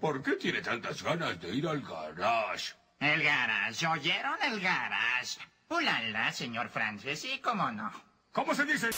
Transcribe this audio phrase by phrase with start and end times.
[0.00, 2.74] ¿Por qué tiene tantas ganas de ir al garage?
[3.00, 5.38] El garage, ¿oyeron el garage?
[5.68, 7.90] Ulala, señor Francis, sí, cómo no.
[8.32, 8.88] ¿Cómo se dice?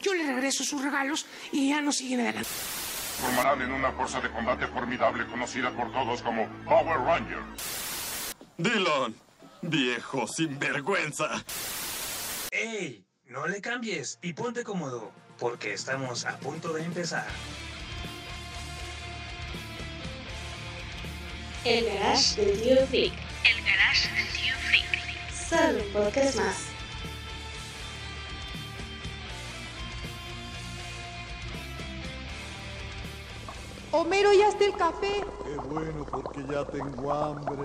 [0.00, 2.48] Yo le regreso sus regalos y ya no siguen adelante.
[2.48, 8.34] Formarán en una fuerza de combate formidable conocida por todos como Power Rangers.
[8.56, 9.14] Dylan,
[9.62, 11.44] viejo sinvergüenza.
[12.50, 13.04] ¡Ey!
[13.26, 17.26] No le cambies y ponte cómodo, porque estamos a punto de empezar.
[21.64, 23.12] El garage del tío Freak.
[23.42, 24.84] El garage del tío Freak.
[25.32, 26.66] Solo un podcast más.
[33.92, 35.24] Homero, ya está el café.
[35.44, 37.64] Qué bueno, porque ya tengo hambre.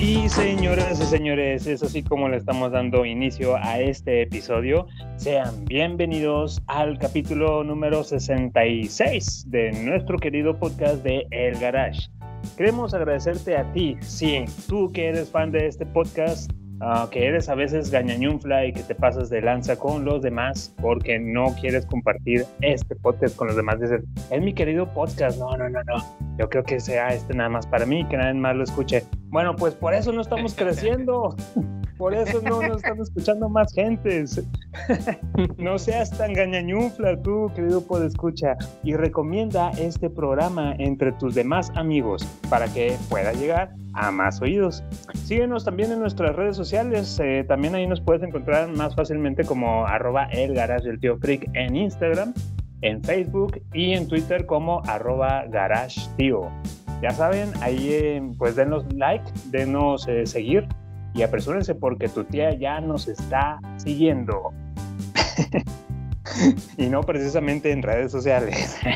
[0.00, 4.86] Y señoras y señores, es así como le estamos dando inicio a este episodio.
[5.16, 12.08] Sean bienvenidos al capítulo número 66 de nuestro querido podcast de El Garage.
[12.56, 17.48] Queremos agradecerte a ti, sí, tú que eres fan de este podcast, uh, que eres
[17.48, 21.86] a veces gañañunfla y que te pasas de lanza con los demás porque no quieres
[21.86, 23.80] compartir este podcast con los demás.
[23.80, 25.38] Dicen, es mi querido podcast.
[25.38, 25.96] No, no, no, no.
[26.38, 29.04] Yo creo que sea este nada más para mí, que nadie más lo escuche.
[29.28, 31.36] Bueno, pues por eso no estamos creciendo.
[32.00, 34.42] Por eso no nos están escuchando más gentes.
[35.58, 42.26] no seas tan gañañufla tú, querido escucha y recomienda este programa entre tus demás amigos
[42.48, 44.82] para que pueda llegar a más oídos.
[45.26, 47.20] Síguenos también en nuestras redes sociales.
[47.22, 51.18] Eh, también ahí nos puedes encontrar más fácilmente como arroba el garage del tío
[51.52, 52.32] en Instagram,
[52.80, 56.48] en Facebook y en Twitter como arroba garage tío.
[57.02, 60.66] Ya saben, ahí eh, pues denos like, denos eh, seguir
[61.14, 64.52] y apresúrense porque tu tía ya nos está siguiendo.
[66.76, 68.78] y no precisamente en redes sociales.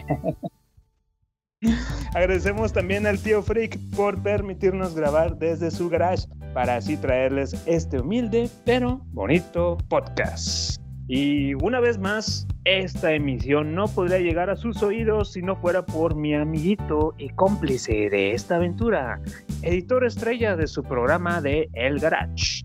[2.15, 8.01] Agradecemos también al tío Freak por permitirnos grabar desde su garage para así traerles este
[8.01, 10.84] humilde pero bonito podcast.
[11.07, 15.85] Y una vez más, esta emisión no podría llegar a sus oídos si no fuera
[15.85, 19.21] por mi amiguito y cómplice de esta aventura,
[19.63, 22.63] editor estrella de su programa de El Garage.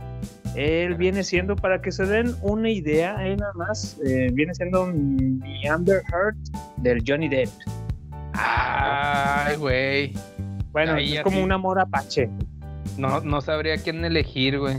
[0.55, 5.67] Él viene siendo, para que se den una idea, nada más, eh, viene siendo mi
[5.67, 6.37] Amber Heard
[6.77, 7.49] del Johnny Depp.
[8.33, 10.13] Ay, güey.
[10.71, 12.29] Bueno, Ahí es como un amor apache.
[12.97, 14.77] No, no sabría quién elegir, güey.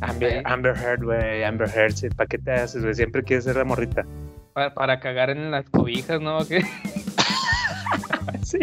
[0.00, 0.42] Amber.
[0.44, 2.94] Amber Heard, güey, Amber Heard, sí, ¿para qué te haces, güey?
[2.94, 4.04] Siempre quieres ser la morrita.
[4.52, 6.46] Para, para cagar en las cobijas, ¿no?
[6.46, 6.64] ¿Qué?
[8.44, 8.58] Sí.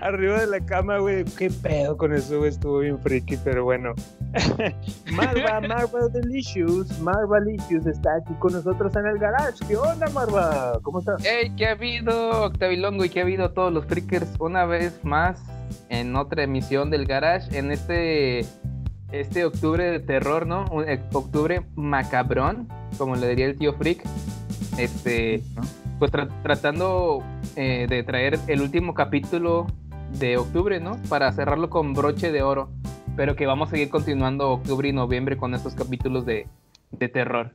[0.00, 1.24] Arriba de la cama, güey.
[1.36, 2.50] Qué pedo con eso, güey.
[2.50, 3.94] Estuvo bien friki, pero bueno.
[5.12, 9.58] Marva, Marva Delicious, Marva Delicious está aquí con nosotros en el garage.
[9.66, 10.78] ¿Qué onda, Marva?
[10.82, 11.24] ¿Cómo estás?
[11.24, 11.50] ¡Ey!
[11.56, 13.04] ¿Qué ha habido, Octavilongo?
[13.04, 14.28] ¿Y qué ha habido todos los freakers?
[14.38, 15.42] Una vez más
[15.88, 18.40] en otra emisión del Garage en este,
[19.12, 20.64] este octubre de terror, ¿no?
[20.70, 22.68] Un octubre macabrón,
[22.98, 24.02] como le diría el tío Freak.
[24.78, 25.42] Este,
[25.98, 27.22] pues tra- tratando
[27.56, 29.66] eh, de traer el último capítulo
[30.18, 31.00] de octubre, ¿no?
[31.08, 32.68] Para cerrarlo con broche de oro.
[33.16, 36.46] Pero que vamos a seguir continuando octubre y noviembre con estos capítulos de,
[36.90, 37.52] de terror.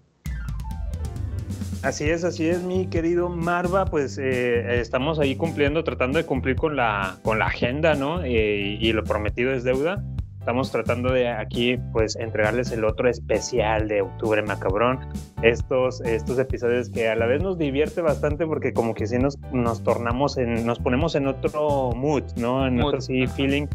[1.83, 3.85] Así es, así es, mi querido Marva.
[3.85, 8.23] Pues eh, estamos ahí cumpliendo, tratando de cumplir con la, con la agenda, ¿no?
[8.23, 10.03] Eh, y lo prometido es deuda.
[10.39, 14.99] Estamos tratando de aquí, pues, entregarles el otro especial de Octubre Macabrón.
[15.43, 19.37] Estos, estos episodios que a la vez nos divierte bastante porque como que sí nos,
[19.51, 22.65] nos tornamos en, nos ponemos en otro mood, ¿no?
[22.65, 23.67] En Mood, otro sí, feeling.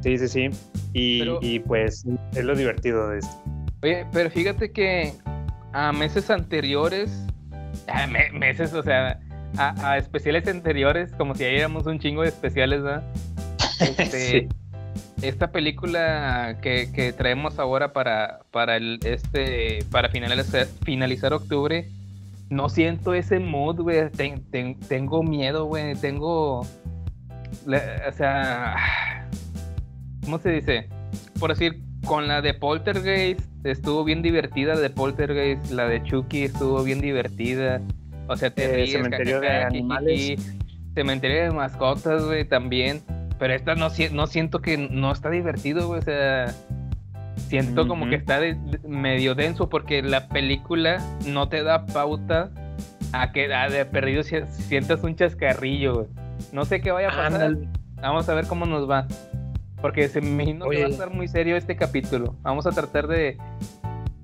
[0.00, 0.50] Sí, sí, sí.
[0.92, 3.36] Y, Pero- y pues es lo divertido de esto.
[3.82, 5.12] Oye, pero fíjate que
[5.72, 7.26] a meses anteriores,
[7.88, 9.18] a me- meses, o sea,
[9.58, 13.04] a, a especiales anteriores, como si ya éramos un chingo de especiales, ¿verdad?
[13.80, 14.48] Este, Sí.
[15.22, 21.88] Esta película que, que traemos ahora para, para el este para finalizar, finalizar octubre,
[22.50, 24.10] no siento ese mood, güey.
[24.10, 25.94] Ten- ten- tengo miedo, güey.
[25.96, 26.66] Tengo.
[27.66, 29.26] la- o sea.
[30.24, 30.88] ¿Cómo se dice?
[31.40, 36.44] Por decir, con la de Poltergeist estuvo bien divertida, la de Poltergeist, la de Chucky
[36.44, 37.80] estuvo bien divertida.
[38.28, 40.56] O sea, te Eh, ríes, Cementerio de Animales.
[40.94, 43.02] Cementerio de mascotas, güey, también.
[43.38, 45.98] Pero esta no, si- no siento que no está divertido, güey.
[45.98, 46.46] O sea,
[47.48, 52.50] siento como que está de- de- medio denso porque la película no te da pauta
[53.12, 56.06] a que a de perdido si- sientas un chascarrillo, güey.
[56.52, 57.56] No sé qué vaya a pasar.
[58.00, 59.06] Vamos a ver cómo nos va.
[59.86, 60.80] Porque se me imagino que Oye.
[60.82, 62.34] va a estar muy serio este capítulo.
[62.42, 63.38] Vamos a tratar de,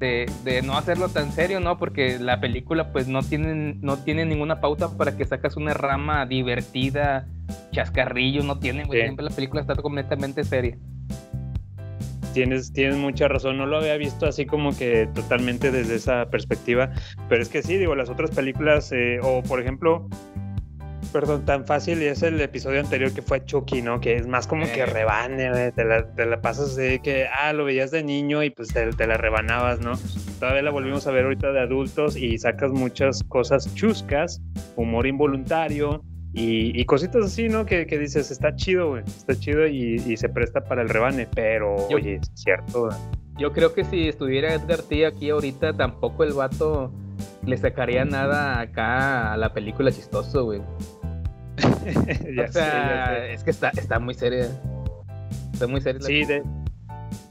[0.01, 1.79] de, de no hacerlo tan serio, ¿no?
[1.79, 6.27] Porque la película pues no tiene, no tiene ninguna pauta para que sacas una rama
[6.27, 7.29] divertida,
[7.71, 9.03] chascarrillo, no tiene, güey.
[9.03, 9.05] Sí.
[9.05, 10.77] Siempre la película está completamente seria.
[12.35, 16.91] Tienes, tienes mucha razón, no lo había visto así como que totalmente desde esa perspectiva,
[17.29, 20.09] pero es que sí, digo, las otras películas, eh, o por ejemplo,
[21.13, 24.01] perdón, tan fácil y es el episodio anterior que fue Chucky, ¿no?
[24.01, 24.87] Que es más como que Eh.
[24.87, 28.69] rebane, te la, te la pasas de que, ah, lo veías de niño y pues
[28.73, 29.93] te, te la rebanabas, ¿no?
[30.41, 34.41] Todavía la volvimos a ver ahorita de adultos y sacas muchas cosas chuscas,
[34.77, 36.03] humor involuntario,
[36.35, 37.67] y, y cositas así, ¿no?
[37.67, 41.29] Que, que dices, está chido, güey, está chido y, y se presta para el rebane,
[41.35, 42.89] pero Yo- oye, es cierto.
[43.39, 46.91] Yo creo que si estuviera Edgar T aquí ahorita, tampoco el vato
[47.45, 50.63] le sacaría nada acá a la película chistoso, güey.
[52.37, 53.33] ya o sé, sea, ya sé.
[53.35, 54.49] es que está, está muy seria.
[55.53, 56.01] Está muy seria.
[56.03, 56.43] Sí, de,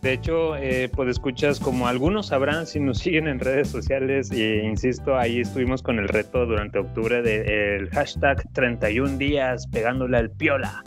[0.01, 4.63] de hecho, eh, pues escuchas como algunos sabrán si nos siguen en redes sociales, e
[4.63, 10.81] insisto, ahí estuvimos con el reto durante octubre del hashtag 31 días pegándole al piola,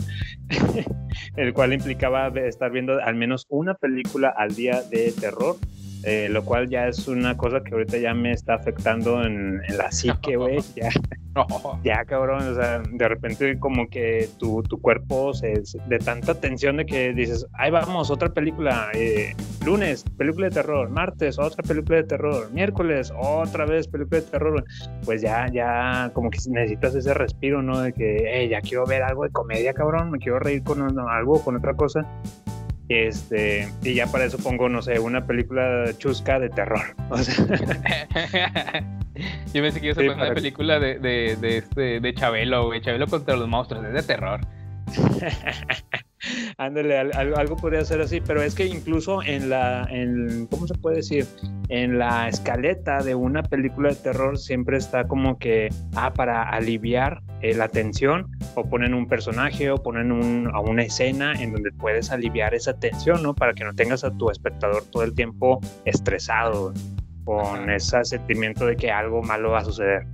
[1.37, 5.57] el cual implicaba estar viendo al menos una película al día de terror.
[6.05, 9.79] Eh, lo cual ya es una cosa que ahorita ya me está afectando en, en
[9.79, 10.59] la psique, güey.
[10.77, 10.91] Ya,
[11.83, 16.77] ya, cabrón, o sea, de repente como que tu, tu cuerpo se, de tanta tensión
[16.77, 19.35] de que dices, ahí vamos, otra película, eh,
[19.65, 24.65] lunes, película de terror, martes, otra película de terror, miércoles, otra vez película de terror,
[25.05, 27.81] pues ya, ya como que necesitas ese respiro, ¿no?
[27.81, 31.43] De que, hey, ya quiero ver algo de comedia, cabrón, me quiero reír con algo,
[31.43, 32.07] con otra cosa.
[32.89, 36.83] Este, y ya para eso pongo, no sé, una película chusca de terror.
[37.11, 37.47] O sea,
[39.53, 42.81] Yo pensé que ibas a poner una película de, de, de este, de Chabelo, güey.
[42.81, 44.41] Chabelo contra los monstruos, es de terror.
[46.57, 50.67] Ándale, al- al- algo podría ser así, pero es que incluso en la, en, ¿cómo
[50.67, 51.27] se puede decir?
[51.69, 57.21] En la escaleta de una película de terror siempre está como que, ah, para aliviar
[57.43, 61.73] eh, la tensión, o ponen un personaje, o ponen un, a una escena en donde
[61.73, 63.35] puedes aliviar esa tensión, ¿no?
[63.35, 66.73] Para que no tengas a tu espectador todo el tiempo estresado,
[67.25, 70.07] con ese sentimiento de que algo malo va a suceder.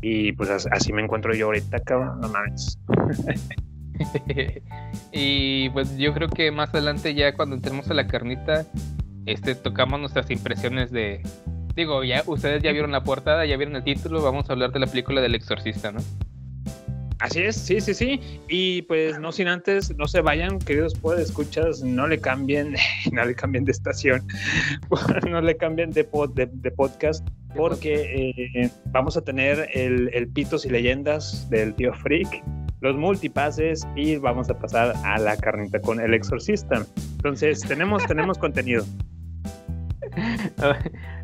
[0.00, 2.78] Y pues as- así me encuentro yo ahorita, cabrón, no mames.
[5.12, 8.66] y pues yo creo que más adelante ya cuando entremos a la carnita,
[9.26, 11.22] este tocamos nuestras impresiones de
[11.74, 14.80] digo, ya ustedes ya vieron la portada, ya vieron el título, vamos a hablar de
[14.80, 16.00] la película del exorcista, ¿no?
[17.18, 18.20] Así es, sí, sí, sí.
[18.48, 22.74] Y pues no sin antes, no se vayan, queridos escuchas, no le cambien,
[23.12, 24.26] no le cambien de estación,
[25.30, 30.70] no le cambien de, pod- de, podcast, porque eh, vamos a tener el Pitos y
[30.70, 32.42] Leyendas del tío Freak,
[32.82, 36.84] los multipases y vamos a pasar a la carnita con el exorcista.
[37.12, 38.84] Entonces, tenemos, tenemos contenido.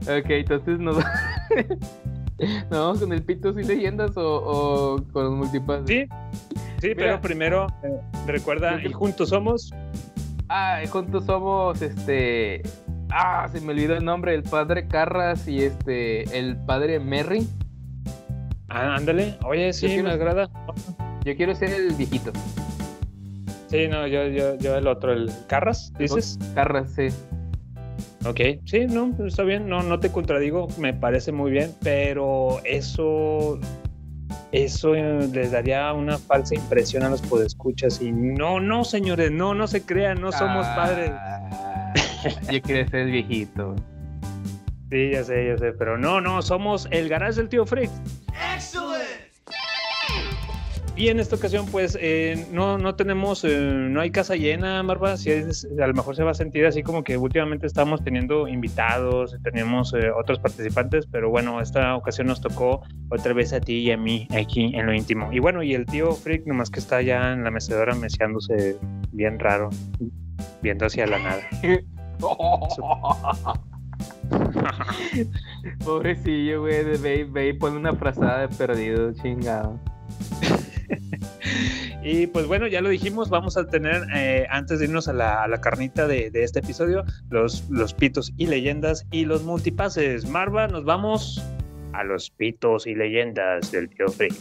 [0.02, 0.96] ok, entonces nos,
[2.38, 5.86] ¿nos vamos con el Pitos y Leyendas o, o con los multipases?
[5.86, 6.08] Sí,
[6.80, 6.96] sí, Mira.
[6.96, 9.72] pero primero, eh, recuerda, y juntos somos.
[10.48, 12.62] Ah, juntos somos este.
[13.10, 16.38] Ah, se me olvidó el nombre, el padre Carras y este.
[16.38, 17.48] el padre Merry.
[18.68, 20.48] Ah, ándale, oye, sí, me agrada.
[21.28, 22.32] Yo quiero ser el viejito.
[23.66, 26.38] Sí, no, yo, yo, yo el otro, el Carras, dices.
[26.54, 27.08] Carras, sí.
[28.24, 33.60] Ok, sí, no, está bien, no, no te contradigo, me parece muy bien, pero eso,
[34.52, 39.52] eso eh, les daría una falsa impresión a los podescuchas y no, no, señores, no,
[39.52, 42.40] no se crean, no somos Ah, padres.
[42.50, 43.76] Yo quiero ser el viejito.
[44.90, 47.90] Sí, ya sé, ya sé, pero no, no, somos el garage del tío Freak.
[50.98, 55.16] Y en esta ocasión, pues, eh, no, no tenemos, eh, no hay casa llena, Marva.
[55.16, 58.48] Si es- a lo mejor se va a sentir así como que últimamente estamos teniendo
[58.48, 63.74] invitados, tenemos eh, otros participantes, pero bueno, esta ocasión nos tocó otra vez a ti
[63.78, 65.32] y a mí aquí en lo íntimo.
[65.32, 68.76] Y bueno, y el tío Freak, nomás que está ya en la mecedora meciándose
[69.12, 69.70] bien raro,
[70.62, 71.42] viendo hacia la nada.
[75.84, 79.78] Pobrecillo, güey, ve, ve y pone una frazada de perdido, chingado.
[82.02, 85.60] Y pues bueno, ya lo dijimos, vamos a tener, eh, antes de irnos a la,
[85.60, 87.62] carnita de, este episodio, los,
[87.94, 90.28] pitos y leyendas y los multipases.
[90.28, 91.42] Marva, nos vamos
[91.92, 94.34] a los pitos y leyendas del tío Freak.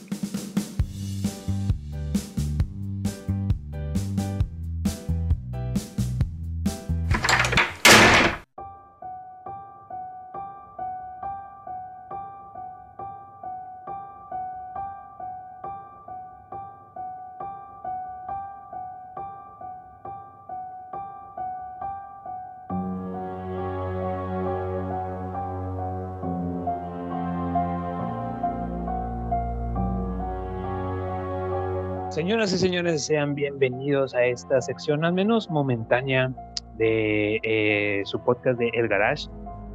[32.28, 36.34] Señoras y señores, sean bienvenidos a esta sección, al menos momentánea,
[36.76, 39.30] de eh, su podcast de El Garage,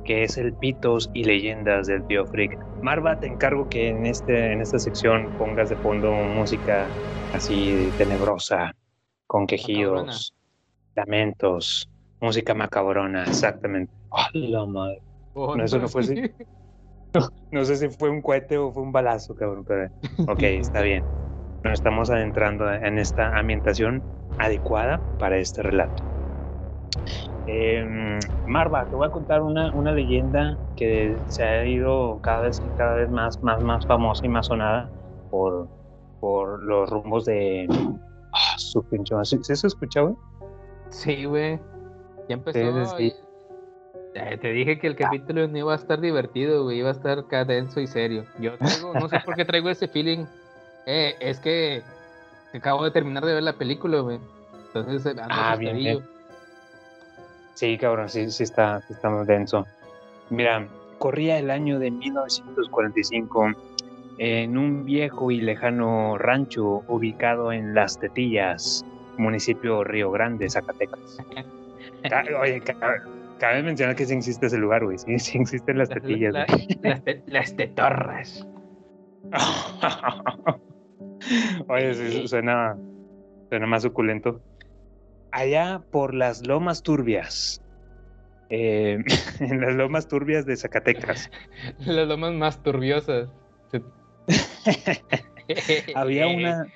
[0.04, 2.58] que es el Pitos y Leyendas del Tío Freak.
[2.82, 6.86] Marva, te encargo que en, este, en esta sección pongas de fondo música
[7.32, 8.76] así tenebrosa,
[9.26, 10.34] con quejidos,
[10.94, 11.88] lamentos,
[12.20, 13.90] música macabrona, exactamente.
[14.10, 15.00] ¡Oh, la madre!
[15.32, 16.20] Oh, no, eso no fue así.
[17.14, 19.90] No, no sé si fue un cohete o fue un balazo, cabrón, pero
[20.28, 21.02] ok, está bien
[21.64, 24.02] nos estamos adentrando en esta ambientación
[24.38, 26.02] adecuada para este relato.
[27.46, 32.62] Eh, Marva, te voy a contar una, una, leyenda que se ha ido cada vez,
[32.76, 34.88] cada vez más, más, más famosa y más sonada
[35.30, 35.68] por,
[36.20, 39.24] por los rumbos de oh, su pincho.
[39.24, 40.14] ¿Sí, ¿Sí se escucha, güey?
[40.90, 41.58] Sí, güey.
[42.28, 42.86] Ya empezó.
[42.96, 43.16] Sí, sí.
[44.14, 46.78] Ya te dije que el capítulo no iba a estar divertido, güey.
[46.78, 48.24] Iba a estar cadenso y serio.
[48.38, 50.26] Yo traigo, no sé por qué traigo ese feeling
[50.86, 51.82] eh, es que
[52.52, 54.18] acabo de terminar de ver la película, güey.
[54.74, 56.02] Entonces, ando ah, bien, bien,
[57.54, 59.66] Sí, cabrón, sí, sí está, sí está muy denso.
[60.30, 60.66] Mira,
[60.98, 63.52] corría el año de 1945
[64.18, 68.84] en un viejo y lejano rancho ubicado en Las Tetillas,
[69.18, 71.18] municipio Río Grande, Zacatecas.
[72.40, 72.62] Oye,
[73.38, 74.98] cabe mencionar que sí existe ese lugar, güey.
[74.98, 76.32] Sí, sí existen las tetillas.
[76.32, 78.46] La, la, las, te, las tetorras.
[81.68, 82.76] Oye, sí, suena,
[83.48, 84.40] suena más suculento.
[85.30, 87.62] Allá por las lomas turbias.
[88.50, 88.98] Eh,
[89.40, 91.30] en las lomas turbias de Zacatecas.
[91.86, 93.30] las lomas más turbiosas.
[95.94, 96.66] había una.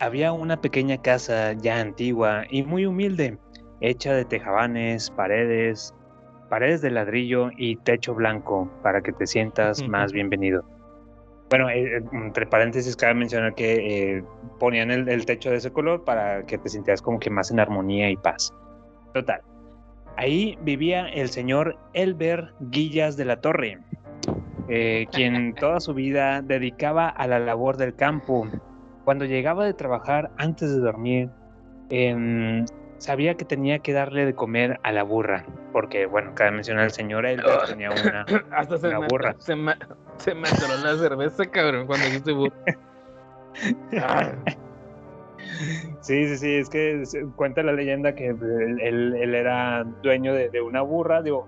[0.00, 3.38] Había una pequeña casa ya antigua y muy humilde,
[3.80, 5.94] hecha de tejabanes, paredes,
[6.50, 10.64] paredes de ladrillo y techo blanco para que te sientas más bienvenido.
[11.54, 14.24] Bueno, eh, entre paréntesis, cabe mencionar que eh,
[14.58, 17.60] ponían el, el, techo de ese color para que te sintieras como que más en
[17.60, 18.52] armonía y paz.
[19.12, 19.40] Total.
[20.16, 23.78] Ahí vivía el señor Elber Guillas de la Torre,
[24.68, 28.48] eh, quien toda su vida dedicaba a la labor del campo.
[29.04, 31.30] Cuando llegaba de trabajar antes de dormir,
[31.88, 32.64] eh,
[33.04, 36.90] sabía que tenía que darle de comer a la burra, porque, bueno, cabe mencionar el
[36.90, 39.34] señor Elber tenía una, Hasta se una me, burra.
[39.38, 39.74] Se me,
[40.16, 42.56] se me atoró la cerveza, cabrón, cuando dijiste burra.
[46.00, 47.04] Sí, sí, sí, es que
[47.36, 51.46] cuenta la leyenda que él, él, él era dueño de, de, una burra, digo,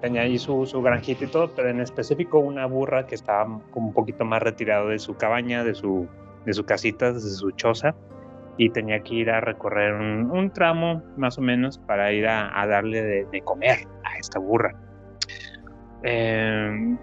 [0.00, 3.92] tenía ahí su, su, granjita y todo, pero en específico una burra que estaba un
[3.92, 6.06] poquito más retirado de su cabaña, de su,
[6.44, 7.96] de su casita, de su choza,
[8.58, 13.02] y tenía que ir a recorrer un, tramo más o menos para ir a, darle
[13.02, 14.74] de, comer a esta burra.
[16.02, 16.96] Eh,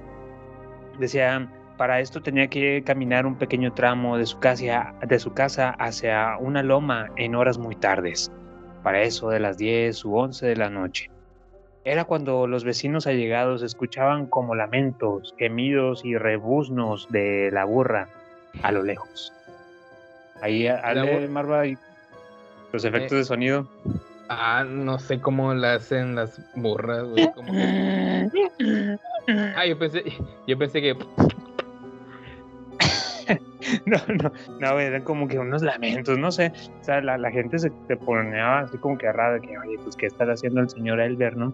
[1.00, 5.72] decía, para esto tenía que caminar un pequeño tramo de su, casa, de su casa
[5.80, 8.32] hacia una loma en horas muy tardes,
[8.84, 11.10] para eso de las 10 u 11 de la noche.
[11.86, 18.10] Era cuando los vecinos allegados escuchaban como lamentos, gemidos y rebuznos de la burra
[18.64, 19.32] a lo lejos.
[20.42, 21.78] Ahí, Ale, Marva, y
[22.72, 23.68] los efectos eh, de sonido.
[24.28, 27.32] Ah, no sé cómo la hacen las burras, güey.
[27.34, 27.54] Como.
[29.28, 30.04] Ah, yo pensé,
[30.46, 30.94] yo pensé que
[33.86, 36.52] no, no, no, eran como que unos lamentos, no sé.
[36.80, 39.96] O sea, la, la gente se, se, ponía así como que rara, que, oye, pues,
[39.96, 41.54] ¿qué está haciendo el señor Elber, no?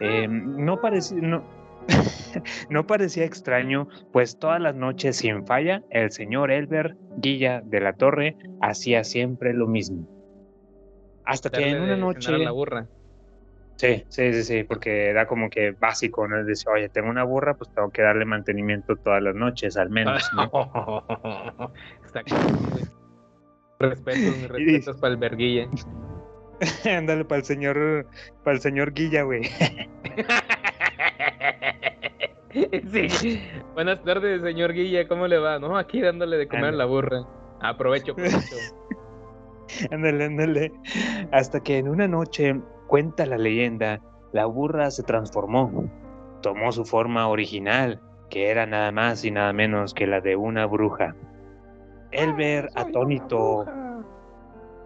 [0.00, 1.42] Eh, no parecía, no,
[2.70, 7.94] no parecía extraño, pues todas las noches sin falla, el señor Elber Guilla de la
[7.94, 10.06] Torre hacía siempre lo mismo.
[11.24, 12.38] Hasta que en una noche.
[12.38, 12.86] La burra.
[13.76, 16.42] Sí, sí, sí, sí, porque era como que básico, ¿no?
[16.42, 20.28] Decía, oye, tengo una burra, pues tengo que darle mantenimiento todas las noches, al menos,
[20.34, 21.72] ¿no?
[23.78, 25.68] Respetos, mis respetos para el verguilla.
[26.84, 28.06] Ándale, para el señor,
[28.42, 29.42] para el señor Guilla, güey.
[33.10, 33.40] sí.
[33.74, 35.58] Buenas tardes, señor Guilla, ¿cómo le va?
[35.58, 37.24] No, aquí dándole de comer a la burra.
[37.60, 38.56] Aprovecho, aprovecho.
[39.90, 40.72] Ándale, ándale.
[41.32, 44.00] Hasta que en una noche, cuenta la leyenda,
[44.32, 45.90] la burra se transformó.
[46.40, 48.00] Tomó su forma original,
[48.30, 51.14] que era nada más y nada menos que la de una bruja.
[52.12, 53.66] Elber, atónito.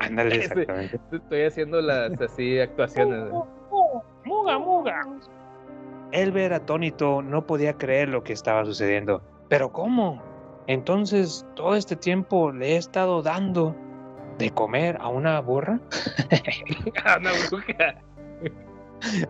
[0.01, 0.99] Ándale, exactamente.
[1.13, 3.31] Estoy haciendo las así actuaciones.
[4.25, 5.07] Muga, muga.
[6.13, 9.23] Elber, atónito, no podía creer lo que estaba sucediendo.
[9.49, 10.23] ¿Pero cómo?
[10.67, 13.75] Entonces, todo este tiempo le he estado dando
[14.39, 15.81] de comer a una burra.
[17.05, 17.95] a una bruja.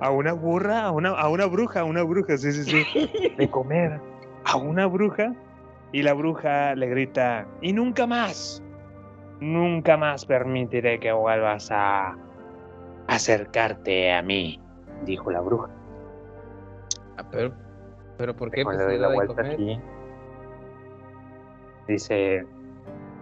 [0.00, 3.34] A una burra, a una, a una bruja, a una bruja, sí, sí, sí.
[3.38, 4.00] De comer
[4.44, 5.34] a una bruja.
[5.92, 8.62] Y la bruja le grita, y nunca más,
[9.40, 12.16] nunca más permitiré que vuelvas a
[13.08, 14.58] acercarte a mí,
[15.04, 15.68] dijo la bruja.
[17.32, 17.52] Pero,
[18.18, 18.62] pero ¿por qué?
[18.62, 19.52] Pues, le doy la vuelta comer.
[19.54, 19.80] aquí,
[21.88, 22.46] dice,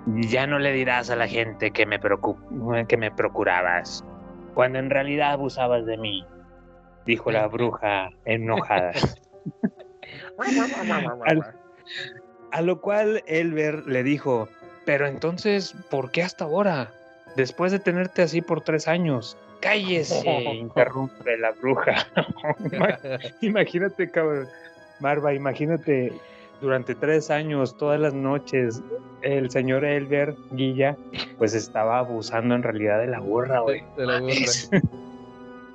[0.07, 4.05] ya no le dirás a la gente que me, preocup- que me procurabas,
[4.55, 6.27] cuando en realidad abusabas de mí,
[7.07, 8.93] dijo la bruja enojada.
[11.25, 11.55] Al-
[12.53, 14.49] a lo cual Elber le dijo,
[14.85, 16.93] pero entonces, ¿por qué hasta ahora?
[17.37, 19.39] Después de tenerte así por tres años.
[19.61, 22.07] Cállese, interrumpe la bruja.
[22.59, 22.99] Ima-
[23.41, 24.49] imagínate, cabrón.
[25.01, 26.13] Marva, imagínate
[26.61, 28.83] durante tres años, todas las noches,
[29.23, 30.97] el señor Elber Guilla,
[31.39, 33.83] pues estaba abusando en realidad de la burra, güey.
[33.97, 34.35] De la burra.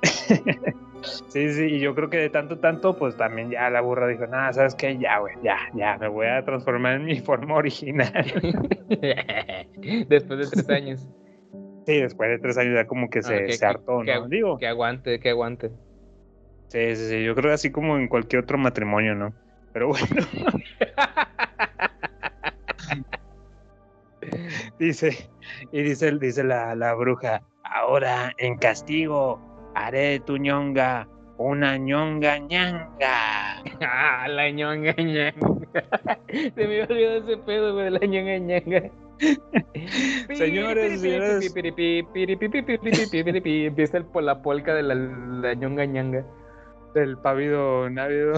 [1.28, 4.26] Sí, sí, y yo creo que de tanto, tanto, pues también ya la burra dijo,
[4.26, 4.98] nada, ¿sabes qué?
[4.98, 8.12] Ya, güey, ya, ya, me voy a transformar en mi forma original.
[10.08, 11.06] Después de tres años.
[11.86, 14.28] Sí, después de tres años ya como que se, Ah, que- se hartó, que- ¿no?
[14.28, 15.70] Digo, Que aguante, que aguante.
[16.68, 19.32] sí, sí, sí, yo creo así como en cualquier otro matrimonio, ¿no?
[19.72, 20.06] Pero bueno.
[24.78, 25.30] dice,
[25.72, 29.40] y dice, dice la, la bruja, ahora en castigo
[29.74, 33.62] haré de tu ñonga una ñonga ñanga.
[33.80, 35.34] Ah, la ñonga ñanga.
[36.54, 38.90] Se me olvidado ese pedo, güey, de la ñonga ñanga.
[40.34, 41.54] Señores, señores.
[43.44, 46.24] Empieza el, la polca de la, la ñonga ñanga.
[46.94, 48.34] del pavido návido.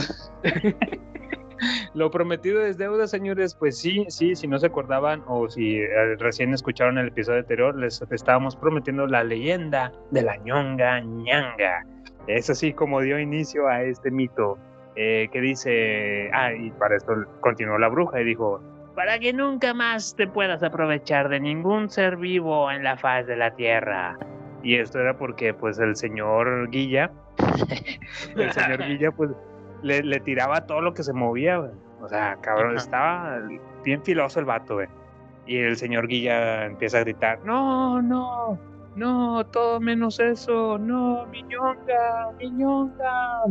[1.94, 3.54] Lo prometido es deuda, señores.
[3.54, 7.76] Pues sí, sí, si no se acordaban o si eh, recién escucharon el episodio anterior,
[7.76, 11.84] les estábamos prometiendo la leyenda de la ñonga ñanga.
[12.26, 14.58] Es así como dio inicio a este mito
[14.96, 18.60] eh, que dice, ah, y para esto continuó la bruja y dijo,
[18.98, 23.36] para que nunca más te puedas aprovechar de ningún ser vivo en la faz de
[23.36, 24.18] la tierra.
[24.64, 27.12] Y esto era porque pues el señor Guilla,
[28.36, 29.30] el señor Guilla pues
[29.82, 31.70] le, le tiraba todo lo que se movía, güey.
[32.00, 32.78] O sea, cabrón, Ajá.
[32.78, 33.38] estaba
[33.84, 34.88] bien filoso el vato, güey.
[35.46, 38.58] Y el señor Guilla empieza a gritar, no, no,
[38.96, 43.44] no, todo menos eso, no, mi ñonga, mi ñonga.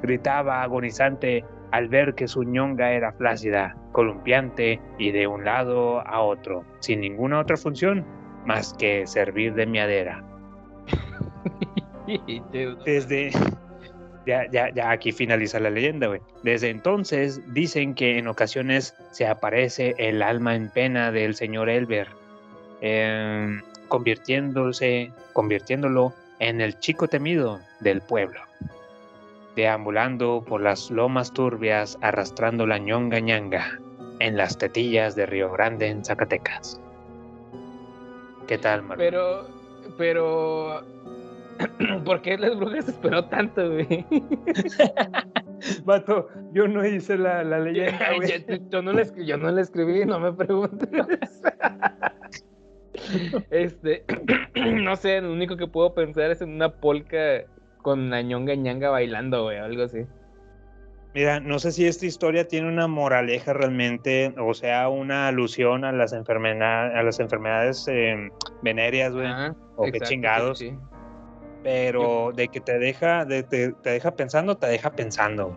[0.00, 6.20] Gritaba agonizante al ver que su ñonga era flácida, columpiante y de un lado a
[6.20, 8.04] otro, sin ninguna otra función
[8.46, 10.22] más que servir de miadera.
[12.84, 13.30] Desde.
[14.24, 16.20] Ya, ya, ya aquí finaliza la leyenda, güey.
[16.44, 22.06] Desde entonces dicen que en ocasiones se aparece el alma en pena del señor Elber,
[22.82, 28.40] em, convirtiéndose, convirtiéndolo en el chico temido del pueblo,
[29.56, 33.78] deambulando por las lomas turbias, arrastrando la ñonga ñanga
[34.20, 36.80] en las tetillas de Río Grande en Zacatecas.
[38.46, 38.98] ¿Qué tal, Marco?
[38.98, 39.46] Pero,
[39.98, 40.82] pero.
[42.04, 44.06] ¿Por qué las brujas esperó tanto, güey?
[45.84, 48.44] Vato, yo no hice la, la leyenda, güey.
[48.46, 50.88] yo, yo no la escribí, yo no la escribí, no me preguntes.
[53.50, 54.04] este,
[54.54, 57.44] no sé, lo único que puedo pensar es en una polca
[57.82, 60.06] con la ñonga ñanga bailando, güey, o algo así.
[61.14, 65.92] Mira, no sé si esta historia tiene una moraleja realmente, o sea, una alusión a
[65.92, 68.30] las enfermedades, a las enfermedades eh,
[68.62, 70.76] venéreas, güey, Ajá, o qué chingados, sí, sí.
[71.62, 75.54] pero de que te deja, de, te, te deja pensando, te deja pensando.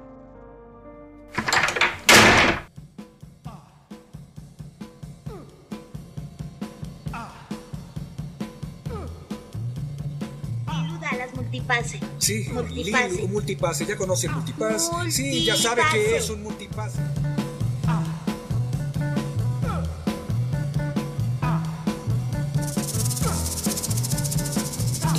[11.56, 12.00] Multipase.
[12.18, 13.24] Sí, Multipase.
[13.24, 13.86] Un multipase.
[13.86, 14.92] ¿Ya conoce el multipass?
[15.10, 17.00] Sí, ya sabe que es un multipase.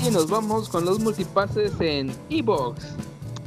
[0.06, 2.84] Y nos vamos con los multipases en Evox.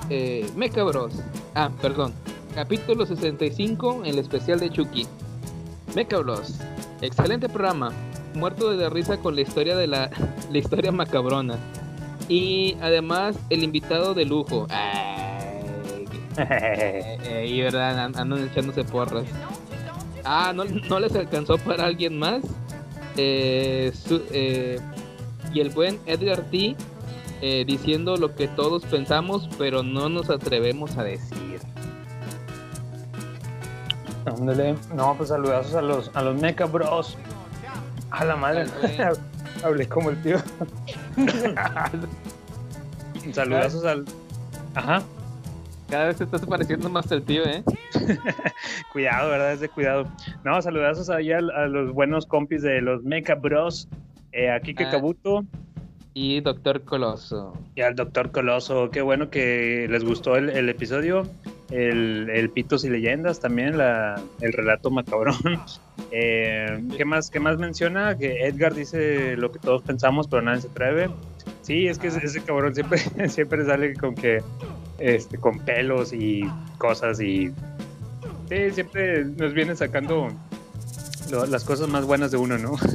[0.10, 1.13] Eh, Mecha Bros.
[1.56, 2.13] Ah, perdón.
[2.56, 5.08] Capítulo 65, el especial de Chucky.
[5.95, 6.56] Mecha Bros.
[7.02, 7.93] Excelente programa.
[8.34, 10.10] Muerto de la risa con la historia de la,
[10.52, 11.58] la historia macabrona.
[12.29, 14.67] Y además el invitado de lujo.
[14.69, 16.05] Ay,
[16.37, 19.25] eh, eh, y verdad, an- andan echándose porras.
[20.23, 22.41] Ah, no, no les alcanzó para alguien más.
[23.17, 24.79] Eh, su- eh,
[25.53, 26.75] y el buen Edgar T.
[27.41, 31.59] eh, diciendo lo que todos pensamos, pero no nos atrevemos a decir.
[34.25, 34.75] Ándale.
[34.93, 37.17] No, pues saludazos a los, a los Mecha Bros.
[38.11, 38.65] A la madre.
[39.63, 40.37] Hablé como el tío.
[43.34, 44.05] saludazos al.
[44.75, 45.01] Ajá.
[45.89, 47.63] Cada vez te estás pareciendo más al tío, ¿eh?
[48.93, 49.53] Cuidado, ¿verdad?
[49.53, 50.05] Es de cuidado.
[50.43, 53.88] No, saludazos ahí a, a los buenos compis de los Mecha Bros.
[54.32, 54.91] Eh, a Kike Ah.
[54.91, 55.43] Kabuto
[56.13, 57.53] Y Doctor Coloso.
[57.75, 58.91] y al Doctor Coloso.
[58.91, 61.23] Qué bueno que les gustó el, el episodio.
[61.71, 65.36] El, el Pitos y Leyendas también, la, el relato macabrón.
[66.12, 68.17] Eh, ¿qué, más, ¿Qué más menciona?
[68.17, 71.10] Que Edgar dice lo que todos pensamos, pero nadie se atreve.
[71.62, 74.41] Sí, es que ese, ese cabrón siempre, siempre sale con que
[74.98, 76.41] este, con pelos y
[76.78, 77.50] cosas y
[78.50, 80.28] sí, siempre nos viene sacando
[81.32, 82.76] lo- las cosas más buenas de uno, ¿no?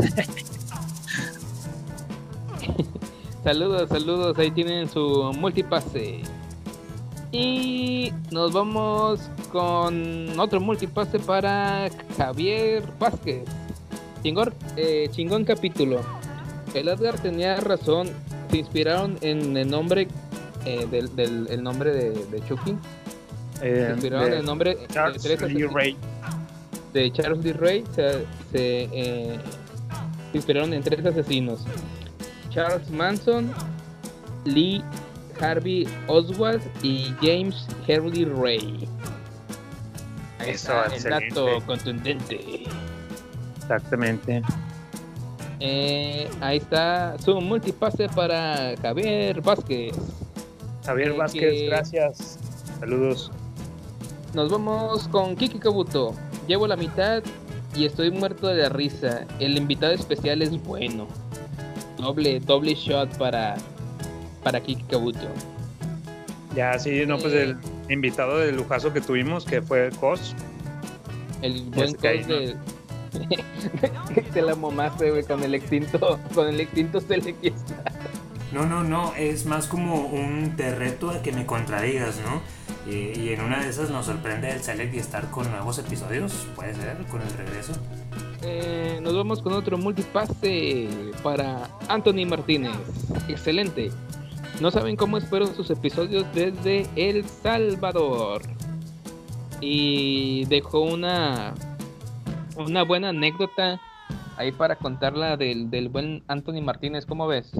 [3.44, 6.20] Saludos, saludos, ahí tienen su multipase.
[7.36, 9.18] Y nos vamos
[9.50, 13.42] con otro multipase para Javier Vázquez.
[14.22, 16.00] Chingón, eh, chingón capítulo.
[16.74, 18.08] El Edgar tenía razón,
[18.52, 20.06] se inspiraron en el nombre
[20.64, 22.76] eh, del, del- el nombre de, de Chucky.
[23.62, 25.72] Eh, se inspiraron en de el nombre de Charles asesinos.
[25.72, 25.96] Ray.
[26.92, 28.12] de Charles Lee Ray se,
[28.52, 29.38] se, eh,
[30.30, 31.64] se inspiraron en tres asesinos:
[32.50, 33.50] Charles Manson,
[34.44, 34.84] Lee
[35.40, 38.88] Harvey Oswald y James Hurley Ray.
[40.38, 42.64] Ahí Eso, está el dato contundente.
[43.56, 44.42] Exactamente.
[45.60, 49.96] Eh, ahí está su multipase para Javier Vázquez.
[50.84, 52.38] Javier Eh, Vázquez, que- gracias.
[52.80, 53.30] Saludos.
[54.34, 56.12] Nos vamos con Kiki Kabuto.
[56.48, 57.22] Llevo la mitad
[57.74, 59.24] y estoy muerto de la risa.
[59.38, 61.06] El invitado especial es bueno.
[61.96, 63.54] Doble, doble shot para,
[64.44, 65.26] para Kiki Kabuto.
[66.54, 67.42] Ya, sí, no, pues Eh.
[67.42, 67.57] el
[67.92, 70.37] invitado de lujazo que tuvimos, que fue Cos.
[71.42, 72.57] El buen cos de.
[74.33, 76.18] Te la mamaste, güey, con el extinto.
[76.35, 77.92] Con el extinto Select Star.
[78.52, 82.40] No, no, no, es más como un te reto a que me contradigas, ¿no?
[82.90, 86.46] Y, y en una de esas nos sorprende el Select y estar con nuevos episodios,
[86.54, 87.72] puede ser, con el regreso.
[88.42, 90.88] Eh, nos vamos con otro multipase
[91.22, 92.72] para Anthony Martínez.
[93.28, 93.90] Excelente.
[94.60, 98.42] No saben cómo espero sus episodios desde El Salvador.
[99.60, 101.54] Y dejó una
[102.56, 103.80] una buena anécdota
[104.36, 107.04] ahí para contarla del, del buen Anthony Martínez.
[107.04, 107.52] ¿Cómo ves?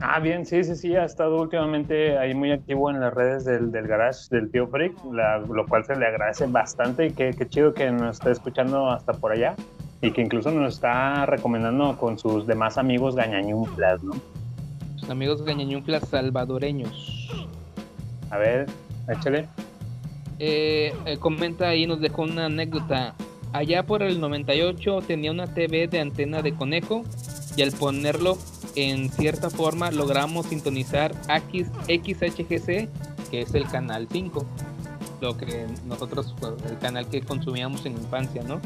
[0.00, 3.72] Ah, bien, sí, sí, sí, ha estado últimamente ahí muy activo en las redes del,
[3.72, 4.68] del garage del tío
[5.12, 8.90] la- lo cual se le agradece bastante y qué, qué chido que nos está escuchando
[8.90, 9.54] hasta por allá
[10.02, 14.12] y que incluso nos está recomendando con sus demás amigos gañañumplas, ¿no?
[15.08, 17.28] Amigos gañañunclas salvadoreños.
[18.30, 18.66] A ver,
[19.08, 19.48] échale.
[20.38, 23.14] Eh, eh, comenta ahí, nos dejó una anécdota.
[23.52, 27.04] Allá por el 98 tenía una TV de antena de conejo
[27.56, 28.36] y al ponerlo
[28.74, 32.88] en cierta forma logramos sintonizar X, XHGC,
[33.30, 34.44] que es el canal 5.
[35.20, 38.60] Lo que nosotros, pues, el canal que consumíamos en infancia, ¿no?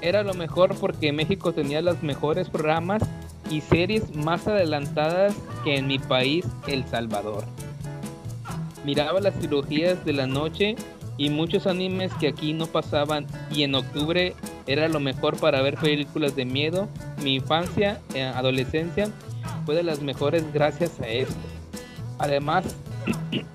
[0.00, 3.02] Era lo mejor porque México tenía los mejores programas
[3.50, 7.44] y series más adelantadas que en mi país, El Salvador
[8.84, 10.76] miraba las cirugías de la noche
[11.16, 14.34] y muchos animes que aquí no pasaban y en octubre
[14.66, 16.88] era lo mejor para ver películas de miedo.
[17.22, 19.08] Mi infancia, eh, adolescencia
[19.64, 21.34] fue de las mejores gracias a esto.
[22.18, 22.64] Además,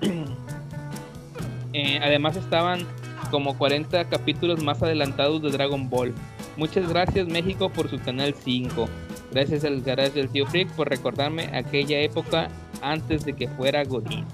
[1.72, 2.86] eh, además estaban
[3.30, 6.14] como 40 capítulos más adelantados de Dragon Ball.
[6.56, 8.88] Muchas gracias México por su canal 5.
[9.32, 12.48] Gracias al garage del tío Freak por recordarme aquella época
[12.82, 14.24] antes de que fuera Godín.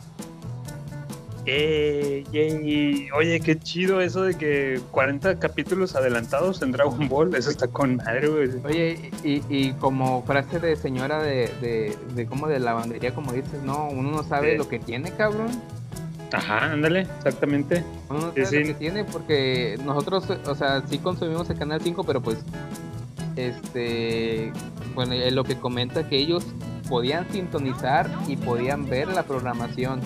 [1.48, 2.24] Eh.
[3.16, 7.96] Oye, qué chido eso de que 40 capítulos adelantados en Dragon Ball, eso está con
[7.96, 8.48] madre, güey.
[8.64, 13.62] Oye, y, y como frase de señora de, de, de como de lavandería, como dices,
[13.64, 14.58] no, uno no sabe Sí.
[14.58, 15.48] lo que tiene, cabrón.
[16.32, 17.84] Ajá, ándale, exactamente.
[18.10, 18.72] Uno no Sí, sabe lo sí.
[18.72, 22.38] que tiene porque nosotros, o sea, sí consumimos el canal 5, pero pues,
[23.36, 24.52] este,
[24.94, 26.46] bueno, lo que comenta que ellos
[26.88, 30.00] podían sintonizar y podían ver la programación.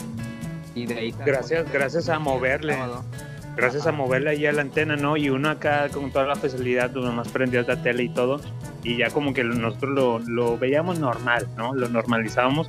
[0.74, 2.76] Y de ahí Gracias, gracias a moverle.
[3.56, 5.16] gracias a moverle ahí a la antena, ¿no?
[5.16, 8.40] Y uno acá con toda la facilidad, pues nomás prendió la tele y todo,
[8.82, 11.74] y ya como que nosotros lo, lo veíamos normal, ¿no?
[11.74, 12.68] Lo normalizábamos.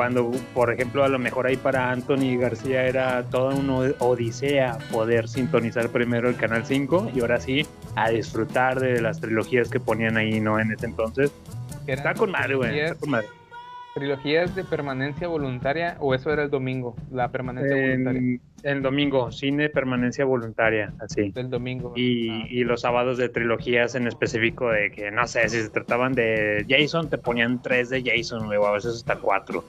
[0.00, 5.28] Cuando, por ejemplo, a lo mejor ahí para Anthony García era toda una odisea poder
[5.28, 10.16] sintonizar primero el canal 5 y ahora sí a disfrutar de las trilogías que ponían
[10.16, 10.58] ahí, ¿no?
[10.58, 11.30] En ese entonces.
[11.86, 12.78] Está con madre, güey.
[12.80, 13.26] Está con madre.
[13.94, 16.96] ¿Trilogías de permanencia voluntaria o eso era el domingo?
[17.12, 18.38] La permanencia voluntaria.
[18.62, 21.32] El domingo, cine permanencia voluntaria, así.
[21.34, 21.92] El domingo.
[21.96, 22.46] Y, Ah.
[22.48, 26.64] y los sábados de trilogías en específico de que, no sé, si se trataban de
[26.68, 29.64] Jason, te ponían tres de Jason, o a veces hasta cuatro.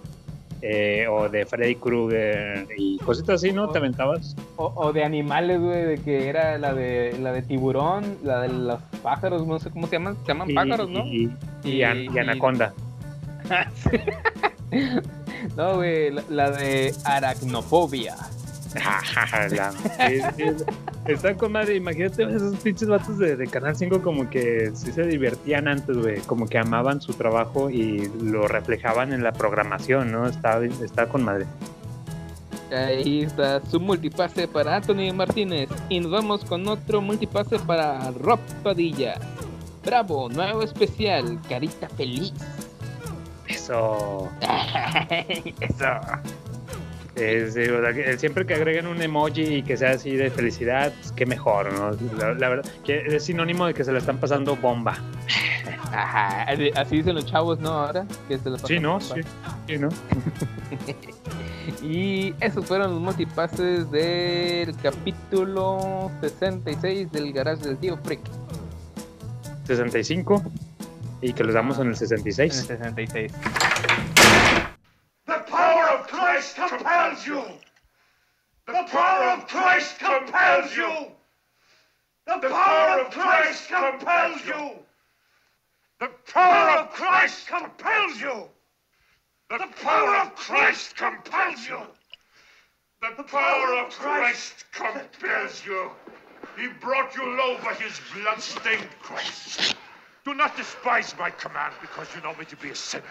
[0.64, 3.70] Eh, o de Freddy Krueger y cositas así, ¿no?
[3.70, 4.36] Te aventabas.
[4.58, 8.50] O, o de animales, güey, de que era la de la de tiburón, la de
[8.50, 11.04] los pájaros, no sé cómo se llaman, se llaman Y- pájaros, ¿no?
[11.08, 11.32] Y,
[11.64, 12.74] y an- y anaconda.
[15.58, 18.16] no, güey, la, la de aracnofobia.
[19.52, 20.22] La- sí,
[21.06, 25.04] Está con madre, imagínate esos pinches vatos de, de Canal 5 como que sí se
[25.04, 30.28] divertían antes, güey, como que amaban su trabajo y lo reflejaban en la programación, ¿no?
[30.28, 31.48] Está, está con madre.
[32.72, 35.70] Ahí está su multipase para Anthony Martínez.
[35.90, 39.16] Y nos vamos con otro multipase para Rob Padilla.
[39.84, 42.32] Bravo, nuevo especial, carita feliz.
[43.48, 44.30] Eso.
[45.60, 45.86] Eso.
[47.16, 50.30] Eh, sí, o sea, que siempre que agreguen un emoji y que sea así de
[50.32, 51.92] felicidad, pues, qué mejor, ¿no?
[52.18, 54.98] La, la verdad, que es sinónimo de que se le están pasando bomba.
[55.94, 56.44] Ajá,
[56.78, 57.70] así dicen los chavos, ¿no?
[57.72, 59.00] Ahora que se lo Sí, pasan ¿no?
[59.00, 59.16] bomba.
[59.16, 59.22] Sí,
[59.68, 59.90] sí, ¿no?
[61.84, 68.20] Y esos fueron los multipases del capítulo 66 del garage del tío Freak.
[69.68, 70.44] 65
[71.22, 72.54] y que los damos en el 66.
[72.54, 73.32] En el 66.
[76.42, 77.42] The power of Christ compels you.
[78.66, 81.10] The power of Christ compels you.
[82.26, 84.72] The power of Christ compels you.
[86.00, 88.50] The power of Christ compels you.
[89.50, 91.82] The power of Christ compels you.
[93.02, 95.92] The power of Christ compels you.
[96.58, 99.76] He brought you low by his blood-stained cross.
[100.26, 103.04] Do not despise my command because you know me to be a sinner.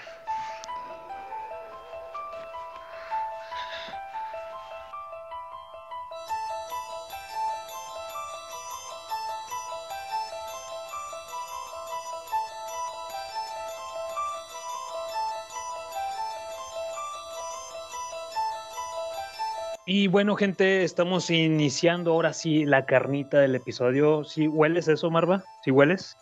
[19.92, 24.22] Y bueno, gente, estamos iniciando ahora sí la carnita del episodio.
[24.22, 25.42] ¿Sí hueles eso, Marva?
[25.64, 26.16] ¿Sí hueles?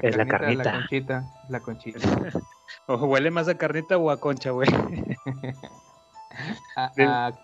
[0.00, 0.64] es la carnita.
[0.64, 1.98] La conchita, la conchita.
[2.86, 4.70] ¿O huele más a carnita o a concha, güey?
[6.74, 7.34] A, a- a-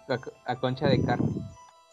[0.46, 1.28] a concha de carne.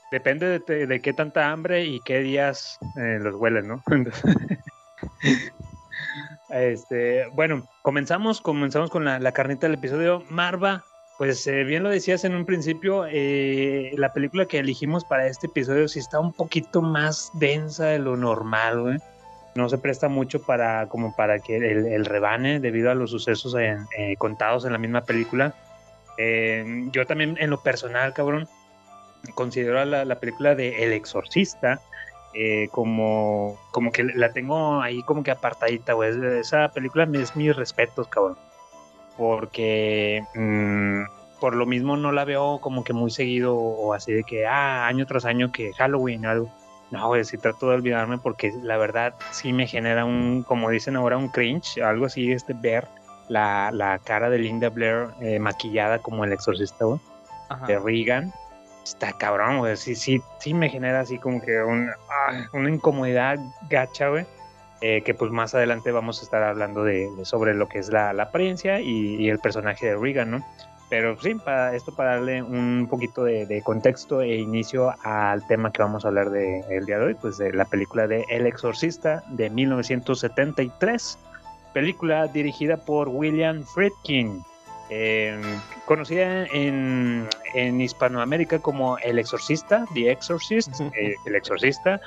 [0.09, 3.83] Depende de, te- de qué tanta hambre y qué días eh, los hueles, ¿no?
[6.49, 10.23] este, bueno, comenzamos, comenzamos con la, la carnita del episodio.
[10.29, 10.85] Marva,
[11.17, 15.47] pues eh, bien lo decías en un principio, eh, la película que elegimos para este
[15.47, 18.97] episodio sí está un poquito más densa de lo normal, güey.
[19.55, 23.53] No se presta mucho para como para que el, el rebane debido a los sucesos
[23.55, 25.53] en- eh, contados en la misma película.
[26.17, 28.47] Eh, yo también en lo personal, cabrón,
[29.35, 31.79] considero la, la película de El Exorcista
[32.33, 36.11] eh, como, como que la tengo ahí como que apartadita, güey.
[36.39, 38.37] Esa película es mis respetos, cabrón.
[39.17, 41.03] Porque mm,
[41.39, 44.87] por lo mismo no la veo como que muy seguido o así de que, ah,
[44.87, 46.49] año tras año que Halloween o algo.
[46.89, 50.95] No, güey, sí trato de olvidarme porque la verdad sí me genera un, como dicen
[50.95, 52.87] ahora, un cringe, algo así, este ver
[53.29, 56.99] la, la cara de Linda Blair eh, maquillada como el exorcista, güey,
[57.67, 58.31] de Regan.
[58.83, 63.39] Está cabrón, güey, sí, sí, sí me genera así como que un, ah, una incomodidad
[63.69, 64.25] gacha, güey.
[64.85, 67.87] Eh, que pues más adelante vamos a estar hablando de, de sobre lo que es
[67.87, 70.45] la, la apariencia y, y el personaje de Regan, ¿no?
[70.89, 75.71] Pero sí, para esto para darle un poquito de, de contexto e inicio al tema
[75.71, 78.45] que vamos a hablar de, el día de hoy, pues de la película de El
[78.45, 81.17] Exorcista de 1973,
[81.73, 84.43] película dirigida por William Friedkin,
[84.89, 85.41] eh,
[85.85, 92.01] conocida en, en Hispanoamérica como El Exorcista, The Exorcist, eh, El Exorcista,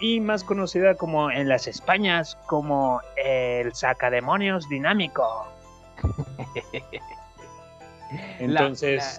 [0.00, 5.46] y más conocida como en las Españas como El Sacademonios Dinámico.
[8.38, 9.18] Entonces,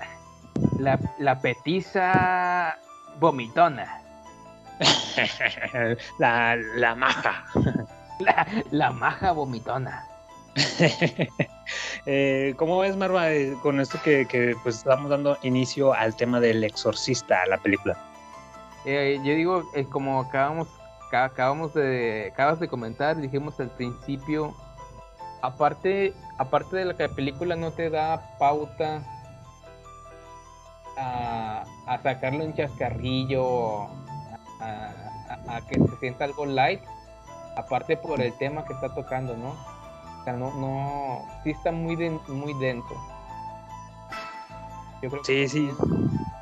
[0.80, 2.78] La, la, la petiza
[3.20, 4.02] vomitona.
[6.20, 7.46] la, la maja.
[8.20, 10.08] La, la maja vomitona.
[12.08, 16.40] Eh, ¿Cómo ves, Marva, eh, con esto que, que, pues estamos dando inicio al tema
[16.40, 17.98] del exorcista, la película?
[18.90, 20.70] Eh, yo digo, eh, como acabamos,
[21.12, 24.56] ca- acabamos de, acabas de comentar, dijimos al principio,
[25.42, 29.04] aparte, aparte de la que la película no te da pauta
[30.98, 33.88] a, a sacarle un chascarrillo,
[34.62, 34.94] a,
[35.48, 36.82] a- a que se sienta algo light,
[37.58, 39.50] aparte por el tema que está tocando, ¿no?
[39.50, 42.96] O sea, no, no, sí está muy, den- muy denso.
[45.02, 45.72] Yo creo que Sí, sí.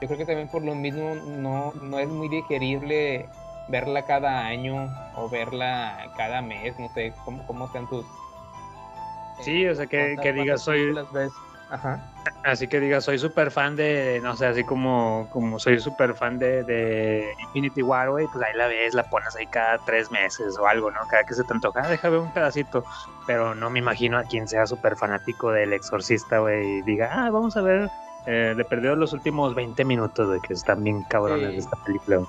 [0.01, 3.29] Yo creo que también por lo mismo no, no es muy digerible
[3.67, 8.05] verla cada año o verla cada mes, no sé cómo, cómo sean tus...
[9.41, 11.31] Sí, o sea, que, que digas soy, ves.
[11.71, 11.99] Ajá.
[12.43, 16.37] así que digas soy súper fan de, no sé, así como, como soy súper fan
[16.37, 20.57] de, de Infinity War, güey, pues ahí la ves, la pones ahí cada tres meses
[20.59, 20.99] o algo, ¿no?
[21.09, 22.85] Cada que se te antoja, ah, déjame ver un pedacito,
[23.25, 27.31] pero no me imagino a quien sea súper fanático del Exorcista, güey, y diga, ah,
[27.31, 27.89] vamos a ver,
[28.25, 31.51] eh, le perdió los últimos 20 minutos, güey, que están bien cabrones Sí.
[31.53, 32.21] de esta película.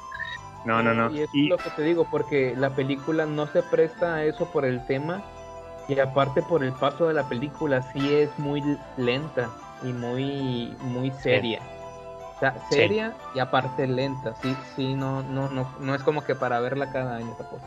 [0.65, 1.11] No, no, no.
[1.11, 4.47] Y es Y- lo que te digo, porque la película no se presta a eso
[4.53, 5.23] por el tema
[5.89, 8.63] y aparte por el paso de la película sí es muy
[8.97, 9.49] lenta
[9.83, 11.61] y muy muy seria.
[12.37, 12.75] O sea, Sí.
[12.75, 16.91] seria y aparte lenta, sí, sí, no, no, no, no es como que para verla
[16.93, 17.63] cada año tampoco.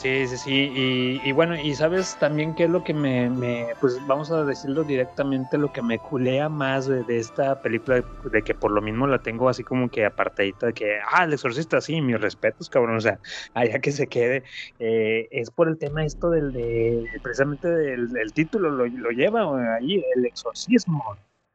[0.00, 0.72] Sí, sí, sí.
[0.74, 4.82] Y, y bueno, y sabes también qué es lo que me, pues vamos a decirlo
[4.82, 9.18] directamente, lo que me culea más de, esta película, de que por lo mismo la
[9.18, 13.00] tengo así como que apartadita, de que, ah, el exorcista, sí, mis respetos, cabrón, o
[13.02, 13.20] sea,
[13.54, 14.42] allá que se quede,
[14.78, 20.24] eh, es por el tema esto del, de, precisamente del, título, lo, lleva ahí, el
[20.24, 21.04] exorcismo.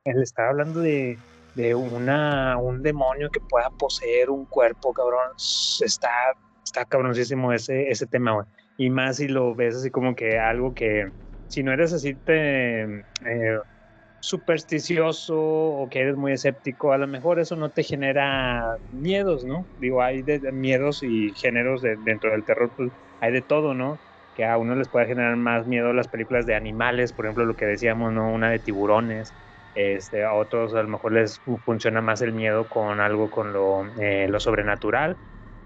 [0.03, 1.17] Él está hablando de,
[1.55, 8.07] de una, un demonio que pueda poseer un cuerpo, cabrón, está está cabroncísimo ese, ese
[8.07, 8.47] tema.
[8.77, 11.11] Y más si lo ves así como que algo que,
[11.47, 13.59] si no eres así te, eh,
[14.19, 19.67] supersticioso o que eres muy escéptico, a lo mejor eso no te genera miedos, ¿no?
[19.77, 24.01] Digo, hay de, miedos y géneros de- dentro del terror, pues hay de todo, ¿no?
[24.33, 27.55] Que a uno les puede generar más miedo las películas de animales, por ejemplo, lo
[27.55, 28.31] que decíamos, ¿no?
[28.33, 29.35] Una de tiburones.
[29.73, 33.51] Este, a otros a lo mejor les fu- funciona más el miedo con algo con
[33.53, 35.17] lo, eh, lo sobrenatural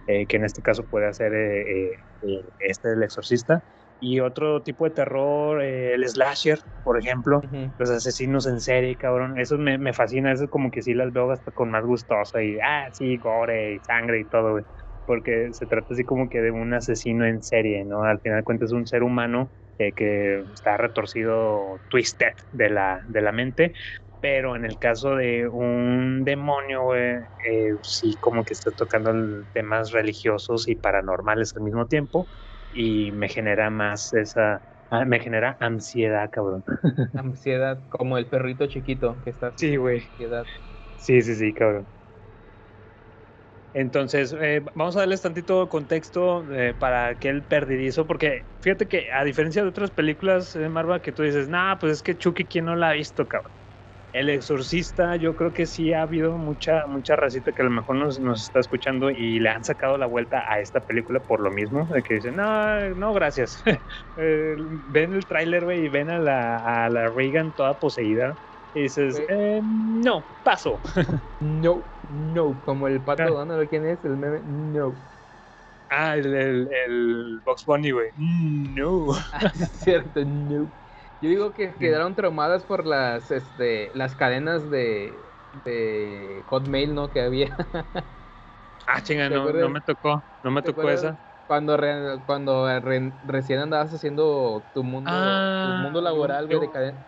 [0.09, 1.91] eh, que en este caso puede ser eh,
[2.21, 3.63] eh, este el exorcista.
[3.99, 7.41] Y otro tipo de terror, el slasher, por ejemplo,
[7.77, 9.37] los asesinos en serie, cabrón.
[9.37, 12.39] Eso me, me fascina, eso es como que sí las veo hasta con más gustoso
[12.39, 14.63] y, ah, sí, gore y sangre y todo, güey.
[15.05, 18.03] Porque se trata así como que de un asesino en serie, ¿no?
[18.03, 23.21] Al final de cuentas es un ser humano que está retorcido, twisted de la, de
[23.21, 23.73] la mente,
[24.19, 27.01] pero en el caso de un demonio, güey,
[27.45, 29.11] eh, sí como que está tocando
[29.53, 32.29] temas religiosos y paranormales al mismo tiempo
[32.69, 36.63] y me genera más esa, ah, me genera ansiedad, cabrón.
[37.13, 39.53] Ansiedad, como el perrito chiquito que está.
[39.57, 40.11] Sí, güey.
[40.95, 41.87] Sí, sí, sí, cabrón.
[43.71, 49.23] Entonces, eh, vamos a darles tantito contexto eh, para aquel perdidizo, porque fíjate que a
[49.23, 52.65] diferencia de otras películas de Marvel que tú dices, nah, pues es que Chucky, ¿quién
[52.65, 53.53] no la ha visto, cabrón?
[54.11, 57.95] El Exorcista, yo creo que sí ha habido mucha, mucha racita que a lo mejor
[57.95, 61.51] nos, nos está escuchando y le han sacado la vuelta a esta película por lo
[61.51, 63.63] mismo, de que dicen, no, no, gracias.
[64.21, 68.37] Eh, ven el tráiler, güey, y ven a la, a la Reagan toda poseída.
[68.73, 70.81] Y dices, eh, no, paso.
[71.39, 74.03] No, no, como el pato Donald, ¿quién es?
[74.03, 75.01] El meme, no.
[75.89, 78.09] Ah, el, el, el Box Bunny, güey.
[78.15, 79.07] Mm, No.
[79.31, 80.71] Ah, cierto, no.
[81.21, 87.09] Yo digo que quedaron traumadas por las, este, las cadenas de, de Hotmail, ¿no?
[87.09, 87.57] Que había.
[88.85, 90.25] Ah, chinga, ¿Te no, no me tocó.
[90.43, 90.89] No me ¿Te tocó acuerdas?
[90.89, 91.17] esa.
[91.45, 96.71] Cuando, re- cuando re- recién andabas haciendo tu mundo, Ah, tu mundo laboral, güey, de,
[96.71, 97.05] caden-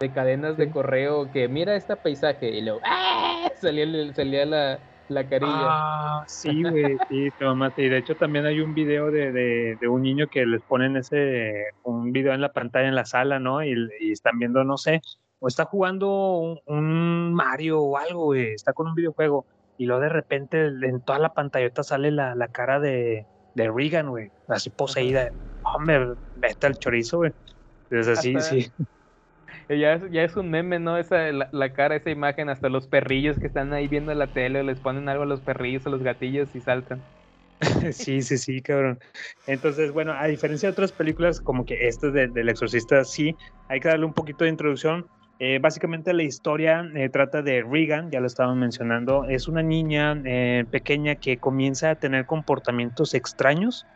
[0.00, 3.50] de cadenas de correo, que mira este paisaje, y luego, ¡ah!
[3.56, 5.50] Salía, salía la, la carilla.
[5.52, 7.82] Ah, sí, güey, sí, te mamaste.
[7.82, 10.96] Y de hecho también hay un video de, de, de un niño que les ponen
[10.96, 13.62] ese, un video en la pantalla en la sala, ¿no?
[13.64, 15.00] Y, y están viendo, no sé,
[15.38, 19.46] o está jugando un, un Mario o algo, güey, está con un videojuego.
[19.76, 24.10] Y luego de repente en toda la pantallota sale la, la cara de, de Regan,
[24.10, 25.30] güey, así poseída.
[25.62, 27.32] Hombre, vete al chorizo, güey.
[27.88, 28.72] Entonces así, Hasta- sí.
[29.78, 30.98] Ya es, ya es un meme, ¿no?
[30.98, 34.80] Esa, la, cara, esa imagen, hasta los perrillos que están ahí viendo la tele, les
[34.80, 37.04] ponen algo a los perrillos, a los gatillos y saltan.
[37.92, 38.98] Sí, sí, sí, cabrón.
[39.46, 43.36] Entonces, bueno, a diferencia de otras películas como que esta de- del exorcista, sí,
[43.68, 45.06] hay que darle un poquito de introducción.
[45.38, 50.20] Eh, básicamente la historia eh, trata de Regan, ya lo estaban mencionando, es una niña
[50.24, 53.86] eh, pequeña que comienza a tener comportamientos extraños.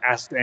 [0.00, 0.36] hasta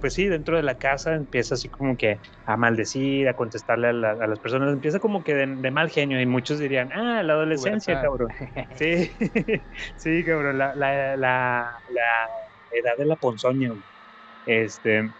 [0.00, 3.92] pues sí, dentro de la casa empieza así como que a maldecir, a contestarle a,
[3.92, 8.28] las personas, empieza como que de, mal genio y muchos dirían, ah, la adolescencia, cabrón.
[8.74, 9.10] Sí,
[9.96, 11.80] sí, cabrón, la, la, la,
[12.72, 13.72] edad de la ponzoña.
[14.46, 15.10] Este,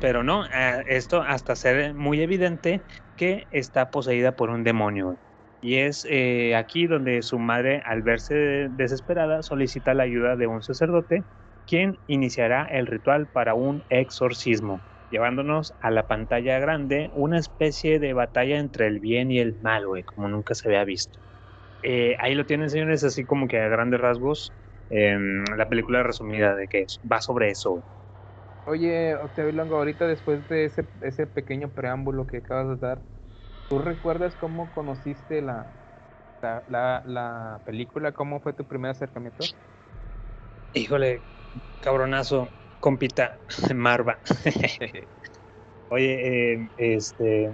[0.00, 2.80] pero no, eh, esto hasta ser muy evidente
[3.16, 5.16] que está poseída por un demonio.
[5.60, 10.62] Y es eh, aquí donde su madre, al verse desesperada, solicita la ayuda de un
[10.62, 11.22] sacerdote,
[11.66, 18.12] quien iniciará el ritual para un exorcismo, llevándonos a la pantalla grande una especie de
[18.12, 21.18] batalla entre el bien y el mal, güey, como nunca se había visto.
[21.82, 24.52] Eh, ahí lo tienen, señores, así como que a grandes rasgos,
[24.88, 27.82] la película resumida de que va sobre eso.
[28.66, 33.02] Oye, Octavio Longo, ahorita después de ese, ese pequeño preámbulo que acabas de dar,
[33.68, 35.66] ¿tú recuerdas cómo conociste la,
[36.68, 38.12] la, la, película?
[38.12, 39.44] ¿Cómo fue tu primer acercamiento?
[40.74, 41.22] Híjole,
[41.80, 42.48] cabronazo,
[42.80, 43.38] compita,
[43.74, 44.18] Marva.
[45.88, 47.50] Oye, eh, este,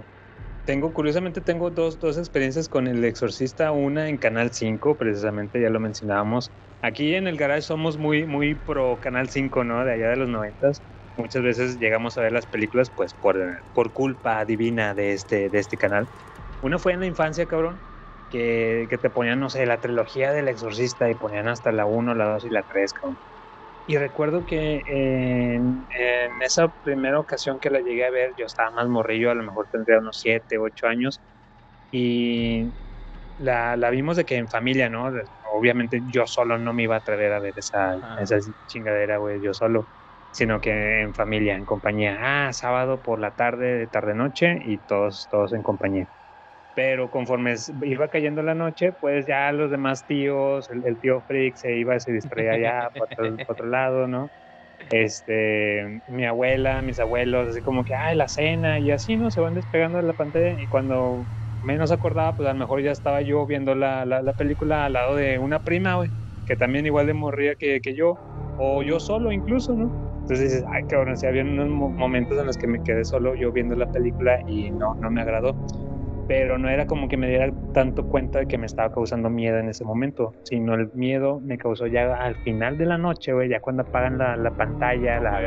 [0.65, 5.69] tengo, curiosamente tengo dos, dos experiencias con El Exorcista, una en Canal 5, precisamente, ya
[5.69, 6.51] lo mencionábamos.
[6.81, 9.83] Aquí en el garage somos muy, muy pro Canal 5, ¿no?
[9.83, 10.81] De allá de los noventas
[11.19, 13.37] muchas veces llegamos a ver las películas pues por,
[13.73, 16.07] por culpa divina de este, de este canal.
[16.61, 17.77] Una fue en la infancia, cabrón,
[18.29, 22.15] que, que, te ponían, no sé, la trilogía del exorcista y ponían hasta la 1,
[22.15, 23.17] la 2 y la 3, cabrón.
[23.89, 28.69] Y recuerdo que en, en, esa primera ocasión que la llegué a ver, yo estaba
[28.69, 31.19] más morrillo, a lo mejor tendría unos 7, 8 años,
[31.89, 32.65] y
[33.37, 35.11] la, la, vimos de que en familia, ¿no?
[35.55, 38.37] Obviamente yo solo no me iba a atrever a ver esa, esa
[38.67, 39.87] chingadera, güey, yo solo
[40.29, 42.17] sino que en familia, en compañía.
[42.19, 46.05] Ah, sábado por la tarde, de tarde-noche y todos, todos en compañía.
[46.81, 51.75] Pero conforme iba cayendo la noche, pues ya los demás tíos, el, tío Frick se
[51.75, 52.89] iba, se distraía ya
[53.45, 54.29] por otro, lado, ¿no?
[54.89, 59.29] Este, mi abuela, mis abuelos, así como que, ay, la cena, y así, ¿no?
[59.29, 61.25] Se van despegando de la pantalla y cuando
[61.65, 65.17] menos acordaba, pues a lo mejor ya estaba yo viendo la, la, película al lado
[65.17, 66.09] de una prima, güey,
[66.45, 68.15] que también igual de morría que, que yo,
[68.57, 70.21] o yo solo incluso, ¿no?
[70.21, 73.51] Entonces dices, ay cabrón, si había unos momentos en los que me quedé solo yo
[73.51, 75.53] viendo la película y no, no me agradó.
[76.29, 79.57] Pero no era como que me diera tanto cuenta de que me estaba causando miedo
[79.57, 83.49] en ese momento, sino el miedo me causó ya al final de la noche, güey,
[83.49, 85.41] ya cuando apagan la, la pantalla, la,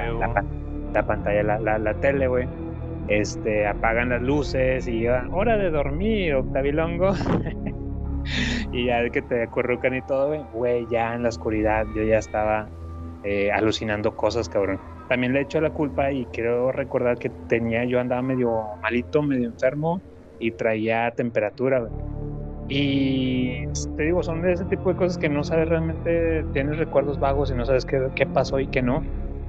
[0.92, 2.48] la, pantalla, la, tele, güey.
[3.06, 7.12] Este, apagan las luces y ya, hora de dormir, Octavilongo.
[8.72, 12.68] y ya que te acurrucan y todo, güey, ya en la oscuridad yo ya estaba
[13.22, 14.80] eh, alucinando cosas, cabrón.
[15.08, 19.22] También le he hecho la culpa y quiero recordar que tenía, yo andaba medio malito,
[19.22, 20.02] medio enfermo
[20.43, 21.88] y traía temperatura,
[22.68, 23.66] Y
[23.97, 27.51] te digo, son de ese tipo de cosas que no sabes realmente, tienes recuerdos vagos
[27.51, 29.03] y no sabes qué, qué pasó y qué no.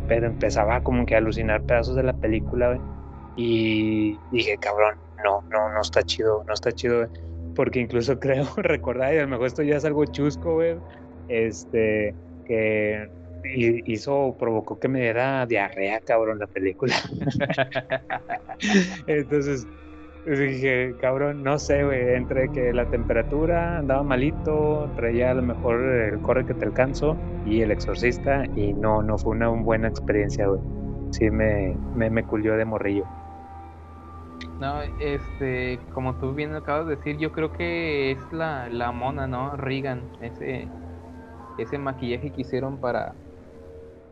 [0.08, 2.80] Pero empezaba como que a alucinar pedazos de la película,
[3.36, 7.08] Y dije, cabrón, no, no, no está chido, no está chido,
[7.56, 10.62] Porque incluso creo recordar, y a lo mejor esto ya es algo chusco.
[11.28, 12.14] Este,
[12.46, 13.10] que
[13.56, 16.94] hizo, provocó que me diera diarrea, cabrón, la película.
[19.08, 19.66] Entonces
[20.26, 25.82] dije, cabrón, no sé, güey, entre que la temperatura andaba malito, traía a lo mejor
[25.82, 30.47] el corre que te alcanzo y el exorcista, y no, no fue una buena experiencia,
[30.47, 30.61] güey.
[31.11, 33.03] Sí, me, me, me culió de morrillo.
[34.59, 39.28] No, este, como tú bien acabas de decir, yo creo que es la, la mona,
[39.28, 39.57] ¿no?
[39.57, 40.67] Regan, ese,
[41.57, 43.13] ese maquillaje que hicieron para,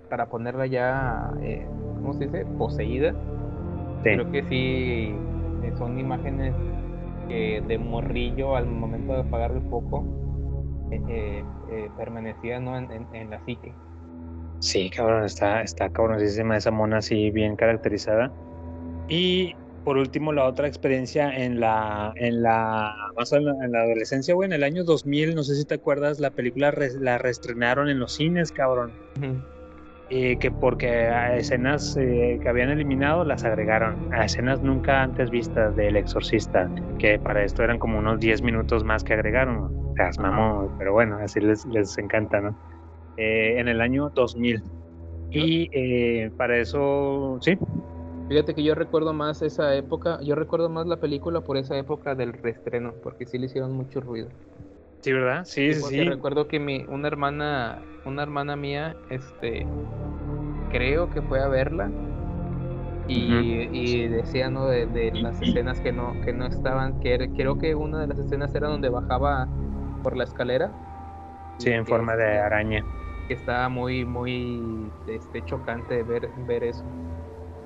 [0.10, 1.66] para ponerla ya, eh,
[2.02, 2.46] ¿cómo se dice?
[2.58, 3.16] Poseída.
[4.04, 5.16] Creo que sí,
[5.78, 6.54] son imágenes
[7.28, 10.06] que de morrillo al momento de apagar el foco
[10.92, 12.68] eh, eh permanecían
[13.14, 13.74] en, la psique.
[14.60, 18.32] Sí, cabrón, está, está cabronísima esa mona así bien caracterizada.
[19.08, 19.56] Y
[19.86, 24.54] por último, la otra experiencia en la, en la, más en la, adolescencia, güey, en
[24.54, 28.52] el año 2000, no sé si te acuerdas, la película la reestrenaron en los cines,
[28.52, 28.92] cabrón
[30.12, 35.74] que porque a escenas eh, que habían eliminado las agregaron a escenas nunca antes vistas
[35.78, 39.58] del exorcista, que para esto eran como unos 10 minutos más que agregaron.
[39.58, 42.54] O pero bueno, así les, les encanta, ¿no?
[43.16, 44.62] Eh, en el año 2000.
[45.30, 47.58] Y eh, para eso, sí.
[48.28, 52.16] Fíjate que yo recuerdo más esa época, yo recuerdo más la película por esa época
[52.16, 54.28] del reestreno, porque sí le hicieron mucho ruido.
[55.02, 55.44] Sí, ¿verdad?
[55.46, 56.04] Sí, sí, sí.
[56.04, 59.66] Recuerdo que mi, una hermana, una hermana mía, este,
[60.70, 61.92] creo que fue a verla
[63.08, 64.68] y, decía, ¿no?
[64.68, 68.54] De, las escenas que no, que no estaban, que creo que una de las escenas
[68.56, 69.48] era donde bajaba
[70.04, 70.72] por la escalera.
[71.58, 72.86] Sí, en forma de araña.
[73.28, 76.86] Que estaba muy, muy, este, chocante ver, ver eso.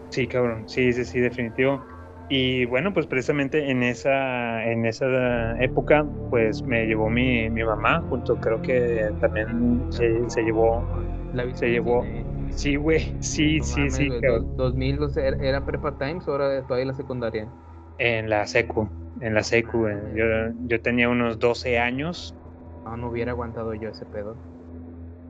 [0.09, 1.85] Sí, cabrón, sí, sí, sí, definitivo.
[2.27, 5.05] Y bueno, pues precisamente en esa, en esa
[5.63, 10.89] época, pues me llevó mi, mi mamá, junto creo que también se, se llevó,
[11.53, 12.11] se llevó,
[12.49, 14.43] sí, güey, sí, No sí, mames, sí, güey, cabrón.
[14.45, 17.51] dos- 2000 o sea, era prepa times era todavía la secundaria.
[17.97, 19.95] en la secu, en la secu, güey.
[20.15, 20.25] yo,
[20.67, 22.35] yo tenía unos 12 años,
[22.85, 24.41] No, no hubiera aguantado yo ese pedo.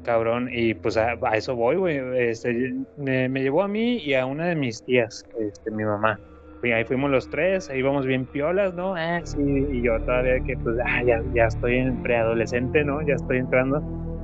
[0.01, 4.13] cabrón, y pues a, a eso voy, güey, este, me, me llevó a mí y
[4.13, 6.19] a una de mis tías, este, mi mamá.
[6.61, 8.95] Fui- ahí fuimos los tres, ahí íbamos bien piolas, ¿no?
[8.95, 13.01] Ah, sí, y yo todavía que pues, ah, ya, ya estoy en preadolescente, ¿no?
[13.05, 13.81] Ya estoy entrando,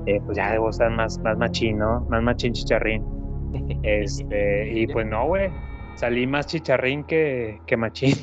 [0.08, 2.02] eh, pues ya debo estar más, más machín, ¿no?
[2.10, 3.04] Más machín chicharrín.
[3.84, 5.50] Este, y pues no, güey,
[5.96, 8.14] salí más chicharrín que, que machín.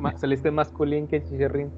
[0.00, 1.72] Ma- Saliste más culín que chicharrín.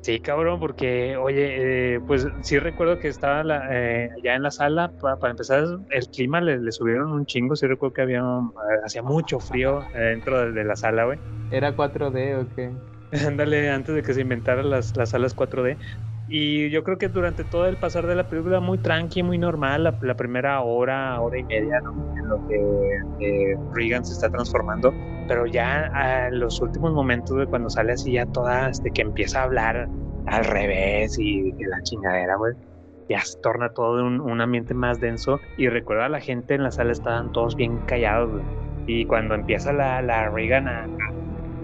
[0.00, 3.66] Sí, cabrón, porque, oye, eh, pues sí recuerdo que estaba la,
[4.04, 7.56] eh, allá en la sala, pa- para empezar, el clima le, le subieron un chingo,
[7.56, 11.18] sí recuerdo que había, eh, hacía mucho frío eh, dentro de, de la sala, güey.
[11.50, 12.72] ¿Era 4D o qué?
[13.26, 15.78] Ándale, antes de que se inventaran las, las salas 4D.
[16.30, 19.84] Y yo creo que durante todo el pasar de la película, muy tranqui, muy normal,
[19.84, 22.14] la, la primera hora, hora y media, ¿no?
[22.18, 24.92] En lo que eh, Regan se está transformando.
[25.26, 29.40] Pero ya a los últimos momentos, de cuando sale así, ya toda, este, que empieza
[29.40, 29.88] a hablar
[30.26, 32.54] al revés y de la chingadera, güey.
[33.08, 35.40] Ya se torna todo un, un ambiente más denso.
[35.56, 38.44] Y recuerdo a la gente en la sala estaban todos bien callados, güey.
[38.86, 40.88] Y cuando empieza la, la Regan a, a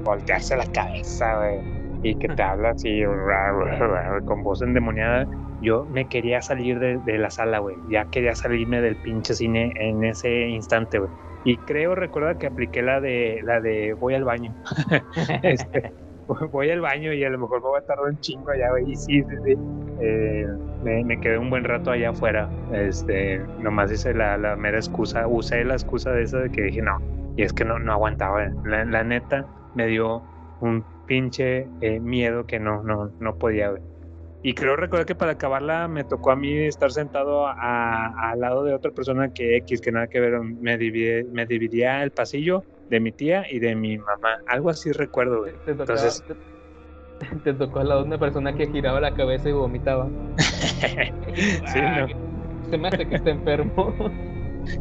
[0.05, 3.03] voltearse la cabeza, güey y que te habla así
[4.27, 5.27] con voz endemoniada,
[5.63, 7.77] yo me quería salir de, la sala, güey.
[7.89, 11.11] Ya quería salirme del pinche cine en ese instante, güey.
[11.45, 14.55] Y creo, recuerda que apliqué la de la de voy al baño.
[15.43, 15.93] Este,
[16.53, 18.91] voy al baño y a lo mejor me voy a tardar un chingo allá, güey.
[18.91, 19.57] Y sí, sí, sí.
[20.01, 20.47] Eh,
[20.83, 22.51] me, me quedé un buen rato allá afuera.
[22.73, 26.83] Este, nomás hice la, la mera excusa, usé la excusa de esa de que dije
[26.83, 26.99] no.
[27.37, 28.51] Y es que no, no aguantaba.
[28.65, 30.23] La, la neta me dio
[30.61, 33.83] un pinche eh, miedo que no, no, no podía ver.
[34.43, 38.63] Y creo recordar que para acabarla me tocó a mí estar sentado a- al lado
[38.63, 42.65] de otra persona que X, que nada que ver, me, divide- me dividía el pasillo
[42.89, 44.37] de mi tía y de mi mamá.
[44.47, 45.55] Algo así recuerdo, güey.
[45.65, 46.35] Te tocaba- Entonces, te,
[47.43, 50.11] te tocó al lado de una persona que giraba la cabeza y vomitaba.
[51.67, 52.07] sí, no.
[52.71, 53.95] Se me hace que está enfermo.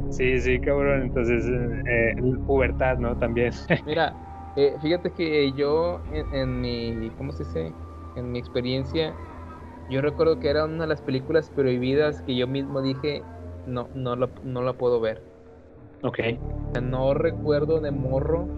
[0.09, 1.03] Sí, sí, cabrón.
[1.03, 1.45] Entonces,
[1.85, 2.13] eh,
[2.45, 3.17] pubertad, ¿no?
[3.17, 3.51] También.
[3.85, 4.13] Mira,
[4.55, 7.77] eh, fíjate que yo en, en mi, ¿cómo se dice?
[8.13, 9.19] En mi experiencia,
[9.87, 13.29] yo recuerdo que era una de las películas prohibidas que yo mismo dije,
[13.65, 15.25] no, no la, no la puedo ver.
[16.01, 16.19] ok.
[16.79, 18.53] No recuerdo de morro,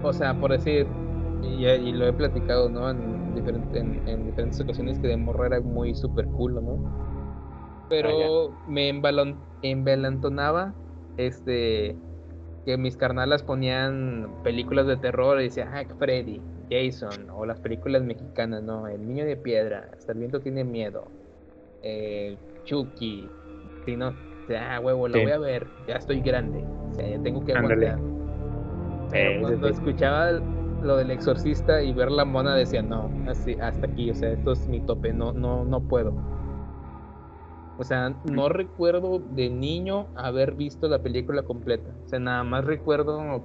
[0.00, 0.96] o sea, por decir,
[1.40, 2.90] y, y lo he platicado, ¿no?
[2.90, 6.82] En, diferente- en, en diferentes ocasiones que de morro era muy super cool, ¿no?
[7.88, 10.76] Pero me embalon, embalantonaba,
[11.16, 12.00] este,
[12.64, 16.40] que mis carnalas ponían películas de terror y decían, ah, Freddy,
[16.70, 18.86] Jason, o las películas mexicanas, ¿no?
[18.86, 21.08] El niño de piedra, hasta el viento tiene miedo,
[21.82, 23.28] eh, Chucky,
[23.84, 25.22] si no, o sea, ah, huevo, la Sí.
[25.24, 27.98] voy a ver, ya estoy grande, o sea, ya tengo que aguantar.
[29.10, 29.72] Pero Eh, cuando sí.
[29.74, 30.30] escuchaba
[30.82, 34.52] lo del exorcista y ver la mona decía, no, así, hasta aquí, o sea, esto
[34.52, 36.12] es mi tope, no, no, no puedo.
[37.82, 41.90] O sea, no recuerdo de niño haber visto la película completa.
[42.06, 43.42] O sea, nada más recuerdo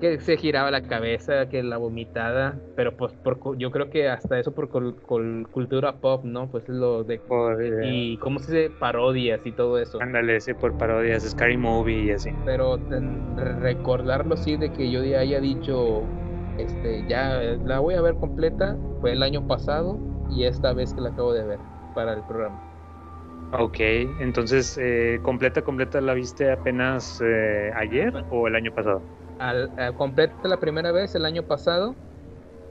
[0.00, 4.38] que se giraba la cabeza, que la vomitada, pero pues por, yo creo que hasta
[4.38, 6.48] eso por cul- cul- cultura pop, ¿no?
[6.52, 7.18] Pues lo de...
[7.18, 10.00] Por, eh, Y cómo se dice, parodias y todo eso.
[10.00, 12.30] ándale, sí, por parodias, Scary Movie y así.
[12.44, 16.04] Pero ten- recordarlo así de que yo ya haya dicho,
[16.58, 19.98] este, ya la voy a ver completa, fue el año pasado
[20.30, 21.60] y esta vez que la acabo de ver
[21.92, 22.69] para el programa.
[23.52, 29.02] Ok, entonces, eh, ¿completa, completa la viste apenas eh, ayer o el año pasado?
[29.38, 31.96] Al, a- completa la primera vez el año pasado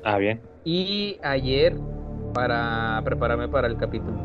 [0.03, 0.41] Ah, bien.
[0.63, 1.75] y ayer
[2.33, 4.17] para prepararme para el capítulo.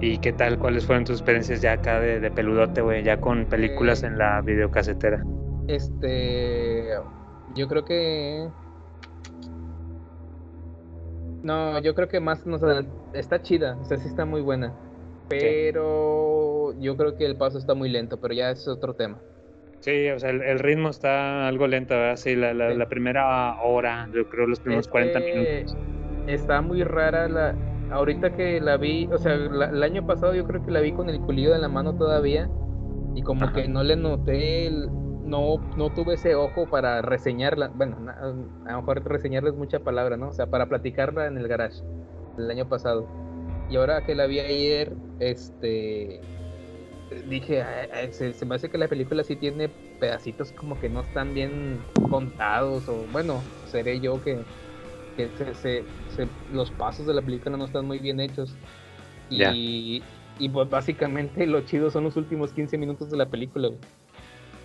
[0.00, 0.58] ¿Y qué tal?
[0.58, 3.02] ¿Cuáles fueron tus experiencias ya acá de, de peludote, güey?
[3.02, 5.22] Ya con películas Eh, en la videocasetera.
[5.68, 6.90] Este,
[7.54, 8.50] yo creo que
[11.42, 12.62] no, yo creo que más nos
[13.12, 14.74] está chida, o sea, sí está muy buena.
[15.28, 19.18] Pero yo creo que el paso está muy lento, pero ya es otro tema.
[19.80, 22.16] Sí, o sea, el, el ritmo está algo lento, ¿verdad?
[22.16, 22.78] Sí, la, la, Sí.
[22.78, 25.76] la primera hora, yo creo los primeros 40 Este, minutos.
[26.26, 27.54] Está muy rara la.
[27.90, 30.92] Ahorita que la vi, o sea, la- el año pasado yo creo que la vi
[30.92, 32.48] con el culillo en la mano todavía.
[33.14, 33.52] Y como Ajá.
[33.52, 34.88] que no le noté, el-
[35.24, 37.68] no, no tuve ese ojo para reseñarla.
[37.74, 37.96] Bueno,
[38.66, 40.28] a lo mejor reseñarla es mucha palabra, ¿no?
[40.28, 41.82] O sea, para platicarla en el garage
[42.38, 43.06] el año pasado.
[43.70, 46.20] Y ahora que la vi ayer, este.
[47.28, 49.68] dije, "Ay, ay, se, se me hace que la película sí tiene
[50.00, 54.44] pedacitos como que no están bien contados, o bueno, seré yo que,
[55.16, 58.54] que se, se- los pasos de la película no están muy bien hechos.
[59.30, 60.02] Y,
[60.38, 63.68] y pues básicamente lo chido son los últimos 15 minutos de la película.
[63.68, 63.80] güey.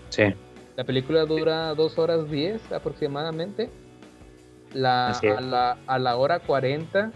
[0.09, 0.23] Sí.
[0.75, 3.69] La película dura 2 horas 10 aproximadamente.
[4.73, 7.11] La, a, la, a la hora 40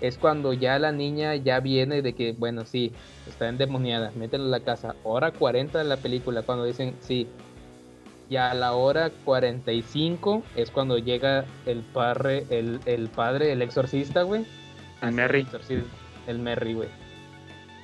[0.00, 2.92] es cuando ya la niña ya viene de que, bueno, sí,
[3.28, 4.94] está endemoniada, métela a la casa.
[5.02, 7.26] Hora 40 de la película, cuando dicen, sí.
[8.30, 14.22] Y a la hora 45 es cuando llega el padre, el, el padre, el exorcista,
[14.22, 14.44] güey.
[15.00, 15.40] hacer Merry.
[15.40, 15.88] exorcismo.
[16.26, 16.88] El Merry, güey.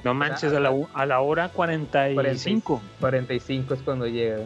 [0.03, 2.81] No manches, a la, a la hora 45.
[3.01, 4.39] 45 es cuando llega.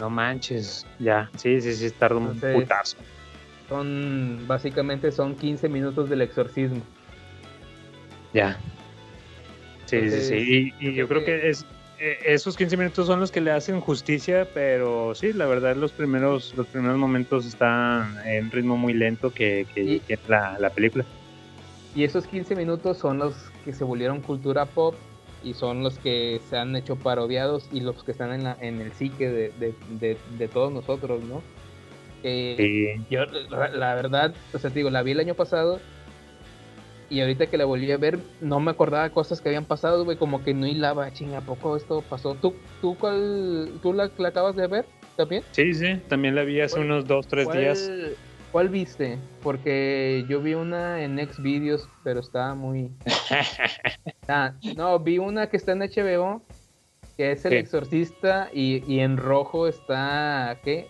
[0.00, 0.86] No manches.
[0.98, 2.96] Ya, sí, sí, sí, tarda un Entonces- putazo.
[3.68, 6.80] Son, básicamente son 15 minutos del exorcismo.
[8.32, 8.58] Ya.
[9.86, 10.74] Sí, Entonces, sí, sí.
[10.80, 11.64] Y, y yo creo que es
[11.98, 15.92] eh, esos 15 minutos son los que le hacen justicia, pero sí, la verdad los
[15.92, 21.04] primeros los primeros momentos están en ritmo muy lento que, que Y- la, la película.
[21.94, 24.94] Y esos 15 minutos son los que se volvieron cultura pop
[25.42, 28.80] y son los que se han hecho parodiados y los que están en, la, en
[28.82, 31.42] el psique de, de, de- de todos nosotros, ¿no?
[32.22, 33.04] Eh, Sí.
[33.08, 35.80] Yo, la, la verdad, o sea, te digo, la vi el año pasado
[37.08, 40.16] y ahorita que la volví a ver, no me acordaba cosas que habían pasado, güey,
[40.16, 42.34] como que no hilaba, chinga, ¿a poco esto pasó?
[42.34, 44.86] ¿Tú, tú, cuál, tú la, la acabas de ver
[45.16, 45.42] también?
[45.52, 47.90] Sí, sí, también la vi hace ¿Cuál- unos dos, tres ¿Cuál- días.
[48.52, 49.18] ¿Cuál viste?
[49.42, 52.90] Porque yo vi una en Xvideos, pero estaba muy...
[54.28, 56.42] Ah, no, vi una que está en HBO,
[57.16, 57.52] que es El.
[57.54, 60.88] Exorcista, y, y en rojo está, ¿qué?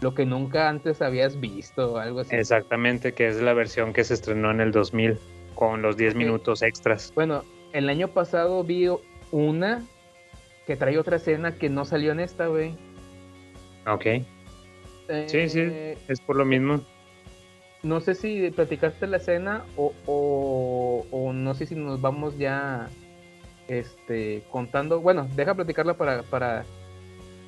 [0.00, 2.34] Lo que nunca antes habías visto, o algo así.
[2.34, 5.18] Exactamente, que es la versión que se estrenó en el 2000
[5.58, 6.18] con los 10 Ok.
[6.18, 7.12] minutos extras.
[7.16, 7.42] Bueno,
[7.72, 8.86] el año pasado vi
[9.32, 9.84] una
[10.68, 12.76] que trae otra escena que no salió en esta, güey.
[13.84, 14.04] Ok.
[15.26, 16.80] Sí, sí, Eh, es por lo mismo.
[17.82, 22.88] No sé si platicaste la escena o, o, o no sé si nos vamos ya
[23.66, 25.00] este, contando.
[25.00, 26.22] Bueno, deja platicarla para...
[26.22, 26.64] para...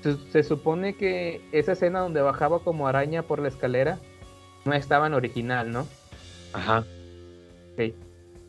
[0.03, 4.01] Se, se supone que esa escena donde bajaba como araña por la escalera
[4.65, 5.87] no estaba en original, ¿no?
[6.55, 6.85] Ajá.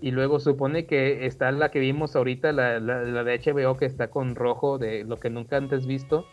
[0.02, 3.86] Y luego supone que está la que vimos ahorita, la, la, la de HBO que
[3.86, 6.26] está con rojo de lo que nunca antes visto.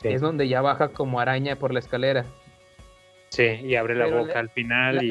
[0.00, 0.08] Sí.
[0.08, 2.24] Es donde ya baja como araña por la escalera.
[3.30, 5.08] Sí, y abre la Pero boca la- al final La, y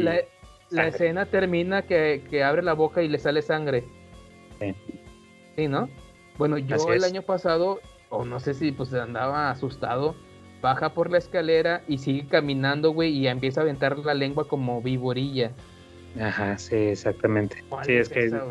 [0.70, 3.84] la- escena termina que, que abre la boca y le sale sangre.
[4.60, 4.74] Sí.
[5.58, 5.90] Sí, ¿no?
[6.38, 7.04] Bueno, yo Así el es.
[7.04, 10.16] año pasado, o no sé si pues andaba asustado,
[10.62, 14.82] baja por la escalera y sigue caminando, güey, y empieza a aventar la lengua como
[14.82, 15.52] viborilla.
[16.20, 17.64] Ajá, sí, exactamente.
[17.70, 18.44] ¿Cuál Sí, es que esa,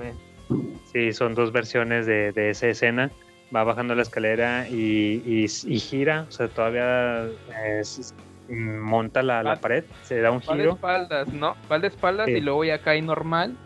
[0.93, 3.11] sí, son dos versiones de, de esa escena.
[3.55, 7.27] Va bajando la escalera y, y- y gira, o sea, todavía
[8.49, 10.73] monta la, la Va- pared, se da un Va de giro.
[10.75, 11.57] espaldas, ¿no?
[11.71, 12.33] Va de espaldas Sí.
[12.35, 13.57] y luego ya cae normal.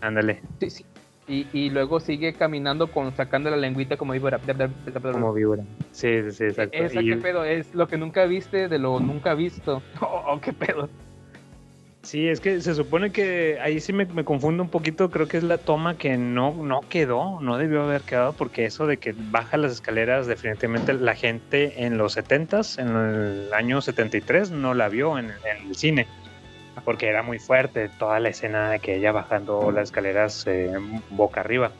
[0.00, 0.84] Ándale, Sí, sí.
[1.28, 4.38] Y, y luego sigue caminando con sacando la lengüita como víbora.
[5.12, 5.64] como vibra.
[5.90, 6.78] Sí, sí, exacto.
[6.78, 9.82] Esa Y- qué pedo, es lo que nunca viste de lo nunca visto.
[10.00, 10.88] Oh, oh, qué pedo.
[12.06, 15.38] Sí, es que se supone que ahí sí me, me confundo un poquito, creo que
[15.38, 19.12] es la toma que no, no quedó, no debió haber quedado, porque eso de que
[19.12, 24.88] baja las escaleras, definitivamente la gente en los 70s, en el año 73, no la
[24.88, 26.06] vio en, en el cine,
[26.84, 30.74] porque era muy fuerte toda la escena de que ella bajando las escaleras eh,
[31.10, 31.72] boca arriba.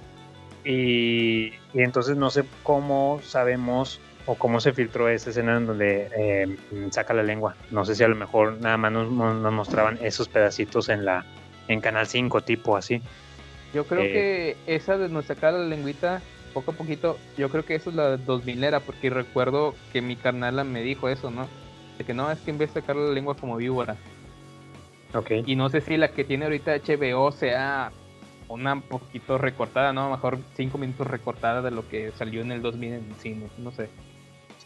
[0.64, 6.10] Y, y entonces no sé cómo sabemos o cómo se filtró esa escena en donde
[6.16, 6.56] eh,
[6.90, 7.54] saca la lengua.
[7.70, 11.24] No sé si a lo mejor nada más nos, mostraban esos pedacitos en la
[11.68, 13.00] en Canal 5, tipo así.
[13.74, 14.12] Yo creo Eh.
[14.12, 16.22] que esa de nos sacar la lengüita
[16.54, 20.16] poco a poquito, yo creo que eso es la 2000 era, porque recuerdo que mi
[20.16, 21.46] carnala me dijo eso, ¿no?
[21.98, 23.96] De que no, es que en vez de sacar la lengua como víbora.
[25.14, 25.30] Ok.
[25.46, 27.92] Y no sé si la que tiene ahorita HBO sea
[28.48, 30.02] una poquito recortada, ¿no?
[30.02, 33.48] A lo mejor cinco minutos recortada de lo que salió en el 2000 en cine,
[33.58, 33.88] no sé.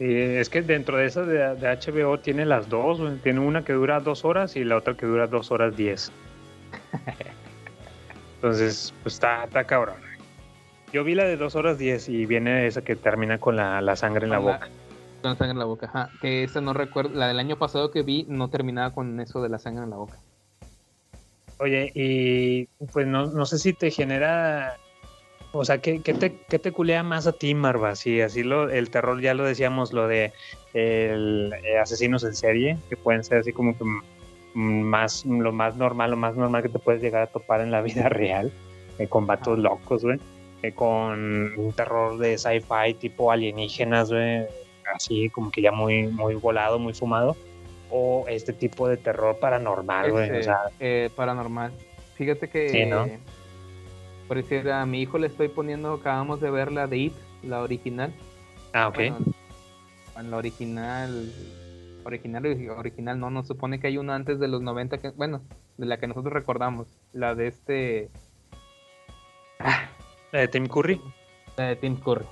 [0.01, 3.74] Sí, es que dentro de esa de, de HBO tiene las dos, tiene una que
[3.74, 6.11] dura dos horas y la otra que dura dos horas diez.
[8.36, 9.96] Entonces, pues está, está cabrón.
[10.90, 13.94] Yo vi la de dos horas diez y viene esa que termina con la, la
[13.94, 14.68] sangre en la- boca.
[15.20, 16.11] Con la sangre en la boca, ajá.
[16.22, 19.51] Que esa no recuerdo, la del año pasado que vi no terminaba con eso de
[19.51, 20.16] la sangre en la boca.
[21.59, 24.78] Oye, y pues no, no sé si te genera,
[25.53, 27.96] o sea, ¿qué, qué te, qué te culea más a ti, Marva?
[27.96, 30.32] Si así lo, el terror ya lo decíamos, lo de
[30.74, 33.84] el, eh, asesinos en serie, que pueden ser así como que
[34.55, 37.82] más, lo más normal, lo más normal que te puedes llegar a topar en la
[37.82, 38.53] vida real,
[38.98, 40.18] eh, con vatos locos, güey.
[40.62, 44.46] eh, con un terror de sci-fi tipo alienígenas, güey,
[44.94, 47.36] así como que ya muy, muy volado, muy fumado,
[47.90, 50.24] o este tipo de terror paranormal, güey.
[50.26, 51.72] Este, O sea, eh, paranormal.
[52.14, 53.09] Fíjate que Sí, ¿no?
[54.31, 57.12] Por decir a mi hijo le estoy poniendo, acabamos de ver la de It,
[57.43, 58.12] la original.
[58.74, 58.95] ah, ok.
[58.95, 59.16] Bueno,
[60.16, 61.33] en la original,
[62.05, 62.47] original,
[62.78, 65.43] original, no, nos supone que hay una antes de los 90, que, bueno,
[65.78, 68.09] de la que nosotros recordamos, la de este,
[70.31, 71.01] ¿La de Tim Curry?
[71.57, 72.24] la de Tim Curry.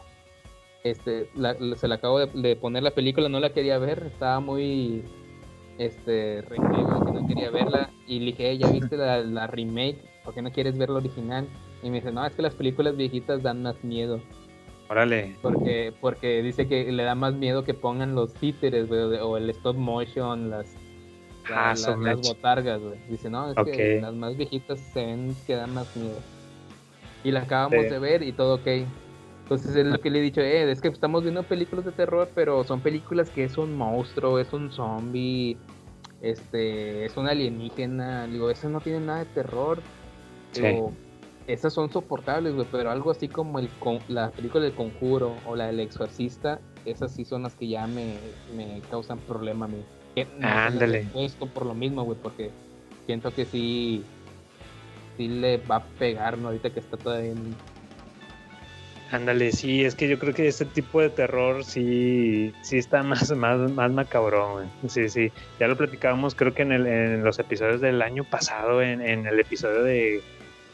[0.85, 4.39] Este, la- se la acabo de, de poner la película, no la quería ver, estaba
[4.39, 5.03] muy,
[5.79, 6.59] este, que
[7.13, 9.99] no quería verla, y le dije, "Eh, ¿ya viste la, la remake?
[10.25, 11.49] ¿Por qué no quieres ver la original?
[11.83, 14.21] Y me dice, no, es que las películas viejitas dan más miedo.
[14.91, 15.37] Órale.
[15.43, 19.49] Porque, porque dice que le da más miedo que pongan los títeres, güey, o el
[19.51, 20.67] stop motion, las,
[21.49, 22.99] la- Ah, las botargas, güey.
[23.09, 26.19] Dice, no, es que las más viejitas se ven que dan más miedo.
[27.25, 27.91] Y la acabamos Sí.
[27.91, 28.67] de ver y todo ok.
[29.45, 32.29] Entonces es lo que le he dicho, eh, es que estamos viendo películas de terror,
[32.35, 35.57] pero son películas que es un monstruo, es un zombie,
[36.21, 38.27] este, es un alienígena.
[38.27, 39.81] Digo, eso no tiene nada de terror.
[40.53, 40.63] Sí.
[41.49, 45.57] Esas son soportables, güey, pero algo así como el con- la película del conjuro o
[45.57, 48.19] la del exorcista, esas sí son las que ya me,
[48.55, 49.83] me causan problema a mí.
[50.43, 51.01] Ándale.
[51.01, 52.51] he puesto por lo mismo, güey, porque
[53.07, 54.05] siento que sí,
[55.17, 56.49] sí le va a pegar, ¿no?
[56.49, 57.55] Ahorita que está todavía en...
[59.11, 63.31] Ándale, sí, es que yo creo que este tipo de terror sí, sí está más,
[63.35, 64.67] más, más macabrón, güey.
[64.89, 65.33] Sí, sí.
[65.59, 69.27] Ya lo platicábamos, creo que en, el, en los episodios del año pasado, en, en
[69.27, 70.21] el episodio de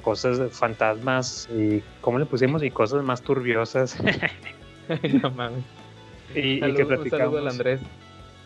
[0.05, 3.97] cosas fantasmas y cómo le pusimos y cosas más turbiosas.
[5.23, 5.65] no mames.
[6.35, 7.37] y, que un saludo platicamos.
[7.39, 7.81] al Andrés.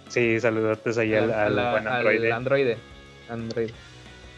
[0.08, 2.32] Sí, saludotes ahí al, al la- al androide.
[2.32, 2.76] androide.
[3.28, 3.70] Android.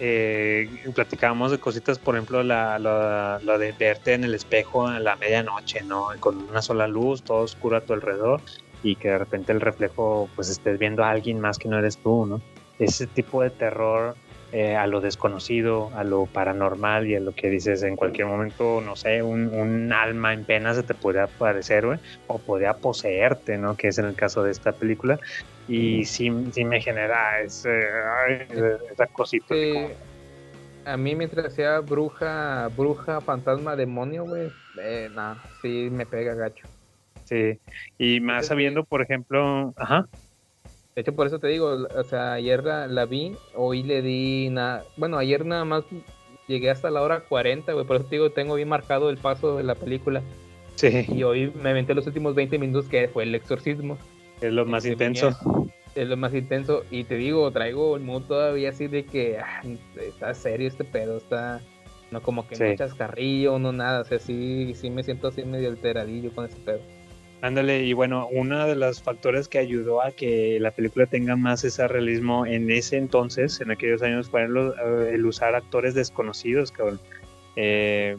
[0.01, 4.99] eh, platicábamos de cositas, por ejemplo, la, la, lo de verte en el espejo a
[4.99, 6.09] la medianoche, ¿no?
[6.19, 8.41] Con una sola luz, todo oscuro a tu alrededor
[8.83, 11.99] y que de repente el reflejo, pues estés viendo a alguien más que no eres
[11.99, 12.41] tú, ¿no?
[12.79, 14.17] Ese tipo de terror
[14.53, 18.81] eh, a lo desconocido, a lo paranormal y a lo que dices en cualquier momento,
[18.81, 23.59] no sé, un, un alma en pena se te puede aparecer, güey, o podría poseerte,
[23.59, 23.77] ¿no?
[23.77, 25.19] Que es en el caso de esta película.
[25.69, 28.47] Y sí, sí me genera ese, ay,
[28.93, 29.55] esa cosita.
[29.55, 30.11] como-
[30.85, 36.67] a mí mientras sea bruja, bruja, fantasma, demonio, güey, eh, no, sí me pega gacho.
[37.25, 37.61] Sí,
[37.99, 40.07] y más sabiendo, por ejemplo, ajá,
[40.95, 44.49] De hecho, por eso te digo, o sea, ayer la, la vi, hoy le di
[44.51, 45.85] nada, bueno, ayer nada más
[46.49, 49.57] llegué hasta la hora 40, güey, por eso te digo, tengo bien marcado el paso
[49.57, 50.21] de la película.
[50.75, 53.99] sí, Y hoy me aventé los últimos 20 minutos que fue el exorcismo.
[54.41, 55.27] es lo más intenso.
[55.45, 56.85] venía- Es lo más intenso.
[56.91, 59.61] Y te digo, traigo el mood todavía así de que ah,
[60.01, 61.61] está serio este pedo, está
[62.13, 62.63] no como que Sí.
[62.65, 64.01] no chascarrillo, no nada.
[64.01, 66.81] O sea, sí, sí me siento así medio alteradillo con ese pedo.
[67.43, 71.65] Ándale, y bueno, uno de los factores que ayudó a que la película tenga más
[71.65, 77.01] ese realismo en ese entonces, en aquellos años, fue eh, el usar actores desconocidos, cabrón.
[77.57, 78.17] Eh,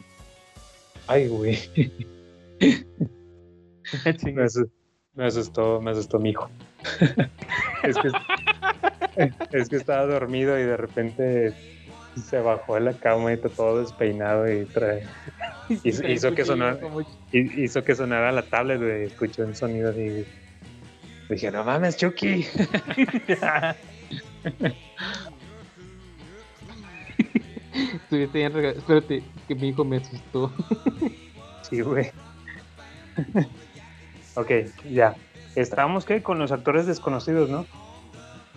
[1.06, 1.56] Ay, güey.
[2.60, 4.70] me, asu-
[5.14, 6.50] me asustó, me asustó mi hijo.
[7.84, 8.10] es, que,
[9.52, 11.52] es que estaba dormido y de repente
[12.20, 15.02] se bajó de la cama y está todo despeinado y trae,
[15.84, 16.78] hizo, hizo que sonara,
[17.32, 19.04] hi- hizo que sonara la tablet, güey.
[19.04, 20.24] Escuchó un sonido así.
[21.28, 22.46] Dije, no mames, Chucky.
[27.94, 30.52] Estuviste bien rega- Espérate, que mi hijo me asustó.
[31.62, 32.10] Sí, güey.
[34.34, 34.50] ok,
[34.90, 35.14] ya.
[35.56, 37.64] Estábamos que con los actores desconocidos, ¿no?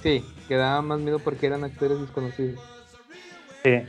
[0.04, 2.60] Sí, que daba más miedo porque eran actores desconocidos.
[3.66, 3.82] Sí.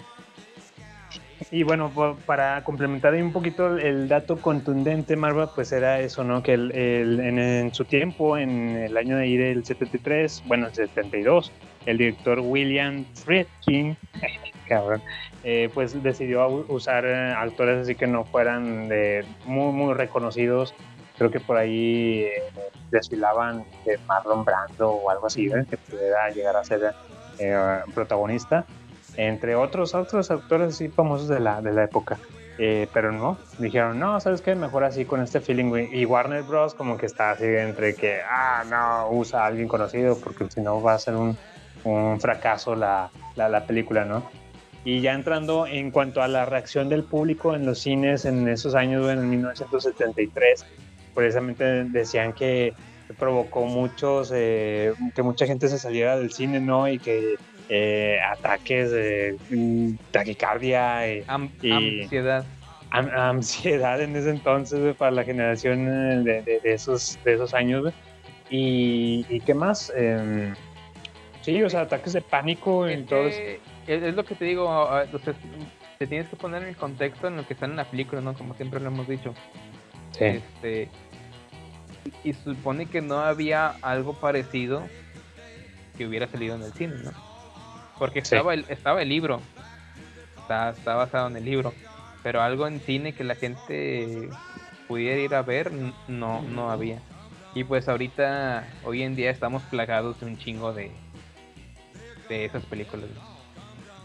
[1.51, 1.93] Y bueno,
[2.25, 6.43] para complementar un poquito el dato contundente, Marva, pues era eso, ¿no?
[6.43, 10.75] Que el- el- en, su tiempo, en el año de ir el 73, bueno, el
[10.75, 11.53] 72,
[11.85, 13.99] el director William Friedkin,
[14.69, 15.03] cabrón,
[15.45, 20.75] eh, pues decidió usar eh, actores así que no fueran de muy, muy reconocidos.
[21.19, 22.43] Creo que por ahí eh,
[22.91, 25.65] desfilaban de Marlon Brando o algo así, ¿eh?
[25.69, 26.95] que pudiera llegar a ser
[27.95, 28.65] protagonista
[29.17, 32.19] entre otros otros actores así famosos de la, de la época.
[32.59, 34.55] Eh, pero no, dijeron, no, ¿sabes qué?
[34.55, 35.89] Mejor así con este feeling.
[35.93, 36.75] Y Warner Bros.
[36.75, 40.81] como que está así entre que, ah, no, usa a alguien conocido porque si no
[40.83, 41.37] va a ser un,
[41.85, 44.25] un fracaso la, la, la película, ¿no?
[44.85, 48.75] Y ya entrando en cuanto a la reacción del público en los cines en esos
[48.75, 50.65] años, en 1973,
[51.13, 52.73] precisamente decían que
[53.19, 56.89] provocó muchos, eh, que mucha gente se saliera del cine, ¿no?
[56.89, 57.35] Y que
[57.69, 62.45] eh, ataques de mm, taquicardia eh, Am- y ansiedad.
[62.91, 67.93] ansiedad en ese entonces para la generación de, de, esos, de esos años.
[68.49, 69.93] Y, y, qué más?
[69.97, 70.55] Em,
[71.43, 73.35] sí, o sea, ataques de pánico en todos.
[73.87, 75.03] Es lo que te digo, o
[75.99, 78.35] te tienes que poner en el contexto en lo que está en la película, ¿no?
[78.35, 79.35] Como siempre lo hemos dicho.
[80.13, 80.25] Sí.
[80.25, 80.89] Este,
[82.23, 84.85] y supone que no había algo parecido
[85.97, 87.13] que hubiera salido en el cine, ¿no?
[87.99, 89.41] Porque estaba, el, estaba el libro,
[90.39, 91.73] está, está basado en el libro,
[92.23, 94.29] pero algo en cine que la gente
[94.87, 95.73] pudiera ir a ver,
[96.09, 97.01] no, no había.
[97.55, 100.91] Y pues ahorita, hoy en día estamos plagados de un chingo de,
[102.29, 103.09] de esas películas.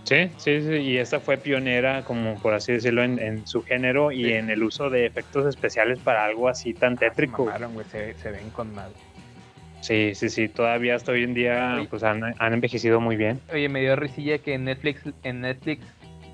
[0.03, 4.33] Sí, sí, sí, y esta fue pionera, como por así decirlo, en, su género y
[4.33, 7.51] en el uso de efectos especiales para algo así tan tétrico.
[7.89, 8.91] se, se, ven con mal.
[9.81, 13.39] Sí, sí, sí, todavía hasta hoy en día pues han, envejecido muy bien.
[13.51, 15.83] Oye, me dio risilla que en Netflix, en Netflix,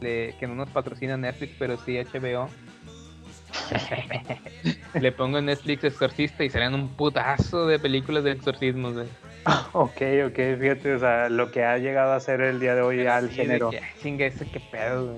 [0.01, 2.49] que no nos patrocina Netflix, pero sí HBO,
[4.99, 8.95] le pongo en Netflix Exorcista y serán un putazo de películas de exorcismos,
[9.71, 13.07] Ok, ok, fíjate, o sea, lo que ha llegado a ser el día de hoy
[13.07, 13.71] al género.
[14.01, 15.15] Chingue ese que pedo,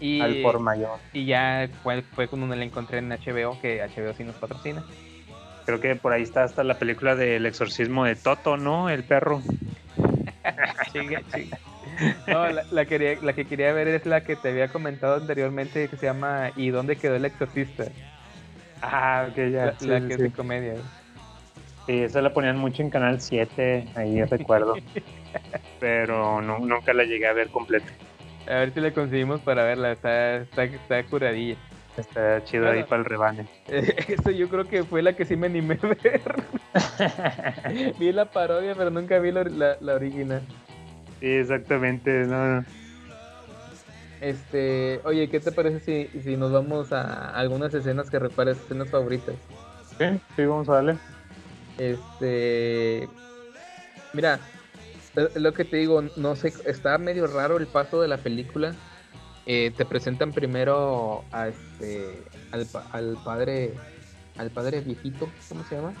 [0.00, 0.98] Y, al por mayor.
[1.12, 4.82] Y ya fue, fue cuando le encontré en HBO, que HBO sí nos patrocina.
[5.64, 8.90] Creo que por ahí está hasta la película del exorcismo de Toto, ¿no?
[8.90, 9.42] El perro.
[12.26, 15.96] No, la, quería, la que quería ver es la que te había comentado anteriormente, que
[15.96, 17.84] se llama ¿Y dónde quedó el exorcista?
[18.80, 19.74] Ah, ok, ya.
[19.80, 20.74] La, que es de comedia.
[21.86, 24.74] Sí, esa la ponían mucho en Canal 7, ahí recuerdo.
[25.80, 27.92] Pero no, nunca la llegué a ver completa.
[28.46, 31.56] A ver si la conseguimos para verla, está, está, está curadilla.
[31.96, 33.46] Está chido ahí para el rebane.
[33.68, 36.22] Eso yo creo que fue la que sí me animé a ver.
[37.98, 40.42] vi la parodia, pero nunca vi la, la, original.
[41.20, 42.64] Sí, exactamente, no,
[44.20, 48.90] Este, oye, ¿qué te parece si, si nos vamos a algunas escenas que repares, escenas
[48.90, 49.34] favoritas?
[49.98, 50.96] Sí, sí, vamos a darle.
[51.78, 53.08] Este.
[54.14, 54.40] Mira,
[55.34, 58.74] lo que te digo, no sé, está medio raro el paso de la película.
[59.46, 62.22] Eh, te presentan primero a este
[62.52, 63.72] al, al, padre
[64.36, 65.94] al padre viejito, ¿cómo se llama?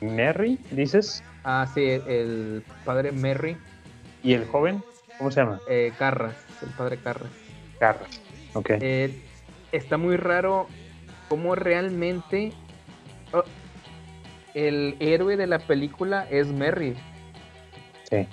[0.00, 1.22] Merry, dices.
[1.44, 3.56] Ah, sí, el padre Merry.
[4.22, 4.82] ¿Y el joven?
[5.18, 5.60] ¿Cómo se llama?
[5.68, 7.30] Eh, Carras, el padre Carras.
[7.78, 8.20] Carras,
[8.54, 8.70] ok.
[8.80, 9.22] Eh,
[9.72, 10.66] está muy raro
[11.28, 12.52] cómo realmente...
[13.32, 13.44] Oh,
[14.54, 16.94] el héroe de la película es Merry.
[18.10, 18.26] Sí.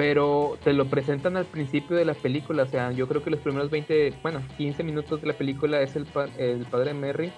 [0.00, 3.40] Pero te lo presentan al principio de la película, o sea, yo creo que los
[3.40, 6.06] primeros 20, bueno, 15 minutos de la película es el,
[6.38, 7.30] el padre Merry.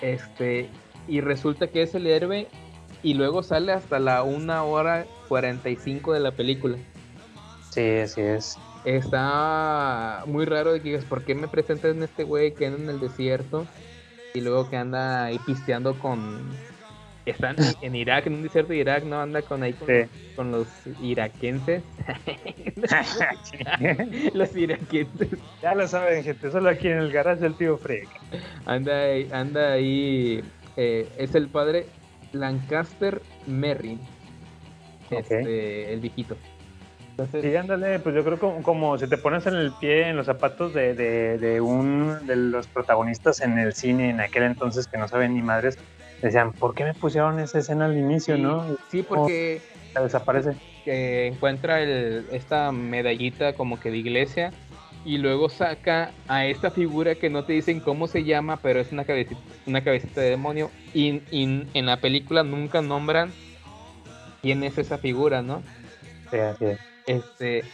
[0.00, 0.68] Este,
[1.06, 2.48] y resulta que es el héroe
[3.04, 6.76] y luego sale hasta la 1 hora 45 de la película.
[7.70, 8.58] Sí, así es.
[8.84, 12.90] Está muy raro de que digas, ¿por qué me presentan este güey que anda en
[12.90, 13.64] el desierto?
[14.34, 16.40] y luego que anda ahí pisteando con
[17.30, 19.20] están en Irak, en un desierto de Irak, ¿no?
[19.20, 19.74] Anda con ahí
[20.36, 20.68] con, los
[21.02, 21.82] iraquenses.
[24.34, 25.28] los iraquenses.
[25.62, 28.08] Ya lo saben, gente, solo aquí en el garage del tío Freak.
[28.66, 30.44] Anda ahí, anda ahí,
[30.76, 31.86] eh, es el padre
[32.32, 33.98] Lancaster Merry.
[35.10, 36.36] Este, el viejito.
[37.10, 40.16] Entonces, sí, ándale, pues yo creo como, como si te pones en el pie, en
[40.16, 44.88] los zapatos de, de, de, un de los protagonistas en el cine en aquel entonces
[44.88, 45.78] que no saben ni madres,
[46.26, 48.76] decían, ¿por qué me pusieron esa escena al inicio, no?
[48.90, 49.60] Sí, porque
[49.94, 50.54] desaparece.
[50.84, 54.52] Que encuentra el, esta medallita como que de iglesia
[55.04, 58.92] y luego saca a esta figura que no te dicen cómo se llama, pero es
[58.92, 63.32] una cabecita, una cabecita de demonio y, y en la película nunca nombran
[64.42, 65.62] quién es esa figura, ¿no?
[66.30, 66.78] Sí, así es.
[67.06, 67.64] Este,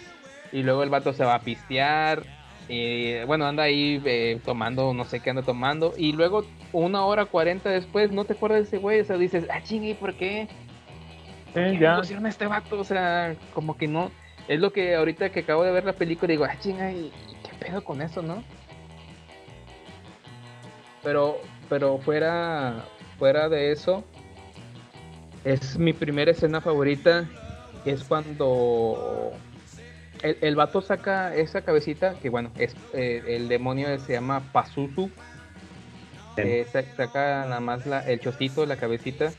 [0.53, 2.23] y luego el vato se va a pistear.
[2.71, 5.93] Y, bueno, anda ahí eh, tomando, no sé qué anda tomando.
[5.97, 9.01] Y luego, una hora cuarenta después, no te acuerdas de ese güey.
[9.01, 10.47] O sea, dices, ah, chingue, ¿por qué?
[11.53, 11.97] ¿Por ya.
[11.97, 12.79] pusieron a este vato?
[12.79, 14.13] O sea, como que no.
[14.47, 17.11] Es lo que ahorita que acabo de ver la película digo, ah, chinga, ¿y
[17.43, 18.45] qué pedo con eso, no?
[21.03, 22.85] Pero, pero fuera,
[23.19, 24.05] fuera de eso,
[25.45, 27.29] es mi primera escena favorita
[27.85, 29.33] es cuando
[30.23, 35.11] el, el, vato saca esa cabecita, que bueno, es eh, el demonio se llama Pazuzu.
[36.37, 39.33] Eh, saca nada más la, el chocito, la cabecita,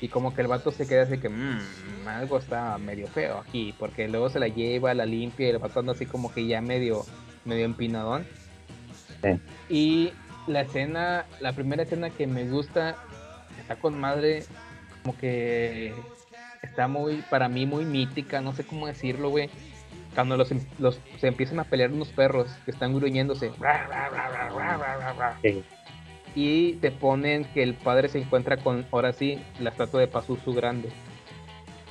[0.00, 1.58] y como que el vato se queda así que mmm,
[2.06, 5.80] algo está medio feo aquí, porque luego se la lleva, la limpia, y el vato
[5.80, 7.04] anda así como que ya medio,
[7.44, 8.26] medio empinadón.
[9.68, 10.12] Y
[10.46, 12.96] la escena, la primera escena que me gusta,
[13.60, 14.44] está con madre,
[15.02, 15.92] como que
[16.62, 19.50] está muy, para mí, muy mítica, no sé cómo decirlo, güey.
[20.18, 23.52] Cuando los, em- los- se empiezan a pelear unos perros que están gruñéndose.
[25.42, 25.62] Sí.
[26.34, 30.52] Y te ponen que el padre se encuentra con, ahora sí, la estatua de Pazuzu
[30.54, 30.88] grande.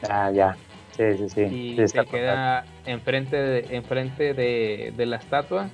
[0.10, 0.58] Ah, ya.
[0.92, 1.42] Sí, sí, sí.
[1.44, 5.70] Y Sí, se queda enfrente, de, enfrente de, de la estatua.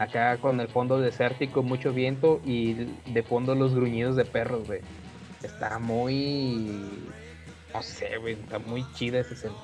[0.00, 2.74] Acá con el fondo desértico, mucho viento y
[3.06, 4.80] de fondo los gruñidos de perros, güey.
[5.44, 6.90] Está muy...
[7.72, 9.54] No sé, güey, está muy chida esa escena.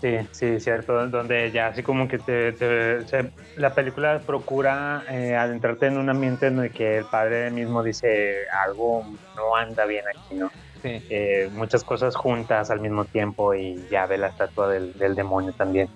[0.00, 5.34] Sí, sí, cierto, donde ya así como que te, te- se- la película procura eh,
[5.34, 10.04] adentrarte en un ambiente en el que el padre mismo dice algo no anda bien
[10.08, 10.52] aquí, ¿no?
[10.82, 11.04] Sí.
[11.08, 15.52] Eh, muchas cosas juntas al mismo tiempo y ya ve la estatua del, del demonio
[15.54, 15.90] también.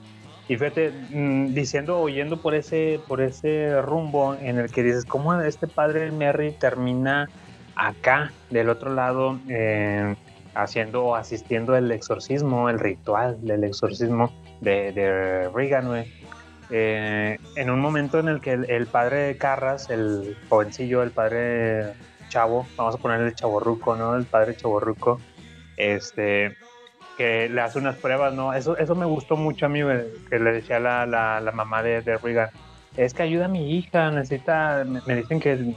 [0.49, 5.41] Y fíjate, mm, diciendo, oyendo por ese, por ese rumbo en el que dices, ¿cómo
[5.43, 7.31] este padre Merry termina
[7.75, 10.15] acá, del otro lado, eh,
[10.55, 16.07] haciendo o asistiendo el exorcismo, el ritual del exorcismo de, de?
[16.71, 21.93] Eh, en un momento en el que el, padre Carras, el jovencillo, el padre
[22.29, 24.17] chavo, vamos a ponerle el chaborruco, ¿no?
[24.17, 25.21] El padre chaborruco,
[25.77, 26.57] este,
[27.19, 28.55] que le hace unas pruebas, ¿no?
[28.55, 29.81] Eso, eso me gustó mucho a mí,
[30.31, 32.19] que le decía la, la, la mamá de, de
[32.97, 35.75] es que ayuda a mi hija, necesita, me dicen que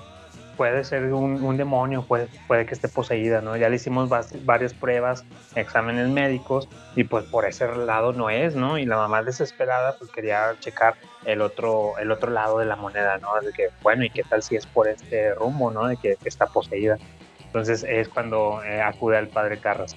[0.55, 3.55] puede ser un, un demonio, puede, puede que esté poseída, ¿no?
[3.57, 4.09] Ya le hicimos
[4.45, 5.23] varias pruebas,
[5.55, 8.77] exámenes médicos, y pues por ese lado no es, ¿no?
[8.77, 10.95] Y la mamá desesperada pues quería checar
[11.25, 13.29] el otro, el otro lado de la moneda, ¿no?
[13.41, 15.87] De que, bueno, ¿y qué tal si es por este rumbo, ¿no?
[15.87, 16.97] De que, que está poseída.
[17.45, 19.95] Entonces es cuando eh, acude al padre Carras.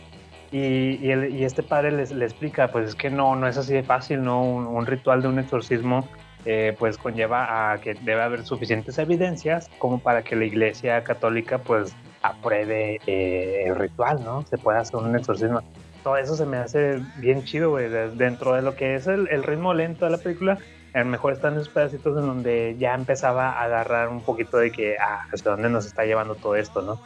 [0.50, 3.58] Y, y, el- y este padre les, le explica, pues es que no, no es
[3.58, 4.42] así de fácil, ¿no?
[4.42, 6.08] Un, un ritual de un exorcismo
[6.44, 11.58] eh, pues conlleva a que debe haber suficientes evidencias como para que la iglesia católica
[11.58, 14.42] pues apruebe eh, el ritual, ¿no?
[14.46, 15.62] Se pueda hacer un exorcismo.
[16.02, 19.28] Todo eso se me hace bien chido, güey, de- dentro de lo que es el,
[19.30, 20.58] el ritmo lento de la película.
[20.94, 24.70] A lo mejor están esos pedacitos en donde ya empezaba a agarrar un poquito de
[24.72, 26.98] que, ah, hacia dónde nos está llevando todo esto, ¿no?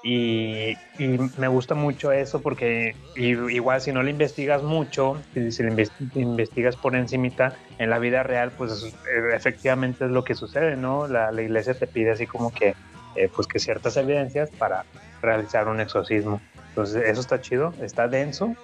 [0.00, 5.20] Y, y me gusta mucho eso porque y- igual si no lo investigas mucho,
[5.50, 10.22] si, lo inves- investigas por encimita, en la vida real, pues eh, efectivamente es lo
[10.22, 11.08] que sucede, ¿no?
[11.08, 12.76] La, la iglesia te pide así como que,
[13.16, 14.84] eh, pues que ciertas evidencias para
[15.20, 16.40] realizar un exorcismo.
[16.68, 18.56] Entonces eso está chido, está denso,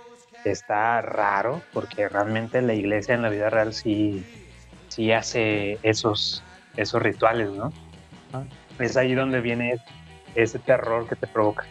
[0.45, 4.25] está raro, porque realmente la iglesia en la vida real sí,
[4.89, 6.45] sí hace esos,
[6.77, 7.73] esos rituales, ¿no?
[8.79, 9.79] Es ahí donde viene
[10.35, 11.65] ese terror que te provoca.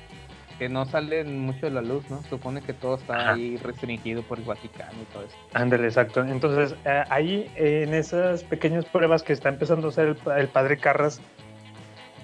[0.59, 2.22] Que no sale mucho de la luz, ¿no?
[2.30, 3.34] Supone que todo está Ajá.
[3.34, 5.36] ahí restringido por el Vaticano y todo eso.
[5.53, 6.22] Ándale, exacto.
[6.24, 10.39] Entonces, eh, ahí eh, en esas pequeñas pruebas que está empezando a hacer el, pa-
[10.39, 11.20] el padre Carras,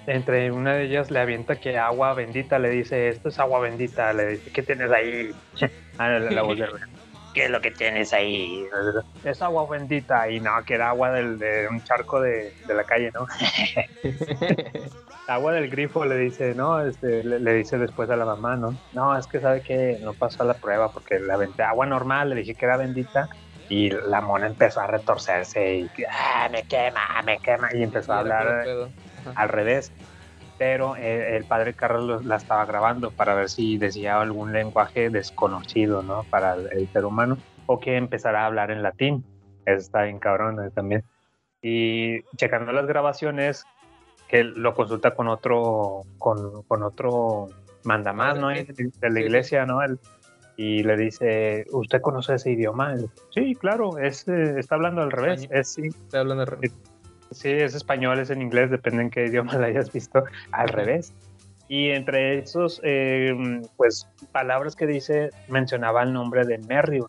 [0.06, 4.12] entre una de ellas le avienta que agua bendita, le dice, esto es agua bendita,
[4.12, 5.30] le dice, ¿qué tienes ahí?
[5.98, 6.66] Ah, la, la voz de.
[7.40, 8.68] ¿Qué es lo que tienes ahí?
[9.22, 12.84] Es agua bendita y no, que era agua del, de un charco de, de la
[12.84, 13.24] calle, ¿no?
[15.26, 16.86] agua del grifo le dice, ¿no?
[16.86, 18.78] Este, le, le dice después a la mamá, ¿no?
[18.92, 22.36] No, es que sabe que no pasó la prueba porque la aventé agua normal, le
[22.36, 23.26] dije que era bendita
[23.68, 28.18] y la mona empezó a retorcerse y "Ah, me quema, me quema y empezó a
[28.18, 28.66] hablar
[29.34, 29.94] al revés.
[30.60, 35.08] Pero eh, el padre Carlos lo- la estaba grabando para ver si decía algún lenguaje
[35.08, 36.24] desconocido, ¿no?
[36.28, 39.24] Para el, el ser humano o que empezara a hablar en latín.
[39.64, 41.02] Eso está bien cabrón eh, también.
[41.62, 43.64] Y checando las grabaciones,
[44.28, 47.48] que lo consulta con otro, con, con otro
[47.84, 48.48] mandamás, ¿no?
[48.50, 49.82] De la iglesia, ¿no?
[49.82, 49.98] El-
[50.56, 52.92] y le dice, ¿usted conoce ese idioma?
[52.92, 55.48] Él, sí, claro, es, eh, está hablando al revés.
[55.50, 56.74] Es, sí, Está hablando al revés.
[57.30, 61.12] Sí, es español, es en inglés, depende en qué idioma la hayas visto, al revés.
[61.68, 63.32] Y entre esos, eh,
[63.76, 67.00] pues, palabras que dice, mencionaba el nombre de Merry,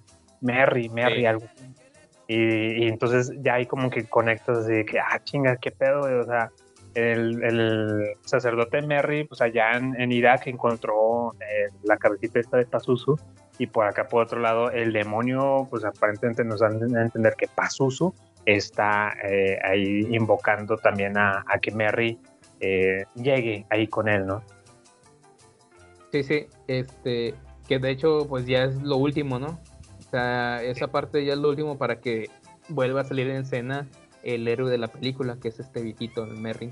[0.42, 1.26] Merry, Merry, Sí.
[1.26, 1.46] algo.
[2.28, 6.24] Y, y entonces ya ahí como que conectas así que, ah, chinga, qué pedo, o
[6.24, 6.52] sea,
[6.94, 12.66] el, el sacerdote Merry, pues allá en, en Irak encontró eh, la cabecita esta de
[12.66, 13.18] Pazuzu,
[13.58, 17.48] y por acá por otro lado, el demonio, pues aparentemente nos dan a entender que
[17.48, 18.14] Pazuzu
[18.46, 22.20] está eh, ahí invocando también a, a que Merry
[22.60, 24.44] eh, llegue ahí con él, ¿no?
[26.12, 27.36] Sí, sí, este,
[27.68, 29.60] que de hecho pues ya es lo último, ¿no?
[30.00, 32.30] O sea, esa parte ya es lo último para que
[32.68, 33.88] vuelva a salir en escena
[34.24, 36.70] el héroe de la película, que es este viejito, el Merry.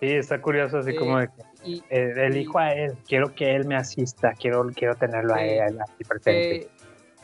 [0.00, 3.54] Sí, está curioso, así Sí, como de que y- eh, elijo a él, quiero que
[3.54, 6.68] él me asista, quiero, quiero tenerlo a él aquí presente.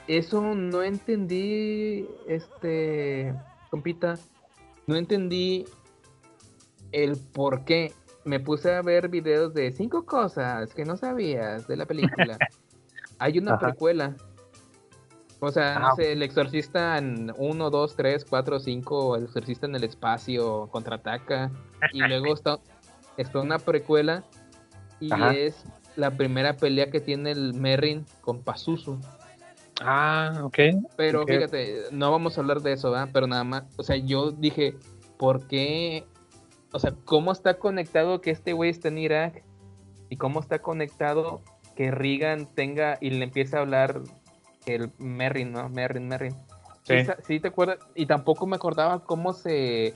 [0.09, 3.35] Eso no entendí, este,
[3.71, 4.19] compita,
[4.87, 5.65] no entendí
[6.93, 7.93] el por qué.
[8.25, 12.39] Me puse a ver videos de cinco cosas que no sabías de la película.
[13.19, 13.69] Hay una Ajá.
[13.69, 14.15] precuela
[15.41, 15.93] O sea, no Ah.
[15.97, 21.51] sé, el exorcista en 1, 2, 3, 4, 5, el exorcista en el espacio contraataca.
[21.93, 22.59] Y luego está,
[23.19, 24.25] está una precuela
[24.99, 25.35] y Ajá.
[25.35, 25.63] es
[25.95, 28.99] la primera pelea que tiene el Merrin con Pazuzu.
[29.83, 30.59] Ah, ok.
[30.97, 33.11] Pero fíjate, no vamos a hablar de eso, ¿verdad?
[33.13, 34.75] Pero nada más, o sea, yo dije,
[35.19, 36.05] ¿por qué?
[36.73, 39.43] O sea, ¿cómo está conectado que este güey esté en Irak?
[40.09, 41.43] ¿Y cómo está conectado
[41.75, 44.03] que Reagan tenga y le empiece a hablar
[44.67, 45.69] el Merrin, ¿no?
[45.69, 46.35] Merrin, Merrin.
[46.83, 46.95] Sí.
[47.27, 49.95] Sí te acuerdas, y tampoco me acordaba cómo se,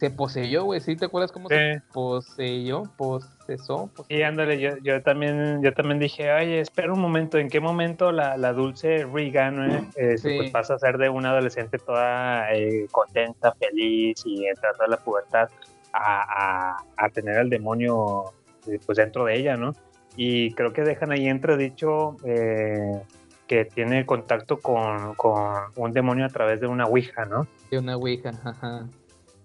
[0.00, 0.80] se poseyó, güey.
[0.80, 1.54] ¿Sí te acuerdas cómo Sí.
[1.54, 2.84] se poseyó?
[2.96, 3.90] Posesó.
[3.94, 7.60] pos- Y ándale, yo, yo también, yo también dije, oye, espera un momento, ¿en qué
[7.60, 10.36] momento la, la dulce Regan eh, Sí.
[10.38, 14.96] pues pasa a ser de una adolescente toda eh, contenta, feliz y entrando a la
[14.96, 15.48] pubertad
[15.92, 18.24] a, a, a tener al demonio
[18.68, 19.74] eh, pues dentro de ella, ¿no?
[20.16, 23.02] Y creo que dejan ahí entredicho eh,
[23.46, 25.44] que tiene contacto con, con
[25.76, 27.46] un demonio a través de una ouija, ¿no?
[27.70, 28.86] De una ouija, ajá.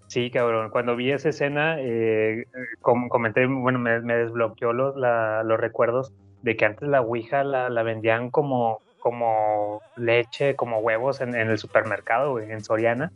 [0.07, 0.69] Sí, cabrón.
[0.69, 2.45] Cuando vi esa escena, eh,
[2.81, 7.43] como comenté, bueno, me, me desbloqueó los, la- los recuerdos de que antes la Ouija
[7.43, 13.11] la, la vendían como, como leche, como huevos en, en el supermercado, güey, en Soriana.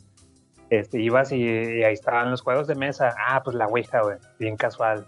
[0.68, 3.14] Este, ibas y, y ahí estaban los juegos de mesa.
[3.18, 5.06] Ah, pues la Ouija, güey, bien casual.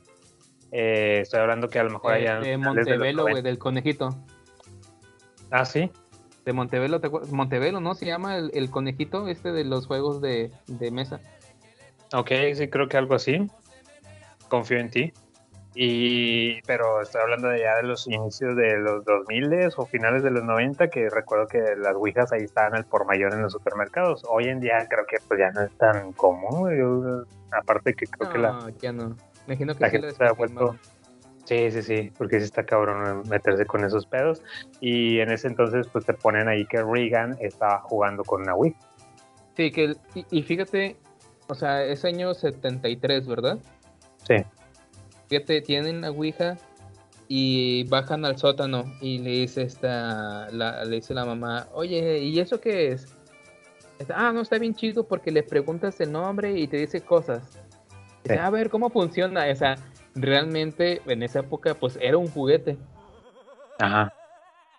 [0.70, 2.34] Eh, estoy hablando que a lo mejor Eh, allá...
[2.40, 3.48] de finales los Montevelo, güey, 90.
[3.48, 4.16] del conejito.
[5.50, 5.90] Ah, sí.
[6.44, 7.08] De Montevelo, ¿te?
[7.30, 7.94] Montevelo, ¿no?
[7.94, 11.20] Se llama el, el conejito este de los juegos de, de mesa.
[12.14, 13.46] Ok, sí, creo que algo así.
[14.48, 15.12] Confío en ti.
[15.74, 20.30] Y, pero estoy hablando de ya de los inicios de los 2000 o finales de
[20.30, 24.22] los 90, que recuerdo que las ouijas ahí estaban al por mayor en los supermercados.
[24.28, 26.76] Hoy en día creo que pues ya no es tan común.
[26.76, 29.08] Yo, aparte que creo que la, No, ya no.
[29.46, 30.76] Me imagino que la sí gente se ha vuelto...
[31.44, 34.42] Sí, sí, sí, porque sí está cabrón meterse con esos pedos.
[34.80, 38.78] Y en ese entonces pues te ponen ahí que Reagan estaba jugando con una ouija.
[39.56, 40.96] Sí, que el- y, y fíjate,
[41.52, 43.58] o sea, es año 73, ¿verdad?
[44.26, 44.36] Sí.
[45.28, 46.56] Fíjate, tienen la Ouija
[47.28, 52.40] y bajan al sótano y le dice esta, la, le dice la mamá, oye, ¿y
[52.40, 53.14] eso qué es?
[54.14, 57.42] Ah, no, está bien chido porque le preguntas el nombre y te dice cosas.
[58.24, 58.40] Dice, Sí.
[58.40, 59.44] a ver, ¿cómo funciona?
[59.50, 59.76] O sea,
[60.14, 62.78] realmente en esa época pues era un juguete.
[63.78, 64.12] Ajá.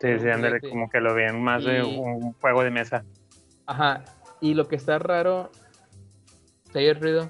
[0.02, 3.06] Sí, sí, ándale, como que lo ven más de un juego de mesa.
[3.68, 4.04] Ajá,
[4.42, 5.50] y lo que está raro,
[6.74, 7.30] ¿te oyes ruido?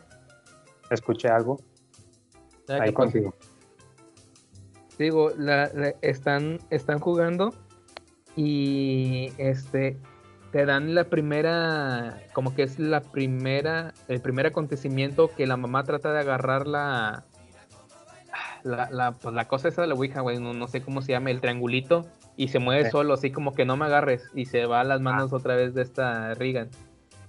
[0.89, 1.59] Escuché algo.
[2.65, 3.35] ¿Sabe Ahí contigo.
[4.97, 7.53] Digo, la, la- están, están jugando
[8.35, 9.97] y este
[10.51, 15.83] te dan la primera, como que es la primera, el primer acontecimiento que la mamá
[15.83, 17.23] trata de agarrar la,
[18.63, 21.11] la, la, pues la cosa esa de la Ouija, güey, no, no sé cómo se
[21.11, 22.05] llama, el triangulito,
[22.37, 22.91] y se mueve Sí.
[22.91, 25.73] solo, así como que no me agarres, y se va a las manos otra vez
[25.73, 26.69] de esta Regan.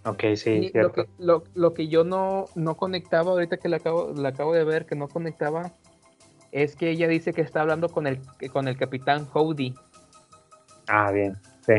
[0.07, 4.12] Ok, sí, lo que, lo, lo que yo no, no conectaba, ahorita que la acabo,
[4.14, 5.72] la acabo de ver, que no conectaba,
[6.52, 8.20] es que ella dice que está hablando con el,
[8.52, 9.74] con el capitán Howdy.
[10.88, 11.36] Ah, bien,
[11.66, 11.74] sí.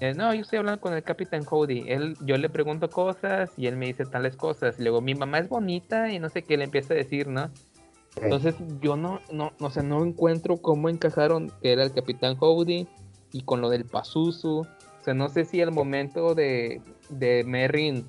[0.00, 1.84] Eh, no, yo estoy hablando con el capitán Howdy.
[1.88, 4.78] Él, yo le pregunto cosas y él me dice tales cosas.
[4.78, 7.48] Y luego, mi mamá es bonita y no sé qué le empieza a decir, ¿no?
[7.48, 8.20] Sí.
[8.22, 12.86] Entonces, yo no, no, no sé, no encuentro cómo encajaron que era el capitán Howdy
[13.32, 14.66] y con lo del Pazuzu.
[15.00, 18.06] O sea, no sé si el momento de, de Merrin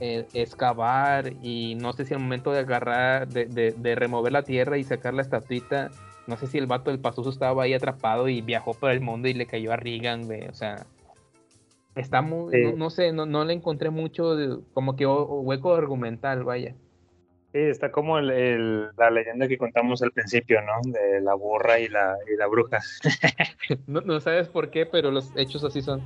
[0.00, 4.42] eh, excavar y no sé si el momento de agarrar, de, de, de remover la
[4.42, 5.90] tierra y sacar la estatuita,
[6.26, 9.28] no sé si el vato del Pazuzu estaba ahí atrapado y viajó por el mundo
[9.28, 10.86] y le cayó a Regan, güey, o sea,
[11.94, 12.62] está muy, Sí.
[12.62, 16.74] no, no sé, no, no le encontré mucho de- como que hueco argumental, vaya.
[17.54, 20.72] Sí, está como el, el- la leyenda que contamos al principio, ¿no?
[20.90, 22.80] De la burra y la, y la bruja.
[23.86, 26.02] No, no sabes por qué, pero los hechos así son.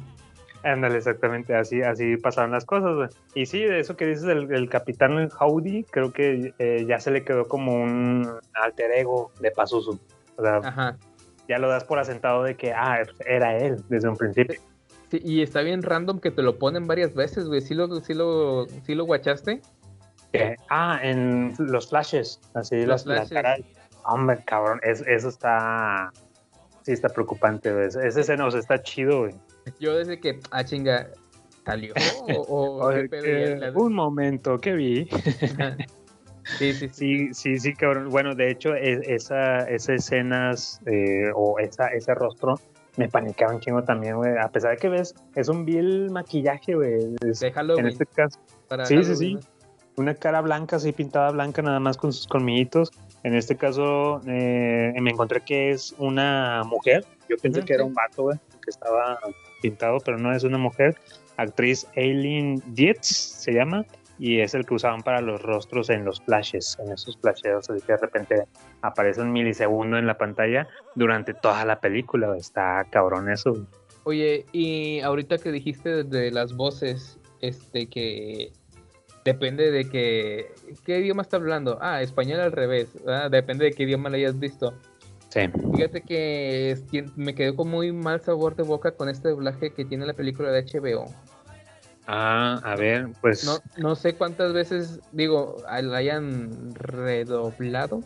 [0.62, 3.08] Ándale, exactamente, así, así pasaron las cosas, güey.
[3.34, 7.10] Y sí, de eso que dices del, del capitán Howdy, creo que eh, ya se
[7.12, 9.98] le quedó como un alter ego de Pazuzu.
[10.36, 10.96] O sea, Ajá.
[11.48, 14.60] ya lo das por asentado de que, ah, era él desde un principio.
[15.10, 17.62] Sí, y está bien random que te lo ponen varias veces, güey.
[17.62, 19.62] ¿Sí lo, sí lo, sí lo guachaste?
[20.32, 23.42] Que- ah, en los flashes, así Los las, la flashes.
[23.42, 23.56] cara.
[24.04, 26.12] Hombre, cabrón, es- eso está.
[26.82, 27.86] Sí, está preocupante, güey.
[27.88, 29.34] Ese escena, o sea, está chido, güey.
[29.78, 31.08] Yo desde que, ah, chinga,
[31.64, 31.92] ¿salió?
[32.26, 32.32] ¿O,
[32.88, 35.08] o qué que- la- Un momento, que vi.
[36.58, 36.94] Sí, sí, sí.
[36.94, 38.08] Sí, sí, sí, cabrón.
[38.08, 42.54] Bueno, de hecho, es- esa, esas escenas eh, o esa, ese rostro
[42.96, 44.32] me paniquaba un chingo también, güey.
[44.38, 47.14] A pesar de que ves, es un vil maquillaje, güey.
[47.20, 47.42] Es-.
[47.42, 49.38] En este caso, para sí, sí, sí.
[49.98, 52.90] Una cara blanca, así pintada blanca, nada más con sus colmillitos.
[53.24, 57.04] En este caso, eh, me encontré que es una mujer.
[57.28, 58.38] Yo pensé Ujú, que era un vato, güey.
[58.62, 59.18] que estaba
[59.60, 60.96] pintado, pero no es una mujer.
[61.36, 63.84] Actriz Aileen Dietz se llama
[64.18, 67.80] y es el que usaban para los rostros en los flashes, en esos flasheos, así
[67.86, 68.44] que de repente
[68.82, 70.66] aparece un milisegundo en la pantalla
[70.96, 72.36] durante toda la película.
[72.36, 73.66] Está cabrón eso.
[74.04, 78.52] Oye, y ahorita que dijiste de las voces, este que
[79.32, 80.52] depende de que
[80.84, 81.78] qué idioma está hablando.
[81.80, 82.88] Ah, español al revés.
[83.04, 83.30] ¿verdad?
[83.30, 84.74] Depende de qué idioma le hayas visto.
[85.28, 85.40] Sí.
[85.74, 86.78] Fíjate que
[87.16, 90.50] me quedé con muy mal sabor de boca con este doblaje que tiene la película
[90.50, 91.06] de HBO.
[92.06, 98.02] Ah, a ver, pues No, no sé cuántas veces, digo, la hayan redoblado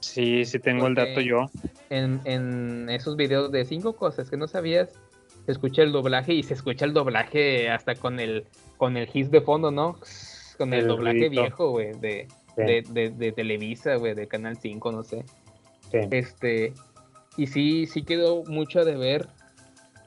[0.00, 1.46] sí, sí tengo el dato yo.
[1.90, 4.90] en, en esos videos de cinco cosas que no sabías.
[5.46, 8.44] Se escucha el doblaje y se escucha el doblaje hasta con el
[8.76, 9.98] con el his de fondo, ¿no?
[10.58, 12.62] Con el, El doblaje viejo, güey, de, Sí.
[12.62, 15.24] de, de- de Televisa, güey, de Canal 5, no sé.
[15.90, 15.98] Sí.
[16.10, 16.72] Este,
[17.36, 19.28] y sí, sí quedó mucho de ver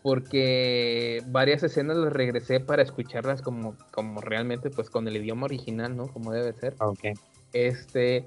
[0.01, 5.95] porque varias escenas las regresé para escucharlas como, como realmente, pues con el idioma original,
[5.95, 6.07] ¿no?
[6.07, 6.75] Como debe ser.
[6.79, 6.99] Ok.
[7.53, 8.25] Este,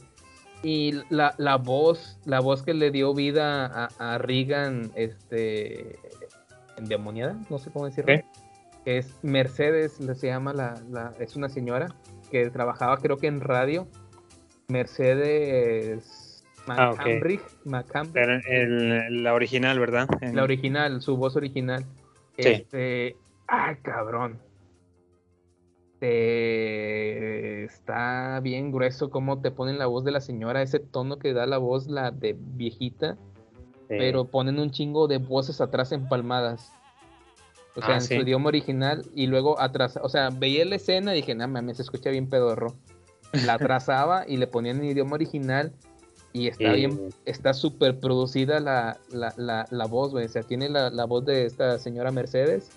[0.62, 5.98] y la, la voz, la voz que le dio vida a, a Regan, este,
[6.76, 8.14] endemoniada, no sé cómo decirlo.
[8.84, 11.94] Es Mercedes, se llama la, la, es una señora
[12.32, 13.86] que trabajaba creo que en radio.
[14.68, 16.92] Mercedes Ah.
[16.94, 17.42] McCambridge,
[19.10, 20.08] la original, ¿verdad?
[20.32, 21.84] La original, su voz original.
[22.38, 22.48] Sí.
[22.48, 23.16] Este,
[23.48, 24.38] ay, cabrón.
[27.64, 31.46] Está bien grueso cómo te ponen la voz de la señora, ese tono que da
[31.46, 33.16] la voz, la de viejita,
[33.88, 33.96] Sí.
[33.98, 36.72] pero ponen un chingo de voces atrás empalmadas.
[37.74, 38.16] O sea, Ah, en sí.
[38.16, 41.76] su idioma original y luego atrás, o sea, veía la escena y dije, no mames,
[41.78, 42.74] se escucha bien pedorro.
[43.46, 45.72] La atrasaba y le ponían en idioma original
[46.34, 50.26] y está bien, está súper producida la, la, la, la voz, güey.
[50.26, 52.70] O sea, tiene la, la voz de esta señora Mercedes,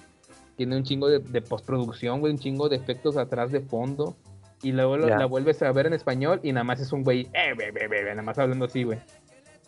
[0.56, 4.16] tiene un chingo de, de postproducción, güey, un chingo de efectos atrás de fondo.
[4.64, 7.54] Y luego la vuelves a ver en español y nada más es un güey, eh,
[7.56, 8.98] be, be, be, be", nada más hablando así, güey.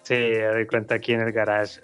[0.07, 1.81] Sí, me doy cuenta aquí en el garage.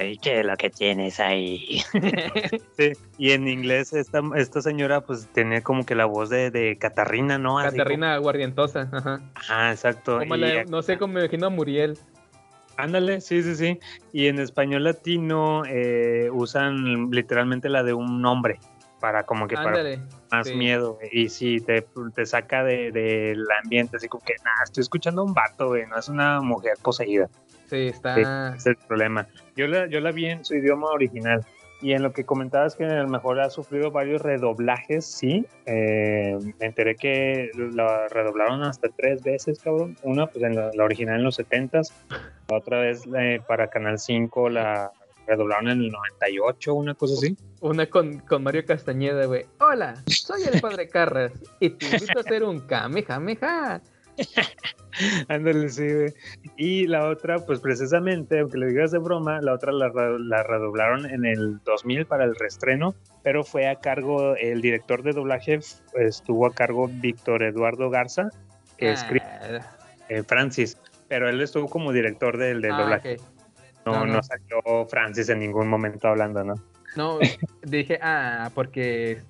[0.00, 1.82] Ay, ¿qué es lo que tienes ahí?
[2.78, 6.78] sí, y en inglés esta, esta señora pues tiene como que la voz de, de
[6.78, 7.58] Catarrina, ¿no?
[7.58, 9.18] Así Catarrina Guardientosa, ajá.
[9.18, 10.18] como- Ajá, exacto.
[10.18, 11.98] Como y- la- no sé cómo me imagino a Muriel.
[12.78, 13.78] Ándale, sí, sí, sí.
[14.14, 18.60] Y en español latino eh, usan literalmente la de un nombre
[18.98, 20.00] para como que para Ándale.
[20.30, 20.54] más sí.
[20.54, 20.98] miedo.
[21.12, 25.24] Y sí, te, te saca de- del ambiente, así como que, nada, estoy escuchando a
[25.26, 27.28] un vato, güey, no es una mujer poseída.
[27.68, 28.54] Sí, está.
[28.56, 29.26] es el problema.
[29.56, 31.44] Yo la, yo la vi en su idioma original.
[31.80, 35.46] Y en lo que comentabas que a lo mejor ha sufrido varios redoblajes, sí.
[35.66, 39.96] Eh, me enteré que la redoblaron hasta tres veces, cabrón.
[40.02, 41.92] Una, pues en la, la original en los 70s.
[42.48, 44.90] La otra vez eh, para Canal 5 la
[45.28, 47.36] redoblaron en el 98, una cosa así.
[47.60, 49.44] Una con, con Mario Castañeda, güey.
[49.60, 53.82] Hola, soy el padre Carras y te invito a hacer un kamehameha.
[55.28, 56.12] Ándale, sí, güey.
[56.56, 59.88] Y la otra, pues precisamente, aunque le digas de broma, la otra la,
[60.18, 65.12] la redoblaron en el 2000 para el reestreno, pero fue a cargo, el director de
[65.12, 65.60] doblaje
[65.94, 68.30] estuvo a cargo Víctor Eduardo Garza,
[68.76, 69.60] que escribe Ah,
[70.08, 70.78] eh, Francis,
[71.08, 73.16] pero él estuvo como director del, del ah, doblaje.
[73.86, 74.22] No, No, no, no.
[74.22, 76.54] salió Francis en ningún momento hablando, ¿no?
[76.96, 77.18] No,
[77.62, 79.22] dije, ah, porque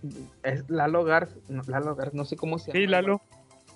[0.43, 1.35] es Lalo Garza.
[1.49, 2.81] No, Lalo Garza, no sé cómo se llama.
[2.81, 3.21] Sí, Lalo.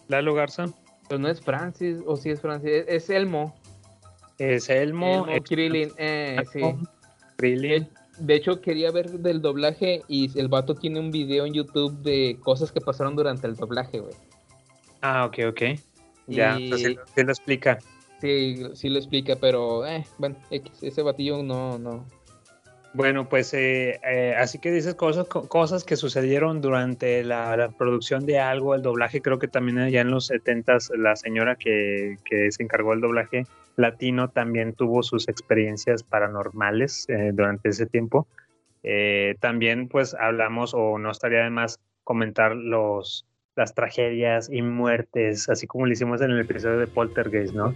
[0.08, 0.66] Lalo Garza.
[1.12, 3.54] Pero no es Francis, o sí es Francis, es, Elmo.
[4.38, 5.26] Es Elmo.
[5.26, 6.62] Elmo es- Krillin, eh, sí.
[7.36, 7.86] Krillin.
[8.16, 12.38] De hecho, quería ver del doblaje y el vato tiene un video en YouTube de
[12.42, 14.14] cosas que pasaron durante el doblaje, güey.
[15.02, 15.62] Ah, ok, ok.
[16.28, 17.78] Ya, Y- sí, lo explica.
[18.22, 20.36] Sí, sí lo explica, pero, eh, bueno,
[20.80, 22.06] ese batillo no, no.
[22.94, 27.70] Bueno, pues eh, eh, así que dices cosas, co- cosas que sucedieron durante la, la
[27.70, 32.16] producción de algo, el doblaje, creo que también allá en los 70 la señora que,
[32.24, 33.46] que se encargó del doblaje
[33.76, 38.28] latino también tuvo sus experiencias paranormales eh, durante ese tiempo.
[38.82, 45.48] Eh, también pues hablamos o no estaría de más comentar los, las tragedias y muertes,
[45.48, 47.74] así como lo hicimos en el episodio de Poltergeist, ¿no?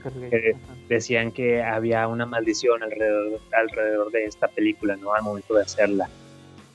[0.89, 5.13] Decían que había una maldición alrededor, alrededor de esta película, ¿no?
[5.15, 6.09] Al momento de hacerla.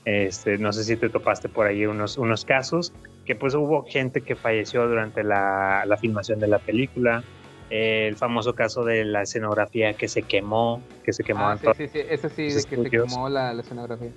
[0.04, 2.92] Este, no sé si te topaste por ahí unos, unos casos,
[3.24, 7.22] que pues hubo gente que falleció durante la, la filmación de la película.
[7.70, 11.74] Eh, el famoso caso de la escenografía que se quemó, que se quemó Ah, en
[11.74, 14.10] sí, sí, sí, de que se quemó la, la escenografía.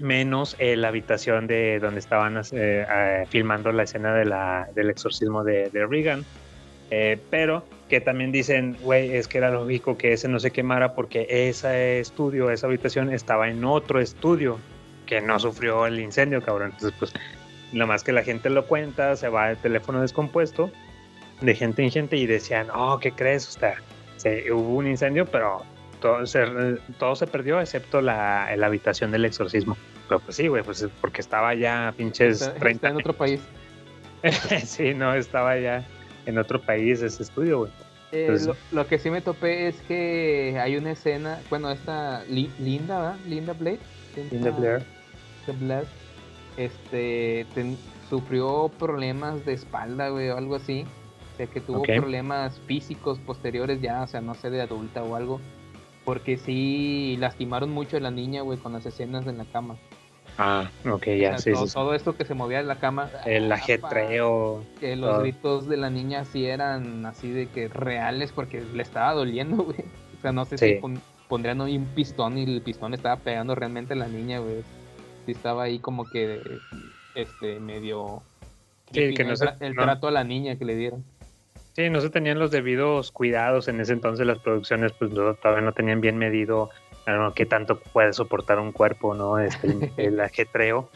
[0.00, 4.90] Menos eh, la habitación de donde estaban eh, eh, filmando la escena de la, del
[4.90, 6.24] exorcismo de, de.
[6.90, 10.94] Eh, pero que también dicen, güey, es que era lógico que ese no se quemara
[10.94, 14.58] porque ese estudio, esa habitación estaba en otro estudio
[15.06, 16.72] que no sufrió el incendio, cabrón.
[16.74, 17.12] Entonces, pues,
[17.72, 20.70] nada más que la gente lo cuenta, se va el teléfono descompuesto
[21.40, 23.48] de gente en gente y decían, oh, ¿qué crees?
[23.48, 23.76] O sea,
[24.16, 25.62] se, hubo un incendio, pero
[26.00, 26.44] todo se,
[26.98, 29.76] todo se perdió excepto la, la habitación del exorcismo.
[30.08, 33.40] Pero pues sí, güey, pues porque estaba ya pinches Está, 30 está en otro país.
[34.64, 35.86] sí, no, estaba ya
[36.26, 37.72] en otro país ese estudio, güey.
[38.10, 42.24] Eh, Entonces- lo, lo que sí me topé es que hay una escena, bueno, esta
[42.24, 43.16] Li- Linda, ¿verdad?
[43.26, 43.80] Linda Blade.
[44.30, 44.82] Linda Blair.
[45.60, 45.86] Blade,
[46.56, 47.78] este, ten-
[48.10, 50.84] sufrió problemas de espalda, güey, o algo así.
[51.34, 55.14] O sea, que tuvo problemas físicos posteriores ya, o sea, no sé, de adulta o
[55.14, 55.40] algo.
[56.08, 59.76] Porque sí lastimaron mucho a la niña, güey, con las escenas en la cama.
[60.38, 61.74] Ah, ok, O ya, sea, sí, todo, sí, sí.
[61.74, 63.10] todo esto que se movía en la cama.
[63.26, 64.64] El ajetreo.
[64.80, 65.20] que los todo.
[65.20, 69.80] gritos de la niña sí eran así de que reales porque le estaba doliendo, güey.
[70.18, 70.74] O sea, no sé Sí.
[70.76, 74.62] si pon- pondrían un pistón y el pistón estaba pegando realmente a la niña, güey.
[75.26, 76.40] Sí estaba ahí como que,
[77.14, 78.22] este, medio...
[78.92, 79.82] Sí, que no el, se- el no.
[79.82, 81.04] trato a la niña que le dieron.
[81.78, 85.64] Sí, no se tenían los debidos cuidados en ese entonces las producciones, pues no- todavía
[85.64, 86.70] no tenían bien medido
[87.06, 89.38] ah, qué tanto puede soportar un cuerpo, ¿no?
[89.38, 90.90] Este, el, el ajetreo.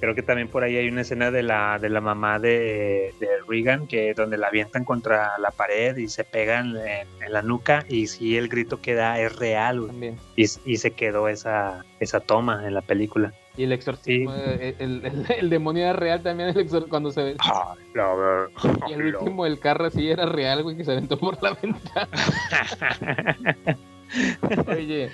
[0.00, 3.28] Creo que también por ahí hay una escena de la, de la mamá de, de
[3.48, 7.84] Regan, que donde la avientan contra la pared y se pegan en, en la nuca
[7.88, 9.88] y sí el grito que da es real.
[10.34, 13.32] Y, y se quedó esa, esa toma en la película.
[13.58, 17.22] Y el exorcismo, eh, el, el- el demonio era real también, el exor- cuando se
[17.24, 17.36] ve.
[17.40, 17.74] Ah,
[18.88, 22.08] Y el último, el carro sí era real, güey, que se aventó por la ventana.
[24.68, 25.10] Oye,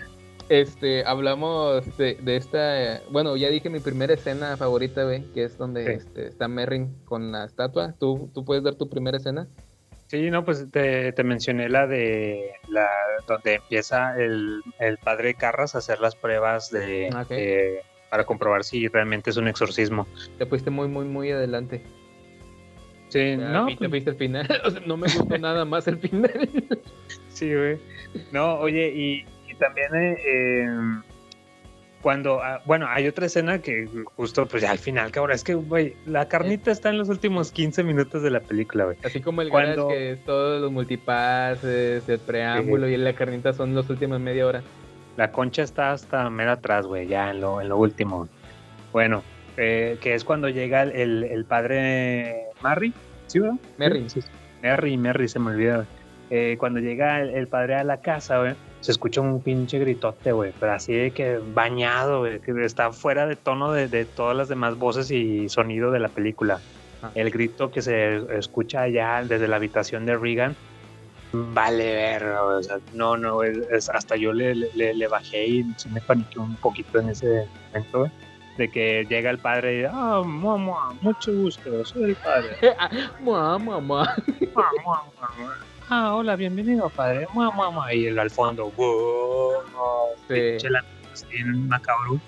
[0.48, 5.56] este, hablamos de, de esta, bueno, ya dije mi primera escena favorita, güey, que es
[5.58, 5.92] donde Sí.
[5.92, 7.94] este, está Merrin con la estatua.
[7.98, 9.46] ¿Tú, ¿Tú puedes dar tu primera escena?
[10.08, 12.88] Sí, no, pues te, te mencioné la de la
[13.26, 17.28] donde empieza el, el padre Carras a hacer las pruebas de, Ok.
[17.30, 17.82] de-
[18.14, 20.06] para comprobar si realmente es un exorcismo.
[20.38, 21.82] Te fuiste muy, muy, muy adelante.
[23.08, 24.46] Sí, no, viste, pues, viste el final.
[24.64, 26.30] O sea, no me gustó nada más el final.
[27.28, 27.76] sí, güey.
[28.30, 30.68] No, oye, y, y también eh, eh,
[32.02, 35.54] cuando, ah, bueno, hay otra escena que justo, pues ya al final, cabrón, es que,
[35.54, 38.96] güey, la carnita está en los últimos 15 minutos de la película, güey.
[39.02, 43.52] Así como el Cuando- garage, que es todos los multipases, el preámbulo y la carnita
[43.52, 44.62] son los últimos media hora.
[45.16, 48.28] La concha está hasta mero atrás, güey, ya en lo, en lo último.
[48.92, 49.22] Bueno,
[49.56, 52.92] eh, que es cuando llega el, el- padre Marry,
[53.26, 53.56] ¿sí, verdad?
[53.78, 54.10] Merrin.
[54.10, 54.20] Sí.
[54.62, 55.74] Merry, Merry, se me olvidó.
[55.76, 55.86] güey.
[56.30, 60.32] Eh, cuando llega el, el padre a la casa, güey, se escucha un pinche gritote,
[60.32, 64.36] güey, pero así de que bañado, güey, que está fuera de tono de, de todas
[64.36, 66.60] las demás voces y sonido de la película.
[67.02, 67.10] Ah.
[67.14, 70.56] El grito que se escucha allá desde la habitación de Regan,
[71.35, 75.65] vale ver, o sea, no, no, es, es- hasta yo le, le, le bajé y
[75.90, 78.11] me paniqué un poquito en ese momento,
[78.56, 82.56] de que llega el padre y, ah, mamá, mucho gusto, soy el padre.
[83.20, 84.16] Mua, mua, mua,
[84.56, 85.55] mua.
[85.90, 87.27] Ah, hola, bienvenido, padre.
[87.35, 87.93] Mua, mua, mua.
[87.93, 89.52] Y el al fondo, wow,
[90.28, 90.56] Sí.
[90.69, 92.19] la- así en macabro.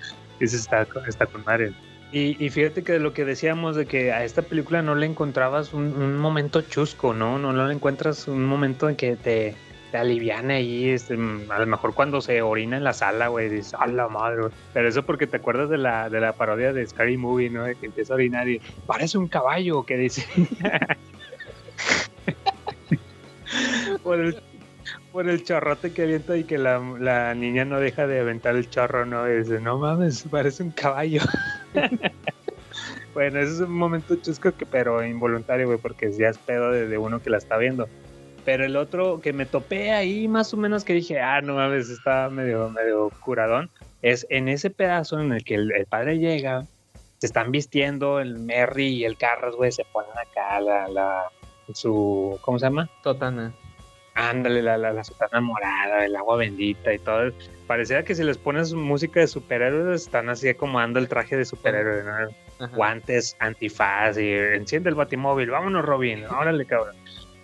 [0.40, 1.72] Ese está, está con madre.
[2.16, 5.04] Y, y fíjate que de lo que decíamos de que a esta película no le
[5.04, 7.38] encontrabas un, momento chusco, ¿no?
[7.38, 7.52] ¿no?
[7.52, 9.54] No le encuentras un momento en que te,
[9.90, 10.88] te aliviane ahí.
[10.88, 14.08] Este, mm, a lo mejor cuando se orina en la sala, güey, dices, ¡a la
[14.08, 14.40] madre!
[14.40, 14.52] güey".
[14.72, 17.64] Pero eso porque te acuerdas de la, de la parodia de Scary Movie, ¿no?
[17.64, 20.26] De que empieza a orinar y parece un caballo, que dice.
[24.06, 24.40] el
[25.16, 28.68] por el chorrote que avienta y que la, la niña no deja de aventar el
[28.68, 29.26] chorro, ¿no?
[29.26, 31.22] Y dice, no mames, parece un caballo.
[33.14, 36.86] bueno, ese es un momento chusco, que, pero involuntario, güey, porque ya es pedo de,
[36.86, 37.88] de uno que la está viendo.
[38.44, 41.88] Pero el otro que me topé ahí, más o menos que dije, ah, no mames,
[41.88, 43.70] está medio, medio curadón,
[44.02, 46.66] es en ese pedazo en el que el, el padre llega,
[47.16, 51.22] se están vistiendo, el Merry y el Carras, güey, se ponen acá la, la,
[51.72, 52.90] su, ¿cómo se llama?
[53.02, 53.54] Totana.
[54.16, 57.30] Ándale, la, la, la sotana morada, el agua bendita y todo.
[57.66, 62.02] Pareciera que si les pones música de superhéroes, están así acomodando el traje de superhéroe,
[62.02, 62.64] ¿no?
[62.64, 62.74] Ajá.
[62.74, 66.96] Guantes, antifaz y enciende el batimóvil, vámonos Robin, órale cabrón.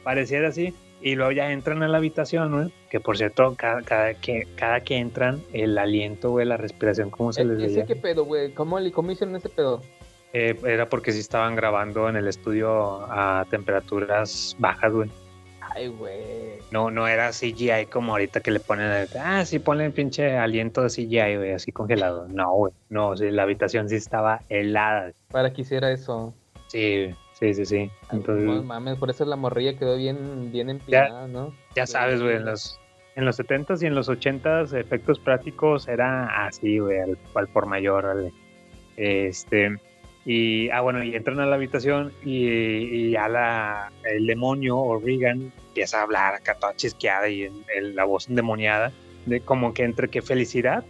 [0.02, 0.74] Pareciera así.
[1.02, 2.70] Y luego ya entran a la habitación, ¿no?
[2.88, 7.32] Que por cierto, cada, cada, que, cada que entran, el aliento, güey, la respiración, ¿cómo
[7.32, 7.86] se les ¿Ese veía?
[7.86, 8.52] qué pedo, güey?
[8.52, 9.82] ¿Cómo, ¿Cómo hicieron ese pedo?
[10.32, 15.10] Eh, era porque sí estaban grabando en el estudio a temperaturas bajas, güey.
[15.74, 16.58] Güey.
[16.70, 20.82] No, no era CGI como ahorita que le ponen, ah, sí, ponle el pinche aliento
[20.82, 22.26] de CGI, güey, así congelado.
[22.32, 25.12] No, güey, no, sí, la habitación sí estaba helada.
[25.30, 26.34] Para que hiciera eso.
[26.68, 27.90] Sí, Sí, sí, sí.
[28.12, 31.52] Entonces, No mames, por eso la morrilla quedó bien, bien empinada, ¿no?
[31.74, 32.78] ya sabes, güey, en los,
[33.16, 37.66] en los 70s y en los 80s, efectos prácticos era así, güey, al, al por
[37.66, 38.30] mayor.
[38.96, 39.76] Este,
[40.24, 45.00] y, ah, bueno, y entran a la habitación y, y ya la, el demonio o
[45.00, 47.48] Regan empieza a hablar acá toda chisqueada y
[47.94, 48.92] la voz endemoniada,
[49.24, 50.84] de como que entre que felicidad,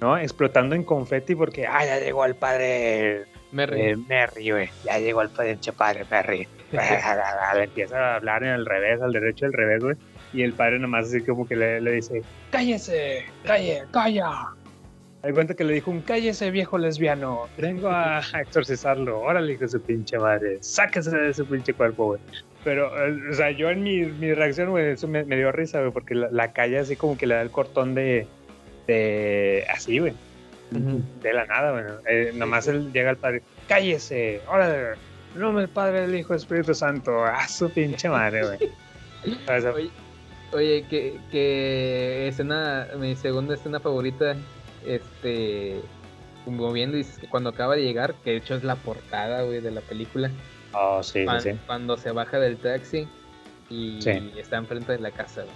[0.00, 0.18] ¿no?
[0.18, 3.80] Explotando en confeti porque, ah, ya llegó el padre Merry.
[3.80, 6.48] eh, Merry, güey, ya llegó el pinche padre Merry.
[6.72, 6.80] le
[7.64, 9.96] empieza a hablar en el revés, al derecho, al revés, güey.
[10.32, 14.48] Y el padre nomás así como que le, le dice, cállese, calle, calla.
[15.22, 19.68] Hay cuenta que le dijo un cállese viejo lesbiano, vengo a, exorcizarlo, órale hijo de
[19.68, 22.20] su pinche madre, sáquese de ese pinche cuerpo, güey.
[22.64, 25.80] Pero, eh, o sea, yo en mi, mi reacción, güey, eso me, me dio risa,
[25.80, 28.26] güey, porque la, la calle así como que le da el cortón de,
[28.86, 30.14] de así, güey.
[30.70, 31.84] De la nada, güey.
[32.08, 34.96] Eh, nomás él llega al padre, cállese, órale,
[35.34, 38.58] en nombre del Padre, del Hijo, Espíritu Santo, a su pinche madre, güey.
[39.44, 39.90] O sea, Oye,
[40.52, 44.36] oye, que, que escena, mi segunda escena favorita,
[44.86, 45.80] este,
[46.44, 49.70] como bien dices, cuando acaba de llegar, que de hecho es la portada, güey, de
[49.70, 50.30] la película,
[50.72, 51.50] oh, sí, sí, cuan- sí.
[51.66, 53.06] cuando se baja del taxi
[53.70, 54.32] y Sí.
[54.36, 55.54] está enfrente de la casa, güey.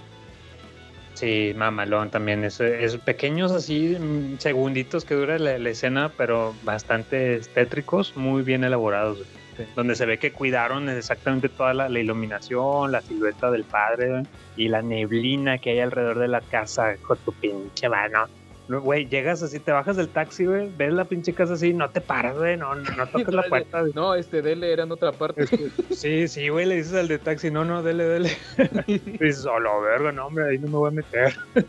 [1.15, 2.45] Sí, mamalón también.
[2.45, 8.43] Es, es pequeños así, mm, segunditos que dura la, la escena, pero bastante tétricos, muy
[8.43, 9.19] bien elaborados.
[9.19, 9.69] güey.
[9.75, 14.23] Donde se ve que cuidaron exactamente toda la, la iluminación, la silueta del padre
[14.57, 18.27] y la neblina que hay alrededor de la casa con tu pinche mano.
[18.69, 21.89] No, Güey, llegas así, te bajas del taxi, güey, ves la pinche casa así, no
[21.91, 23.81] te paras, güey, no, no toques la puerta.
[23.81, 23.93] güey.
[23.95, 25.47] No, este Dele era en otra parte.
[25.91, 28.31] Sí, sí, güey, le dices al de taxi, no, no, dele, dele.
[28.87, 31.35] dices, oh, la verga, no, hombre, ahí no me voy a meter.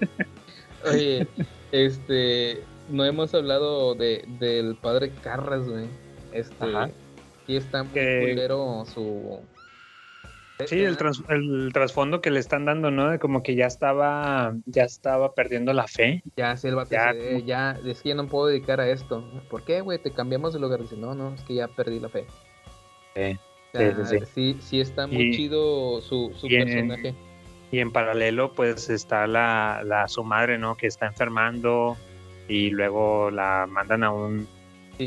[0.91, 1.27] Oye,
[1.71, 5.85] este, no hemos hablado de, del padre Carras, güey.
[6.31, 6.89] Este, Ajá.
[7.47, 9.39] sí está muy Que- culero su...
[10.67, 13.09] Sí, el, trans- el trasfondo que le están dando, ¿no?
[13.09, 16.21] De como que ya estaba, ya estaba perdiendo la fe.
[16.35, 18.89] Ya, sí, el vato Ya, como- "Eh, ya, es que ya no puedo dedicar a
[18.89, 19.23] esto.
[19.49, 19.99] ¿Por qué, güey?
[19.99, 20.81] Te cambiamos de lugar.
[20.81, 22.25] Dice, no, no, es que ya perdí la fe.
[23.15, 23.39] Sí,
[23.73, 24.81] O sea, sí, sí, sí.
[24.81, 27.15] está muy Y- chido su, su y en- personaje.
[27.71, 30.75] Y en paralelo, pues está la, la su madre, ¿no?
[30.75, 31.95] Que está enfermando
[32.47, 34.47] y luego la mandan a un,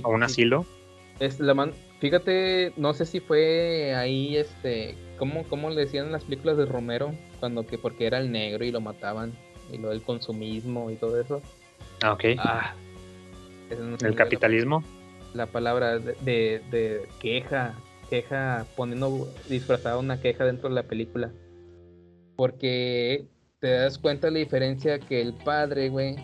[0.02, 0.64] a un asilo.
[1.20, 1.72] Es la man...
[2.00, 6.66] Fíjate, no sé si fue ahí, este, ¿cómo, cómo le decían en las películas de
[6.66, 7.14] Romero?
[7.40, 9.32] Cuando que porque era el negro y lo mataban,
[9.72, 11.42] y lo del consumismo y todo eso.
[12.02, 12.24] Ah, ok.
[12.38, 12.74] Ah,
[13.78, 14.82] no el capitalismo.
[15.34, 17.74] La, la palabra de, de, de queja,
[18.10, 21.30] queja, poniendo disfrazada una queja dentro de la película.
[22.36, 23.26] Porque
[23.60, 26.16] te das cuenta la diferencia que el padre, güey,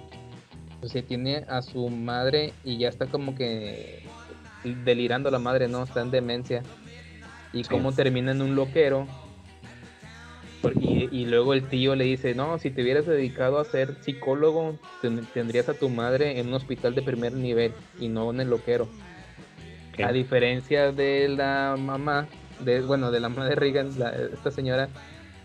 [0.81, 4.02] pues se tiene a su madre y ya está como que
[4.85, 5.85] delirando la madre, ¿no?
[5.85, 6.62] Está en demencia.
[7.59, 7.70] Y Sí.
[7.70, 9.06] cómo termina en un loquero.
[10.80, 14.76] Y, y luego el tío le dice, no, si te hubieras dedicado a ser psicólogo,
[15.01, 18.51] ten- tendrías a tu madre en un hospital de primer nivel y no en el
[18.51, 18.89] loquero.
[20.05, 22.26] A diferencia de la mamá,
[22.60, 24.89] de, bueno, de la mamá de Reagan, la- esta señora,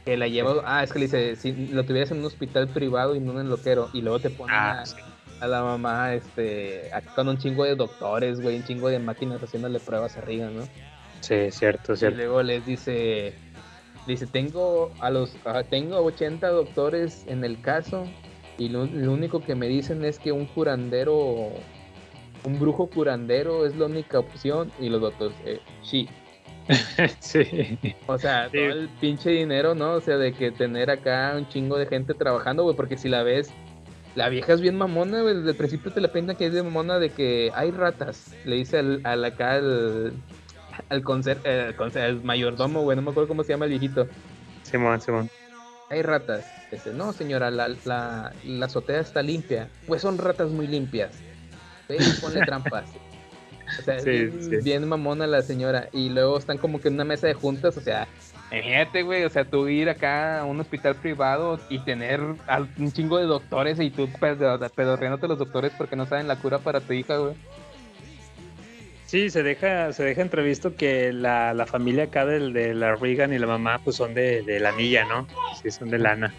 [0.05, 3.15] que la lleva, ah, es que le dice, si lo tuvieras en un hospital privado
[3.15, 4.95] y no en el loquero, y luego te ponen Ah, a, sí.
[5.41, 9.79] a la mamá, este, con un chingo de doctores, güey, un chingo de máquinas haciéndole
[9.79, 10.63] pruebas a Reagan, ¿no?
[11.23, 12.17] Sí, cierto, Y cierto.
[12.17, 13.33] luego les dice,
[14.07, 15.35] dice, tengo a los,
[15.69, 18.05] tengo 80 doctores en el caso
[18.57, 21.49] y lo, lo único que me dicen es que un curandero,
[22.43, 26.09] un brujo curandero es la única opción y los doctores, eh, sí.
[27.19, 27.45] sí.
[28.07, 28.57] O sea, Sí.
[28.57, 29.93] todo el pinche dinero, ¿no?
[29.93, 33.23] O sea, de que tener acá un chingo de gente trabajando, güey, porque si la
[33.23, 33.49] ves,
[34.15, 36.63] la vieja es bien mamona, güey, desde el principio te la pintan que es de
[36.63, 40.13] mamona de que hay ratas, le dice al, al acá al,
[40.89, 44.07] al, conser, eh, conser- al mayordomo, güey, no me acuerdo cómo se llama el viejito.
[44.63, 45.29] Simón, Simón.
[45.89, 46.45] Hay ratas.
[46.71, 49.69] Dice, no, señora, la, la, la azotea está limpia.
[49.85, 51.11] Pues son ratas muy limpias.
[51.87, 52.85] Ve y ponle trampas.
[53.79, 54.57] O sea, Sí, bien, sí.
[54.63, 55.89] bien mamona la señora.
[55.91, 57.77] Y luego están como que en una mesa de juntas.
[57.77, 58.07] O sea,
[58.51, 59.23] imagínate, güey.
[59.23, 63.25] O sea, tú ir acá a un hospital privado y tener a un chingo de
[63.25, 67.17] doctores y tú pedo- pedorreándote los doctores porque no saben la cura para tu hija,
[67.17, 67.35] güey.
[69.13, 73.31] Sí, se deja, se deja entrevisto que la, la familia acá del, de la Reagan
[73.31, 75.27] y la mamá pues son de, de lanilla, ¿no?
[75.61, 76.33] Sí, son de lana.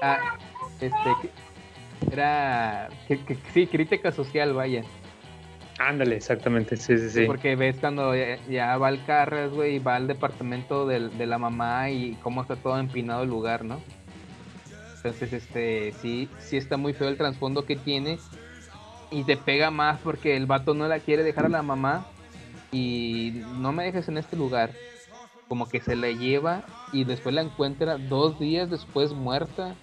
[0.00, 0.38] Ah,
[0.80, 0.96] este.
[2.10, 2.88] Era.
[3.06, 4.82] Que, que- sí, crítica social, vaya.
[5.78, 7.26] Ándale, exactamente, sí, sí, sí.
[7.26, 11.26] Porque ves cuando ya, ya va al Carras, güey, y va al departamento del- de
[11.26, 13.78] la mamá y cómo está todo empinado el lugar, ¿no?
[14.96, 18.18] Entonces, este, sí, sí está muy feo el trasfondo que tiene.
[19.12, 22.06] Y te pega más porque el vato no la quiere dejar a la mamá.
[22.74, 24.70] y no me dejes en este lugar.
[25.46, 29.74] Como que se la lleva y después la encuentra dos días después muerta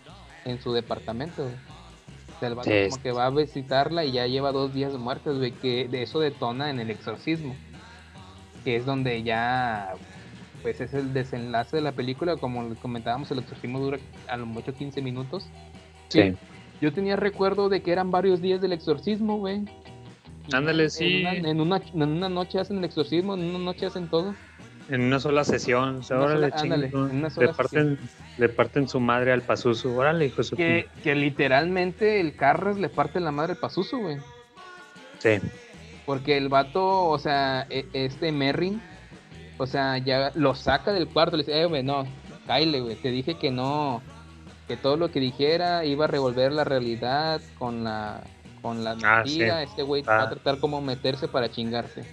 [0.43, 1.43] en su departamento.
[1.43, 2.89] O sea, el vato Sí.
[2.89, 6.19] como que va a visitarla y ya lleva dos días muertas, güey, que de eso
[6.19, 7.55] detona en el exorcismo.
[8.63, 9.93] Que es donde ya,
[10.63, 14.73] pues es el desenlace de la película, como comentábamos, el exorcismo dura a lo mucho
[14.73, 15.45] 15 minutos.
[16.07, 16.35] Sí.
[16.81, 19.65] Yo tenía recuerdo de que eran varios días del exorcismo, güey.
[20.53, 21.21] Ándale, En sí.
[21.21, 24.33] una, en, una, en una noche hacen el exorcismo, en una noche hacen todo.
[24.89, 25.97] En una sola sesión.
[25.97, 27.99] O sea, Una órale, sola- ándale, en una sola le, parten,
[28.39, 29.89] le parten su madre al Pazuzu.
[29.95, 33.99] Órale, hijo de su Que, que literalmente el Carras le parte la madre al Pazuzu,
[33.99, 34.17] güey.
[35.19, 35.37] Sí.
[36.07, 38.81] Porque el vato, o sea, e- este Merrin,
[39.59, 42.05] o sea, ya lo saca del cuarto, le dice, eh, güey, no,
[42.47, 44.01] Kyle, güey, te dije que no,
[44.69, 48.21] que todo lo que dijera iba a revolver la realidad con la,
[48.61, 49.69] con la Ah, mentira, sí.
[49.69, 50.29] este güey va a Ah.
[50.29, 52.05] tratar como meterse para chingarse.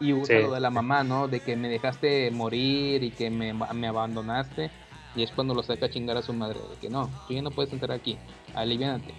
[0.00, 0.42] Y usa Sí.
[0.42, 1.26] lo de la mamá, ¿no?
[1.26, 4.70] De que me dejaste morir y que me, me abandonaste.
[5.16, 6.58] Y es cuando lo saca a chingar a su madre.
[6.70, 8.16] De que no, tú ya no puedes entrar aquí.
[8.54, 9.12] Aliviánate.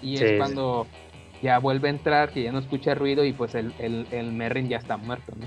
[0.00, 0.86] Y Sí, es cuando
[1.42, 4.68] ya vuelve a entrar, que ya no escucha ruido y pues el, el, el Merrin
[4.68, 5.46] ya está muerto, ¿no?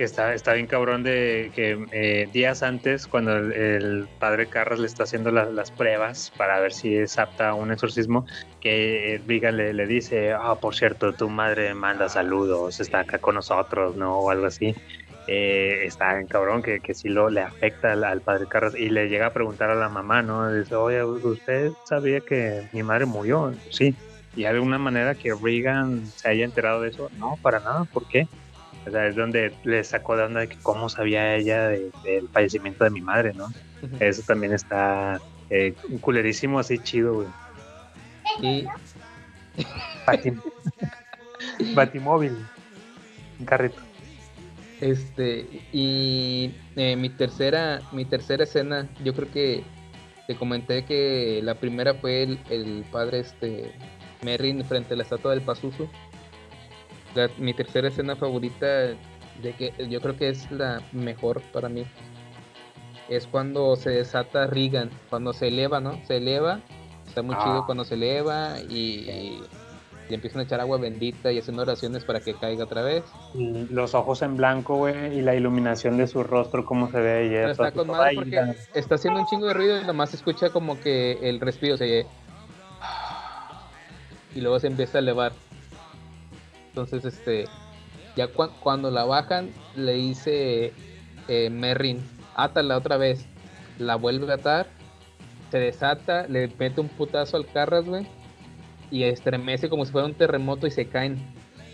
[0.00, 4.86] Que está, está bien cabrón de que eh, días antes, cuando el, padre Carras le
[4.86, 8.24] está haciendo la- las pruebas para ver si es apta a un exorcismo,
[8.62, 13.18] que eh, Viga le, le dice, ah, por cierto, tu madre manda saludos, está acá
[13.18, 14.20] con nosotros, ¿no?
[14.20, 14.74] O algo así.
[15.28, 19.10] Eh, está bien cabrón que, que sí lo le afecta al, padre Carras y le
[19.10, 20.50] llega a preguntar a la mamá, ¿no?
[20.50, 23.52] Dice, oye, ¿usted sabía que mi madre murió?
[23.68, 23.94] Sí.
[24.34, 27.10] ¿Y hay alguna manera que Reagan se haya enterado de eso?
[27.18, 27.84] No, para nada.
[27.92, 28.26] ¿Por qué?
[28.86, 32.28] O sea, es donde le sacó de onda de que cómo sabía ella de- del
[32.28, 33.48] fallecimiento de mi madre, ¿no?
[33.98, 35.20] Eso también está
[35.50, 37.28] eh, culerísimo, así chido, güey.
[38.40, 38.66] Y
[40.06, 40.40] Batim-
[41.74, 42.36] Batimóvil.
[43.38, 43.80] Un carrito.
[44.80, 49.62] Este, y eh, mi tercera, mi tercera escena, yo creo que
[50.26, 53.72] te comenté que la primera fue el, el padre este
[54.22, 55.88] Merrin frente a la estatua del Pazuzu.
[57.14, 61.84] La- mi tercera escena favorita, de que yo creo que es la mejor para mí,
[63.08, 65.98] es cuando se desata Regan, cuando se eleva, ¿no?
[66.06, 66.60] Se eleva,
[67.08, 67.42] está muy Ah.
[67.42, 69.40] chido cuando se eleva y,
[70.08, 73.04] le empiezan a echar agua bendita y haciendo oraciones para que caiga otra vez.
[73.32, 77.28] Y los ojos en blanco, güey, y la iluminación de su rostro, cómo se ve.
[77.28, 80.10] Y eso, está con madre porque la- está haciendo un chingo de ruido y nomás
[80.10, 82.06] se escucha como que el respiro se
[84.34, 85.32] y luego se empieza a elevar.
[86.70, 87.46] Entonces, este,
[88.16, 90.72] ya cua- cuando la bajan, le dice
[91.28, 92.00] eh, Merrin,
[92.34, 93.26] átala otra vez.
[93.78, 94.66] La vuelve a atar,
[95.50, 98.06] se desata, le mete un putazo al Carras, güey,
[98.90, 101.18] y estremece como si fuera un terremoto y se caen.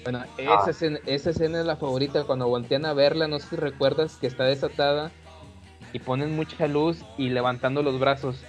[0.05, 0.71] Bueno, esa, Ah.
[0.71, 2.25] escena, esa escena es la favorita.
[2.25, 5.11] Cuando voltean a verla, no sé si recuerdas que está desatada
[5.93, 8.41] y ponen mucha luz y levantando los brazos.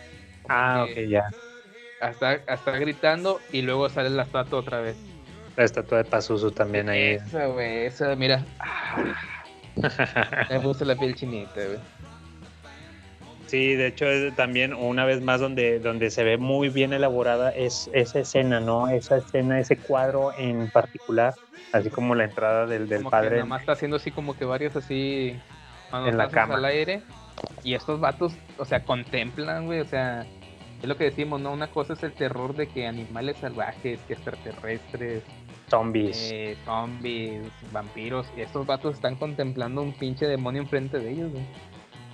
[0.47, 1.23] Ah, ok, ya.
[1.99, 4.97] Hasta, hasta gritando y luego sale la estatua otra vez.
[5.57, 7.13] La estatua de Pazuzu también ahí.
[7.15, 8.45] Esa, güey, esa, mira.
[10.49, 11.79] Me puse la piel chinita, güey.
[13.47, 17.49] Sí, de hecho es también una vez más donde, donde se ve muy bien elaborada
[17.51, 18.89] es esa escena, ¿no?
[18.89, 21.33] Esa escena, ese cuadro en particular,
[21.71, 23.35] así como la entrada del, del Como que padre.
[23.37, 25.39] nada más está haciendo así como que varios así
[25.93, 26.55] En la cama.
[26.55, 27.01] al aire.
[27.63, 30.25] Y estos vatos, o sea, contemplan, güey, o sea,
[30.81, 31.53] es lo que decimos, ¿no?
[31.53, 35.23] Una cosa es el terror de que animales salvajes, que extraterrestres,
[35.69, 36.29] Zombies.
[36.31, 37.41] eh, zombies,
[37.71, 41.43] vampiros, y estos vatos están contemplando un pinche demonio enfrente de ellos, güey.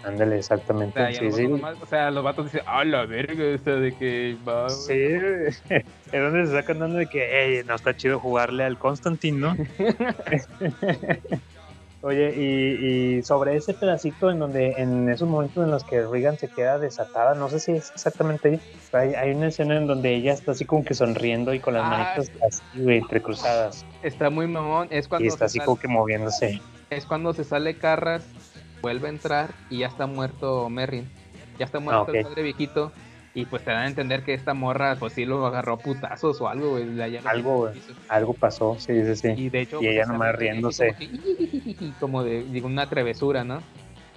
[0.04, 1.00] Ándale, O exactamente.
[1.00, 1.44] sea, ya sí, los sí.
[1.44, 4.70] vatos nomás- o sea, los vatos dicen, ah, la verga, esta de que va.
[4.70, 4.92] Sí,
[5.70, 9.56] es donde se sacan dando de que, hey, no está chido jugarle al Constantine, ¿no?
[12.06, 16.38] Oye, y, y sobre ese pedacito en donde, en esos momentos en los que Regan
[16.38, 18.62] se queda desatada, no sé si es exactamente ahí,
[18.92, 21.76] pero hay, hay una escena en donde ella está así como que sonriendo y con
[21.76, 21.90] las Ah.
[21.90, 23.86] manitas así, güey, entrecruzadas.
[24.02, 26.60] Está muy mamón, es cuando Y está así sale- como que moviéndose.
[26.90, 28.26] es cuando se sale Carras,
[28.82, 31.10] vuelve a entrar y ya está muerto Merrin.
[31.58, 32.92] Ya está muerto Ah, el padre viejito.
[33.36, 36.40] Y pues te dan a entender que esta morra, pues sí lo agarró a putazos
[36.40, 37.02] o algo, güey.
[37.26, 37.74] Algo, güey.
[38.08, 39.34] Algo pasó, sí, sí, sí.
[39.36, 40.96] Y de hecho, Y pues, ella nomás riéndose.
[40.96, 43.60] Como, como de digo, una travesura, ¿no?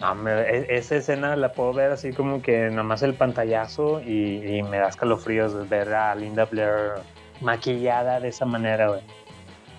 [0.01, 4.45] No, me- e- esa escena la puedo ver así como que nomás el pantallazo y,
[4.59, 7.01] y me da escalofríos ver a Linda Blair
[7.41, 9.01] maquillada de esa manera, güey.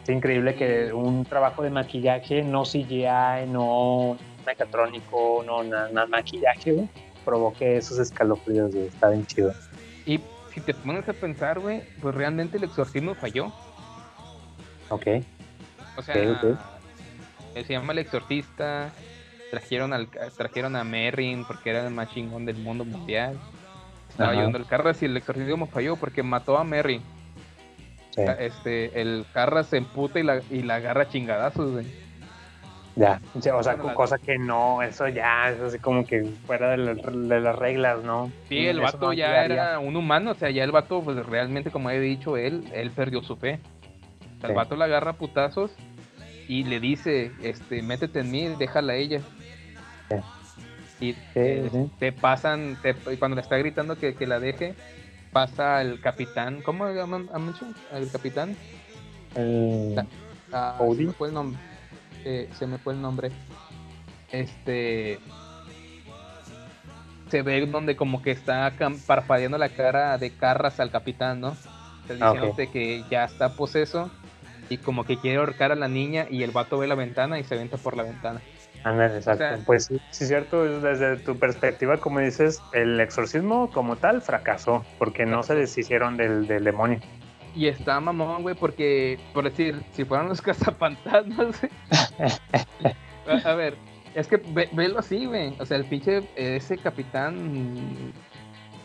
[0.04, 6.72] Es increíble que un trabajo de maquillaje, no CGI, no mecatrónico, no nada, nada maquillaje,
[6.72, 6.88] güey,
[7.28, 8.88] provoque esos escalofríos, güey.
[8.88, 9.54] Está bien chido.
[10.06, 10.22] Y
[10.54, 13.48] si te pones a pensar, güey, pues realmente el exorcismo falló.
[14.88, 15.08] Ok.
[15.98, 16.38] O sea, Ok,
[17.54, 17.66] ok.
[17.66, 18.92] se llama El Exorcista.
[19.52, 23.38] Trajeron al trajeron a Merrin porque era el más chingón del mundo mundial.
[24.10, 24.38] Estaba Ajá.
[24.40, 27.02] ayudando el Carras y el exorcismo falló porque mató a Merrin.
[28.16, 28.22] Sí.
[28.40, 31.86] Este, el Carras se emputa y la, y la agarra chingadazos, güey.
[33.00, 35.78] Ya, o sea, o sea, Bueno, con la- cosa que no, eso ya es así
[35.78, 38.32] como que fuera de, la- de las reglas, ¿no?
[38.50, 39.54] Sí, el Eso vato no ya llegaría.
[39.54, 42.90] era un humano, o sea, ya el vato, pues realmente, como he dicho, él, él
[42.90, 43.60] perdió su fe.
[44.38, 44.54] O sea, El Sí.
[44.56, 45.72] vato la agarra a putazos
[46.48, 49.22] y le dice, este, métete en mí, déjala a ella.
[51.00, 51.92] Y eh, sí.
[52.00, 54.74] te pasan, te- y cuando le está gritando que, que la deje,
[55.32, 57.68] pasa el capitán, ¿cómo llaman a mucho?
[57.94, 58.56] El capitán.
[59.36, 60.08] El- La-
[60.52, 61.60] ah, me fue el nombre.
[62.30, 63.32] Eh, se me fue el nombre.
[64.34, 65.18] Este.
[67.32, 68.74] Se ve donde como que está
[69.06, 71.56] parpadeando la cara de Carras al capitán, ¿no?
[72.20, 74.10] Ah, diciéndote que ya está poseso
[74.70, 77.46] y como que quiere ahorcar a la niña y el vato ve la ventana y
[77.46, 78.42] se venta por la ventana.
[78.84, 79.40] Ándale, exacto.
[79.40, 83.96] sea- pues sí, sí, es cierto, es desde tu perspectiva, como dices, el exorcismo como
[83.96, 87.00] tal fracasó, porque no se deshicieron del, del demonio.
[87.58, 91.72] Y está mamón, güey, porque, por decir, si fueran los cazafantasmas, güey.
[93.28, 93.76] a, a ver,
[94.14, 95.56] es que ve- velo así, güey.
[95.60, 98.14] O sea, el pinche, eh, ese capitán,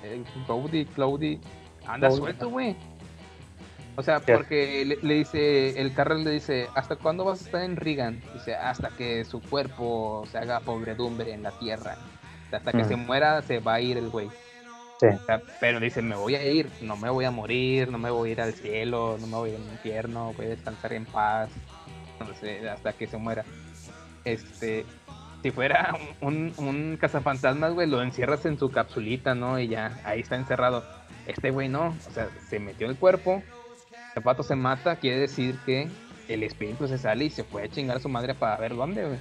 [0.02, 1.38] el Cloudy, Cloudy,
[1.86, 2.20] anda Cloudy.
[2.22, 2.76] suelto, güey.
[3.96, 7.62] O sea, porque le, le dice, el Carrel le dice, ¿hasta cuándo vas a estar
[7.62, 8.22] en Regan?
[8.32, 11.98] Dice, hasta que su cuerpo se haga pobredumbre en la tierra.
[12.50, 12.88] Hasta que Mm.
[12.88, 14.28] se muera, se va a ir el güey.
[15.02, 15.08] Sí.
[15.08, 18.08] O sea, pero dice, me voy a ir, no me voy a morir, no me
[18.10, 20.92] voy a ir al cielo, no me voy a ir al infierno, voy a descansar
[20.92, 21.50] en paz,
[22.20, 23.44] no sé, hasta que se muera.
[24.24, 24.86] Este,
[25.42, 29.58] si fuera un, un, un cazafantasmas, güey, lo encierras en su capsulita, ¿no?
[29.58, 30.84] Y ya, ahí está encerrado.
[31.26, 33.42] Este güey no, o sea, se metió el cuerpo,
[34.14, 35.88] el pato se mata, quiere decir que
[36.28, 39.18] el espíritu se sale y se puede chingar a su madre para ver dónde, güey.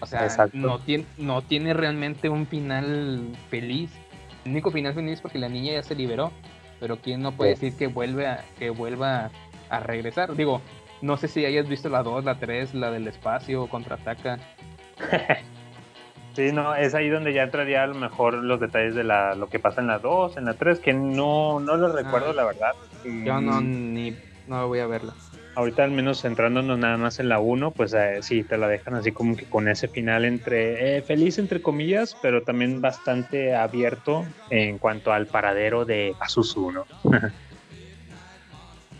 [0.00, 0.56] O sea, Exacto.
[0.56, 3.90] no tiene, no tiene realmente un final feliz.
[4.48, 6.32] El único final feliz es porque la niña ya se liberó.
[6.80, 7.66] Pero quién no puede Sí.
[7.66, 9.30] decir que vuelve a, que vuelva
[9.68, 10.34] a regresar.
[10.34, 10.62] Digo,
[11.02, 14.38] no sé si hayas visto la 2, la 3, la del espacio, contraataca.
[16.34, 19.48] Sí, no, es ahí donde ya entraría a lo mejor los detalles de la, lo
[19.48, 22.44] que pasa en la 2, en la 3, que no, no los recuerdo, Ah, la
[22.44, 22.72] verdad.
[23.02, 24.16] Yo no, Mm, ni,
[24.46, 25.14] no voy a verla.
[25.58, 28.94] Ahorita al menos centrándonos nada más en la 1, pues eh, sí, te la dejan
[28.94, 34.24] así como que con ese final entre eh, feliz entre comillas, pero también bastante abierto
[34.50, 36.86] en cuanto al paradero de Pazuzu, ¿no?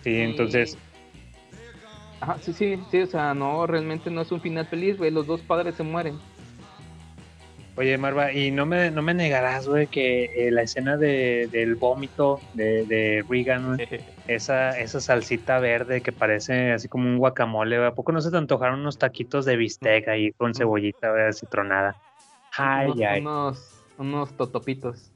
[0.03, 0.77] sí, entonces,
[2.19, 5.13] Ajá, sí, sí, sí, o sea, no, realmente no es un final feliz, güey.
[5.13, 6.19] Los dos padres se mueren.
[7.77, 11.77] oye Marva, y no me, no me negarás, güey, que eh, la escena de, del
[11.77, 13.89] vómito de, de Regan, güey,
[14.29, 18.37] esa, esa salsita verde que parece así como un guacamole, ¿a poco no se te
[18.37, 21.97] antojaron unos taquitos de bistec ahí con cebollita, güey, citronada?
[22.57, 23.21] Ay, unos, ay.
[23.21, 25.11] unos, unos totopitos.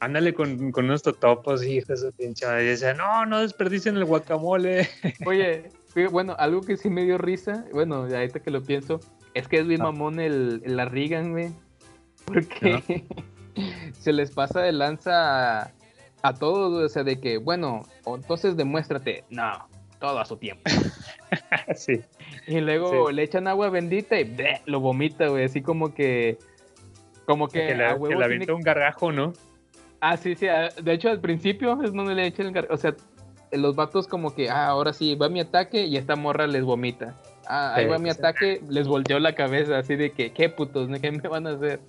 [0.00, 2.64] Ándale con, con unos totopos, hijo de pinche madre.
[2.64, 4.88] Y decía, no, no desperdicien el guacamole.
[5.26, 5.70] Oye,
[6.10, 9.00] bueno, algo que sí me dio risa, bueno, ya ahorita que lo pienso,
[9.34, 9.84] es que es bien Ah.
[9.84, 11.50] mamón el, el la Regan, güey.
[12.24, 13.04] Porque
[13.98, 15.72] se les pasa de lanza
[16.22, 19.24] a, todos, o sea, de que, bueno, entonces demuéstrate.
[19.30, 19.52] No,
[19.98, 20.62] todo a su tiempo.
[21.74, 22.00] sí.
[22.46, 23.14] Y luego Sí.
[23.14, 26.38] le echan agua bendita y bleh, lo vomita, güey, así como que...
[27.26, 29.32] Como que, Que, le, a que le tiene avienta un gargajo, ¿no?
[30.00, 30.48] Ah, sí, sí.
[30.48, 32.94] ah, De hecho, al principio es donde le echan el gar- O sea,
[33.52, 37.14] los vatos como que, ah, ahora sí, va mi ataque y esta morra les vomita.
[37.46, 38.18] Ah, ahí Sí, va mi sí.
[38.18, 40.88] ataque, les volteó la cabeza, así de que, ¿qué putos?
[41.00, 41.80] ¿Qué me van a hacer?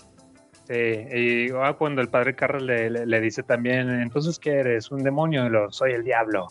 [0.71, 4.89] Sí, y ah, cuando el padre Carlos le, le- le dice también, entonces, ¿qué eres?
[4.91, 5.45] ¿Un demonio?
[5.45, 6.47] Y lo, soy el diablo.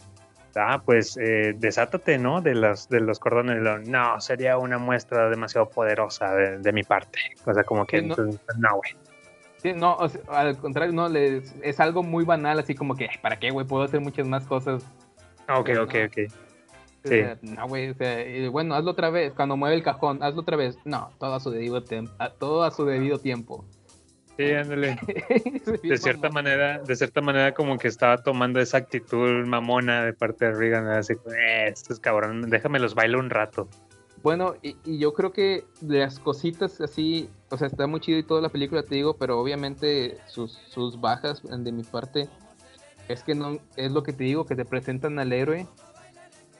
[0.56, 2.40] Ah, pues eh, desátate, ¿no?
[2.42, 3.62] De los, de los cordones.
[3.62, 7.18] Lo, no, sería una muestra demasiado poderosa de, de mi parte.
[7.46, 8.16] O sea, como que, Sí, no.
[8.16, 8.90] no, güey.
[9.58, 13.08] Sí, no, o sea, al contrario, no, les, es algo muy banal, así como que,
[13.22, 13.66] ¿para qué, güey?
[13.66, 14.82] Puedo hacer muchas más cosas.
[15.48, 15.82] Ok, No.
[15.84, 16.18] ok, ok.
[17.04, 17.22] O Sí.
[17.42, 19.32] no, güey, o sea, bueno, hazlo otra vez.
[19.34, 20.76] Cuando mueve el cajón, hazlo otra vez.
[20.84, 21.82] No, todo a su debido,
[22.38, 23.64] todo a su debido tiempo.
[24.40, 24.98] Sí, ándale.
[25.82, 26.34] De cierta mamón.
[26.44, 30.86] manera, de cierta manera como que estaba tomando esa actitud mamona de parte de Reagan,
[30.88, 33.68] así eh, estos cabrón, déjame los bailo un rato.
[34.22, 38.22] Bueno, y, y yo creo que las cositas así, o sea, está muy chido y
[38.22, 42.28] toda la película, te digo, pero obviamente sus, sus bajas de mi parte
[43.08, 45.66] es que no, es lo que te digo, que te presentan al héroe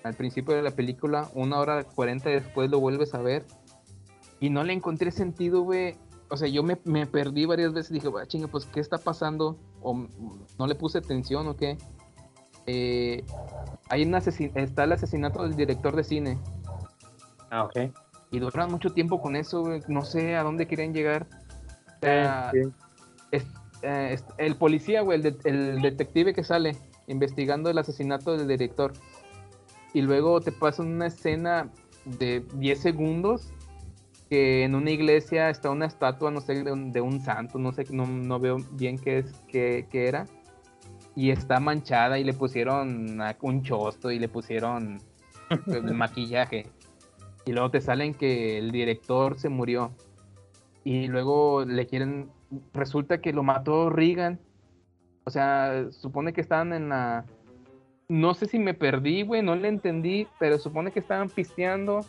[0.02, 3.44] al principio de la película, una hora cuarenta después lo vuelves a ver
[4.40, 5.96] y no le encontré sentido, güey.
[6.30, 9.58] O sea, yo me, me perdí varias veces, dije, "Ah, chinga, pues, ¿qué está pasando?
[9.82, 10.08] O mm,
[10.58, 11.76] no le puse atención o qué.
[12.66, 13.24] Eh,
[13.88, 16.38] hay un asesin- está el asesinato del director de cine.
[17.50, 17.90] Ah, ok.
[18.30, 19.64] Y duraron mucho tiempo con eso.
[19.88, 21.26] No sé a dónde querían llegar.
[21.96, 22.52] O sea,
[23.32, 23.46] es-
[23.82, 26.76] eh, es- el policía, güey, el, de- el detective que sale
[27.08, 28.92] investigando el asesinato del director.
[29.92, 31.70] Y luego te pasan una escena
[32.04, 33.52] de 10 segundos
[34.30, 37.72] que en una iglesia está una estatua, no sé, de un, de un santo, no
[37.72, 40.26] sé, no, no veo bien qué es, qué, qué era.
[41.16, 45.00] Y está manchada y le pusieron un chosto y le pusieron
[45.66, 46.66] el maquillaje.
[47.44, 49.90] Y luego te salen que el director se murió.
[50.84, 52.30] Y luego le quieren.
[52.72, 54.38] Resulta que lo mató Reagan.
[55.24, 57.24] O sea, supone que estaban en la.
[58.08, 62.04] No sé si me perdí, güey, no le entendí, pero supone que estaban pisteando.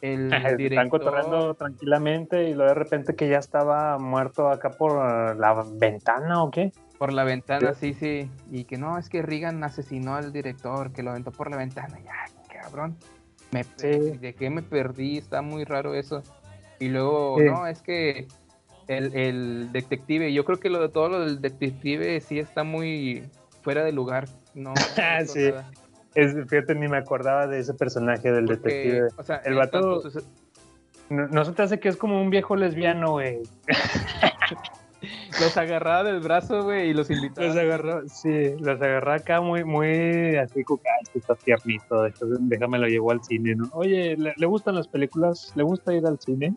[0.00, 0.88] El Están director.
[0.88, 6.50] cotorreando tranquilamente y luego de repente que ya estaba muerto acá por la ventana o
[6.50, 6.72] qué.
[6.98, 8.30] Por la ventana, sí, sí.
[8.50, 11.98] Y que no, es que Reagan asesinó al director, que lo aventó por la ventana.
[12.04, 12.26] Ya,
[12.62, 12.96] cabrón.
[13.52, 15.16] Me perdí, ¿De qué me perdí?
[15.18, 16.22] Está muy raro eso.
[16.78, 17.44] Y luego, Sí.
[17.46, 18.28] no, es que
[18.86, 23.24] el, el detective, yo creo que lo de todo lo del detective sí está muy
[23.62, 24.28] fuera de lugar.
[24.54, 24.74] No,
[25.26, 25.50] sí.
[25.50, 25.70] nada.
[26.14, 29.08] Es, fíjate, ni me acordaba de ese personaje del Porque, detective.
[29.16, 30.00] o sea, el vato.
[30.00, 30.20] tanto
[31.08, 33.38] No, no se te hace que es como un viejo lesbiano, güey.
[35.40, 37.46] los agarraba del brazo, güey, y los invitaba.
[37.46, 42.02] Los agarró, sí, los agarró acá muy, muy así como que "Ay, este está tiernito,
[42.40, 43.68] déjame lo llevo al cine, ¿no?
[43.72, 45.52] Oye, ¿le, le gustan las películas?
[45.54, 46.54] ¿Le gusta ir al cine?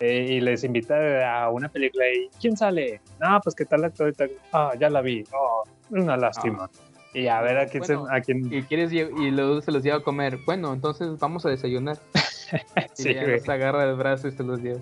[0.00, 3.00] Eh, y les invita a una película y ¿quién sale?
[3.20, 4.12] No, pues qué tal la actor.
[4.52, 5.24] Ah, ya la vi.
[5.32, 6.68] Oh, es una lástima.
[7.14, 9.82] Y a ver a quién Bueno, se, a quién Y quieres y luego se los
[9.82, 10.38] lleva a comer.
[10.44, 11.98] Bueno, entonces vamos a desayunar.
[12.52, 13.38] Y Sí, ya güey.
[13.38, 14.78] los agarra del brazo y se los lleva.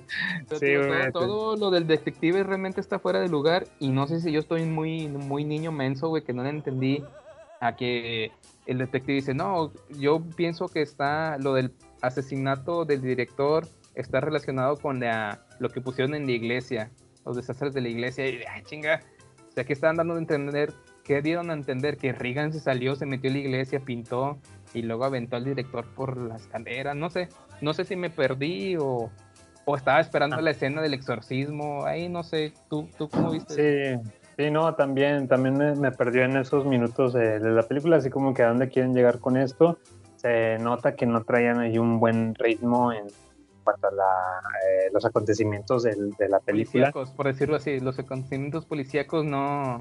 [0.59, 3.64] Sí, güey, todo, todo lo del detective realmente está fuera de lugar.
[3.78, 7.02] Y no sé si yo estoy muy, muy niño menso, güey, que no le entendí
[7.60, 8.32] a que
[8.66, 11.72] el detective dice, no, yo pienso que está lo del
[12.02, 16.90] asesinato del director está relacionado con la, lo que pusieron en la iglesia,
[17.24, 18.28] los desastres de la iglesia.
[18.28, 19.00] Y, ah, chinga,
[19.48, 20.72] o sea, que estaban dando a entender,
[21.04, 24.38] que dieron a entender que Reagan se salió, se metió a la iglesia, pintó
[24.74, 26.94] y luego aventó al director por la escalera.
[26.94, 27.28] No sé,
[27.60, 29.10] no sé si me perdí o,
[29.64, 31.84] o estaba esperando la escena del exorcismo.
[31.84, 33.98] Ahí no sé, ¿tú, tú cómo viste?
[34.00, 37.96] Sí, sí, no, también, también me, me perdió en esos minutos de, de la película,
[37.96, 39.78] así como que a dónde quieren llegar con esto.
[40.16, 43.06] Se nota que no traían ahí un buen ritmo en
[43.64, 46.92] cuanto a la, eh, los acontecimientos del- de la película.
[46.92, 49.80] Policíacos, por decirlo así, los acontecimientos policíacos no.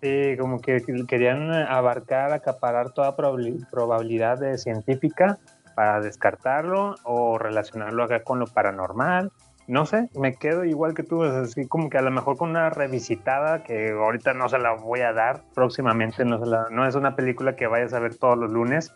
[0.00, 5.38] Sí, como que querían abarcar, acaparar toda probabilidad de científica
[5.74, 9.32] para descartarlo o relacionarlo acá con lo paranormal.
[9.66, 12.70] No sé, me quedo igual que tú, así como que a lo mejor con una
[12.70, 16.94] revisitada que ahorita no se la voy a dar, próximamente no, se la- no es
[16.94, 18.94] una película que vayas a ver todos los lunes.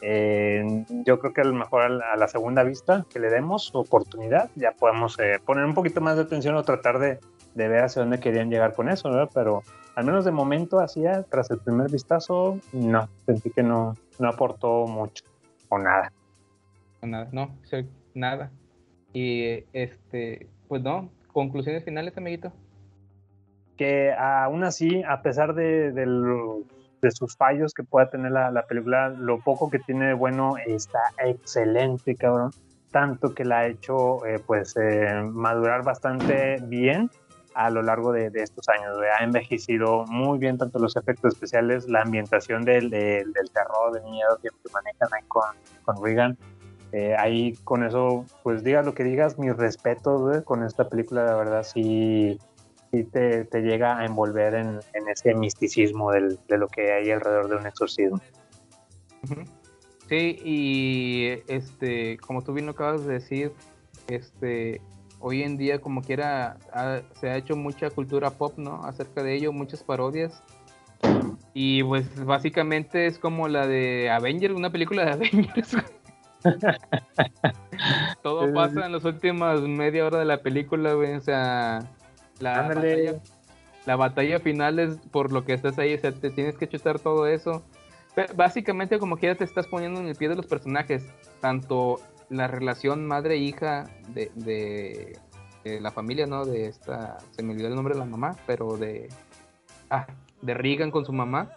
[0.00, 4.50] Eh, yo creo que a lo mejor a la segunda vista que le demos oportunidad,
[4.54, 7.18] ya podemos eh, poner un poquito más de atención o tratar de,
[7.54, 9.30] de ver hacia dónde querían llegar con eso, ¿verdad?
[9.32, 9.62] Pero
[9.94, 14.86] al menos de momento, hacía tras el primer vistazo, no, sentí que no, no aportó
[14.86, 15.24] mucho
[15.68, 16.12] o nada.
[17.02, 17.50] Nada, no,
[18.14, 18.50] nada.
[19.12, 22.52] Y este, pues no, conclusiones finales, amiguito.
[23.76, 26.62] Que aún así, a pesar de, de los-
[27.02, 30.54] de sus fallos que pueda tener la, la película, lo poco que tiene de bueno
[30.66, 32.52] está excelente, cabrón.
[32.92, 37.10] Tanto que la ha hecho eh, pues eh, madurar bastante bien
[37.54, 38.96] a lo largo de, de estos años.
[39.18, 44.04] Ha envejecido muy bien tanto los efectos especiales, la ambientación del, del, del terror, del
[44.04, 45.44] miedo que manejan ahí con,
[45.84, 46.36] con Regan.
[46.92, 51.36] Eh, ahí con eso, pues digas lo que digas, mis respetos con esta película, la
[51.36, 52.38] verdad sí,
[52.90, 57.10] sí te, te llega a envolver en, en ese misticismo del- de lo que hay
[57.10, 58.20] alrededor de un exorcismo.
[60.08, 63.52] Sí, y este, como tú bien lo acabas de decir,
[64.08, 64.82] este,
[65.22, 68.84] hoy en día como quiera ha- se ha hecho mucha cultura pop, ¿no?
[68.84, 70.42] Acerca de ello, muchas parodias.
[71.54, 75.76] Y pues básicamente es como la de Avengers, una película de Avengers.
[78.22, 81.14] Todo pasa en las últimas media hora de la película, güey.
[81.14, 81.80] O sea,
[82.40, 83.14] la batalla,
[83.86, 86.98] la batalla final es por lo que estás ahí, o sea, te tienes que chutar
[86.98, 87.62] todo eso.
[88.14, 91.04] Pero básicamente como quiera te estás poniendo en el pie de los personajes,
[91.40, 95.18] tanto la relación madre-hija de, de,
[95.64, 96.44] de la familia, ¿no?
[96.44, 99.08] De esta, se me olvidó el nombre de la mamá, pero de,
[99.90, 100.06] ah,
[100.40, 101.50] de Regan con su mamá.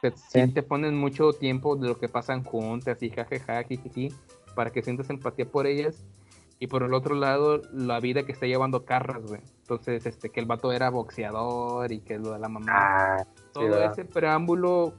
[0.00, 4.12] Te, sí te ponen mucho tiempo de lo que pasan juntas y jajaja, jijiji,
[4.54, 6.04] para que sientas empatía por ellas.
[6.60, 9.40] Y por el otro lado, la vida que está llevando Carras, güey.
[9.60, 12.66] Entonces, este, que el vato era boxeador y que lo de la mamá.
[12.68, 13.92] Ah, sí, Todo ¿verdad?
[13.92, 14.94] ese preámbulo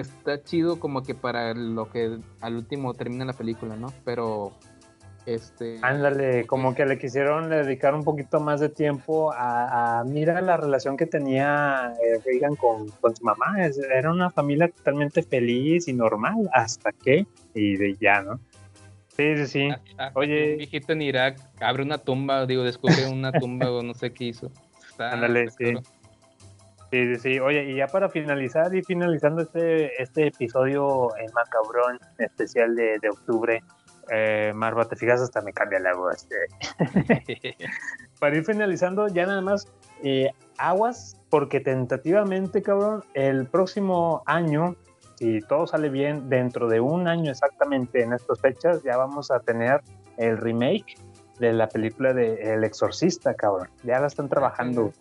[0.00, 3.92] está chido como que para lo que al último termina la película, ¿no?
[4.04, 4.52] Pero
[5.24, 10.40] Este, Ándale, como que le quisieron dedicar un poquito más de tiempo a, a mira
[10.40, 13.64] la relación que tenía eh, Reagan con, con su mamá.
[13.64, 17.24] Es- era una familia totalmente feliz y normal, hasta que,
[17.54, 18.40] y de ya, ¿no?
[19.16, 19.68] Sí, sí, sí.
[19.98, 20.52] ah, Oye.
[20.52, 24.24] Un viejito en Irak abre una tumba, digo, descubre una tumba o no sé qué
[24.24, 24.50] hizo.
[24.90, 25.74] Está- Ándale, está sí.
[26.92, 27.40] Sí, sí, sí.
[27.40, 33.08] Oye, y ya para finalizar y finalizando este, este episodio en Macabrón especial de, de
[33.08, 33.62] octubre,
[34.10, 36.28] eh, Marva, te fijas, hasta me cambia la voz.
[37.28, 37.54] eh.
[38.20, 39.66] para ir finalizando, ya nada más,
[40.02, 44.76] eh, aguas, porque tentativamente, cabrón, el próximo año,
[45.14, 49.40] si todo sale bien, dentro de un año exactamente en estas fechas, ya vamos a
[49.40, 49.80] tener
[50.18, 50.96] el remake
[51.38, 53.70] de la película de El Exorcista, cabrón.
[53.82, 54.92] Ya la están trabajando.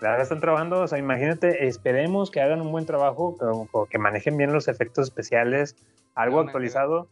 [0.00, 3.98] La verdad están trabajando, o sea, imagínate, esperemos que hagan un buen trabajo, que, que
[3.98, 5.76] manejen bien los efectos especiales,
[6.14, 7.08] algo actualizado.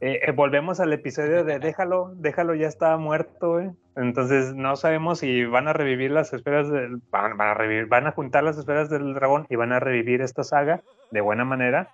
[0.00, 3.70] Eh, eh, volvemos al episodio de déjalo, déjalo ya está muerto, güey.
[3.94, 8.06] Entonces no sabemos si van a revivir las esferas del, van, van a revivir, van
[8.06, 10.82] a juntar las esferas del dragón y van a revivir esta saga
[11.12, 11.88] de buena manera.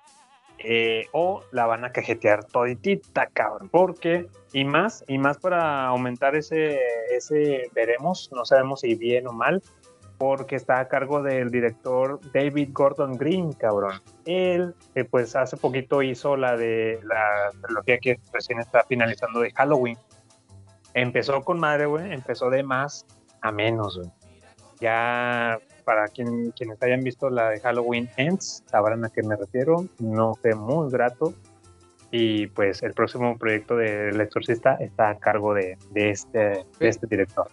[0.58, 3.68] eh, o la van a cajetear toditita, cabrón.
[3.70, 6.80] Porque, y más, y más para aumentar ese,
[7.10, 9.62] ese veremos, no sabemos si bien o mal,
[10.18, 14.02] porque está a cargo del director David Gordon Green, cabrón.
[14.26, 19.52] Él, eh, pues hace poquito hizo la de la trilogía que recién está finalizando de
[19.52, 19.96] Halloween.
[20.94, 23.06] Empezó con madre, güey, empezó de más
[23.40, 24.10] a menos, güey.
[24.80, 29.86] Ya para quien, quienes hayan visto la de Halloween Ends, sabrán a qué me refiero.
[30.00, 31.32] No fue muy grato.
[32.10, 37.06] Y pues el próximo proyecto del Exorcista está a cargo de, de este, de este
[37.06, 37.48] director.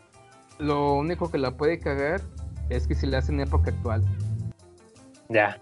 [0.59, 2.21] Lo único que la puede cagar
[2.69, 4.03] es que si la hacen en época actual.
[5.29, 5.59] Ya,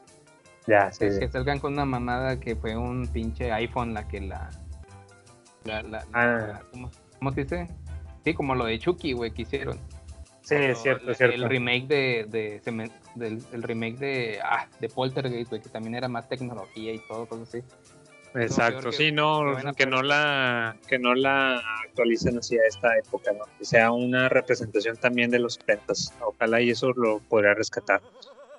[0.67, 1.05] ya, sí.
[1.05, 4.49] Es que salgan con una mamada que fue un pinche iPhone la que la.
[5.65, 6.25] la, la- Ah.
[6.25, 7.67] la- ¿cómo, cómo se dice?
[8.23, 9.77] Sí, como lo de Chucky, güey, que hicieron.
[10.41, 11.35] Sí, es cierto, es cierto.
[11.35, 12.61] El remake de, de,
[13.15, 17.25] del, el remake de, ah, de Poltergeist, güey, que también era más tecnología y todo,
[17.27, 17.63] cosas así.
[18.35, 23.31] Exacto, que- sí, no, que a no la que no la actualicen hacia esta época,
[23.33, 23.45] ¿no?
[23.59, 28.01] Que sea una representación también de los 70 Ojalá y eso lo podrá rescatar.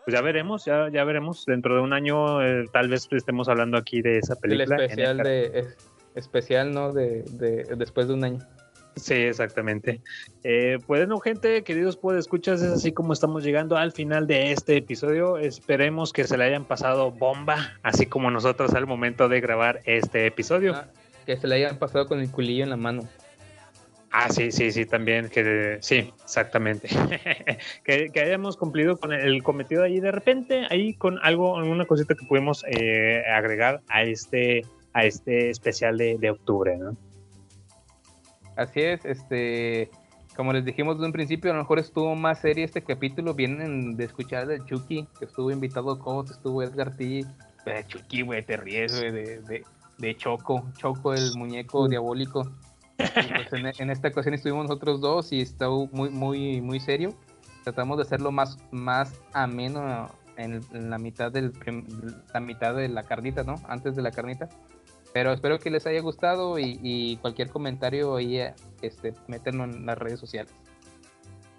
[0.05, 1.45] Pues ya veremos, ya, ya veremos.
[1.47, 4.77] Dentro de un año eh, tal vez estemos hablando aquí de esa El película.
[4.77, 5.59] en especial el- de.
[5.61, 5.77] es-
[6.15, 6.93] especial, ¿no?
[6.93, 8.39] De, de después de un año.
[8.97, 10.01] Sí, exactamente.
[10.45, 15.37] Eh, bueno, gente, queridos escuchas, es así como estamos llegando al final de este episodio.
[15.37, 20.27] Esperemos que se le hayan pasado bomba, así como nosotros al momento de grabar este
[20.27, 20.75] episodio.
[20.75, 20.87] Ah,
[21.27, 23.09] que se le hayan pasado con el culillo en la mano.
[24.13, 26.89] Ah, sí, sí, sí, también, que sí, exactamente.
[27.85, 32.15] que, que hayamos cumplido con el cometido ahí de repente, ahí con algo, alguna cosita
[32.15, 36.97] que pudimos eh, agregar a este, a este especial de, de octubre, ¿no?
[38.57, 39.91] Así es, este,
[40.37, 43.35] como les dijimos de un principio, a lo mejor estuvo más serio este capítulo.
[43.35, 47.25] Vienen de escuchar de Chucky, que estuvo invitado Cos, estuvo Edgar T.
[47.65, 49.65] De Chucky, güey, te ríes, güey, de, de,
[49.99, 52.51] de Choco, Choco, el muñeco diabólico.
[52.99, 57.15] Y, pues, en, en esta ocasión estuvimos nosotros dos y estuvo muy, muy, muy serio.
[57.65, 61.53] Tratamos de hacerlo más, más ameno en, en la mitad del
[62.33, 63.55] la mitad de la carnita, ¿no?
[63.67, 64.49] Antes de la carnita.
[65.15, 69.87] Pero espero que les haya gustado y, y cualquier comentario ahí, eh, este, métanlo en
[69.87, 70.53] las redes sociales.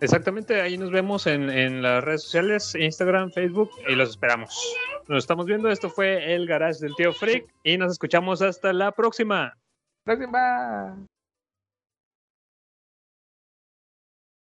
[0.01, 4.75] Exactamente, ahí nos vemos en, en las redes sociales, Instagram, Facebook, y los esperamos.
[5.07, 8.91] Nos estamos viendo, esto fue el Garage del Tío Freak, y nos escuchamos hasta la
[8.91, 9.57] próxima.
[10.03, 11.07] Próxima.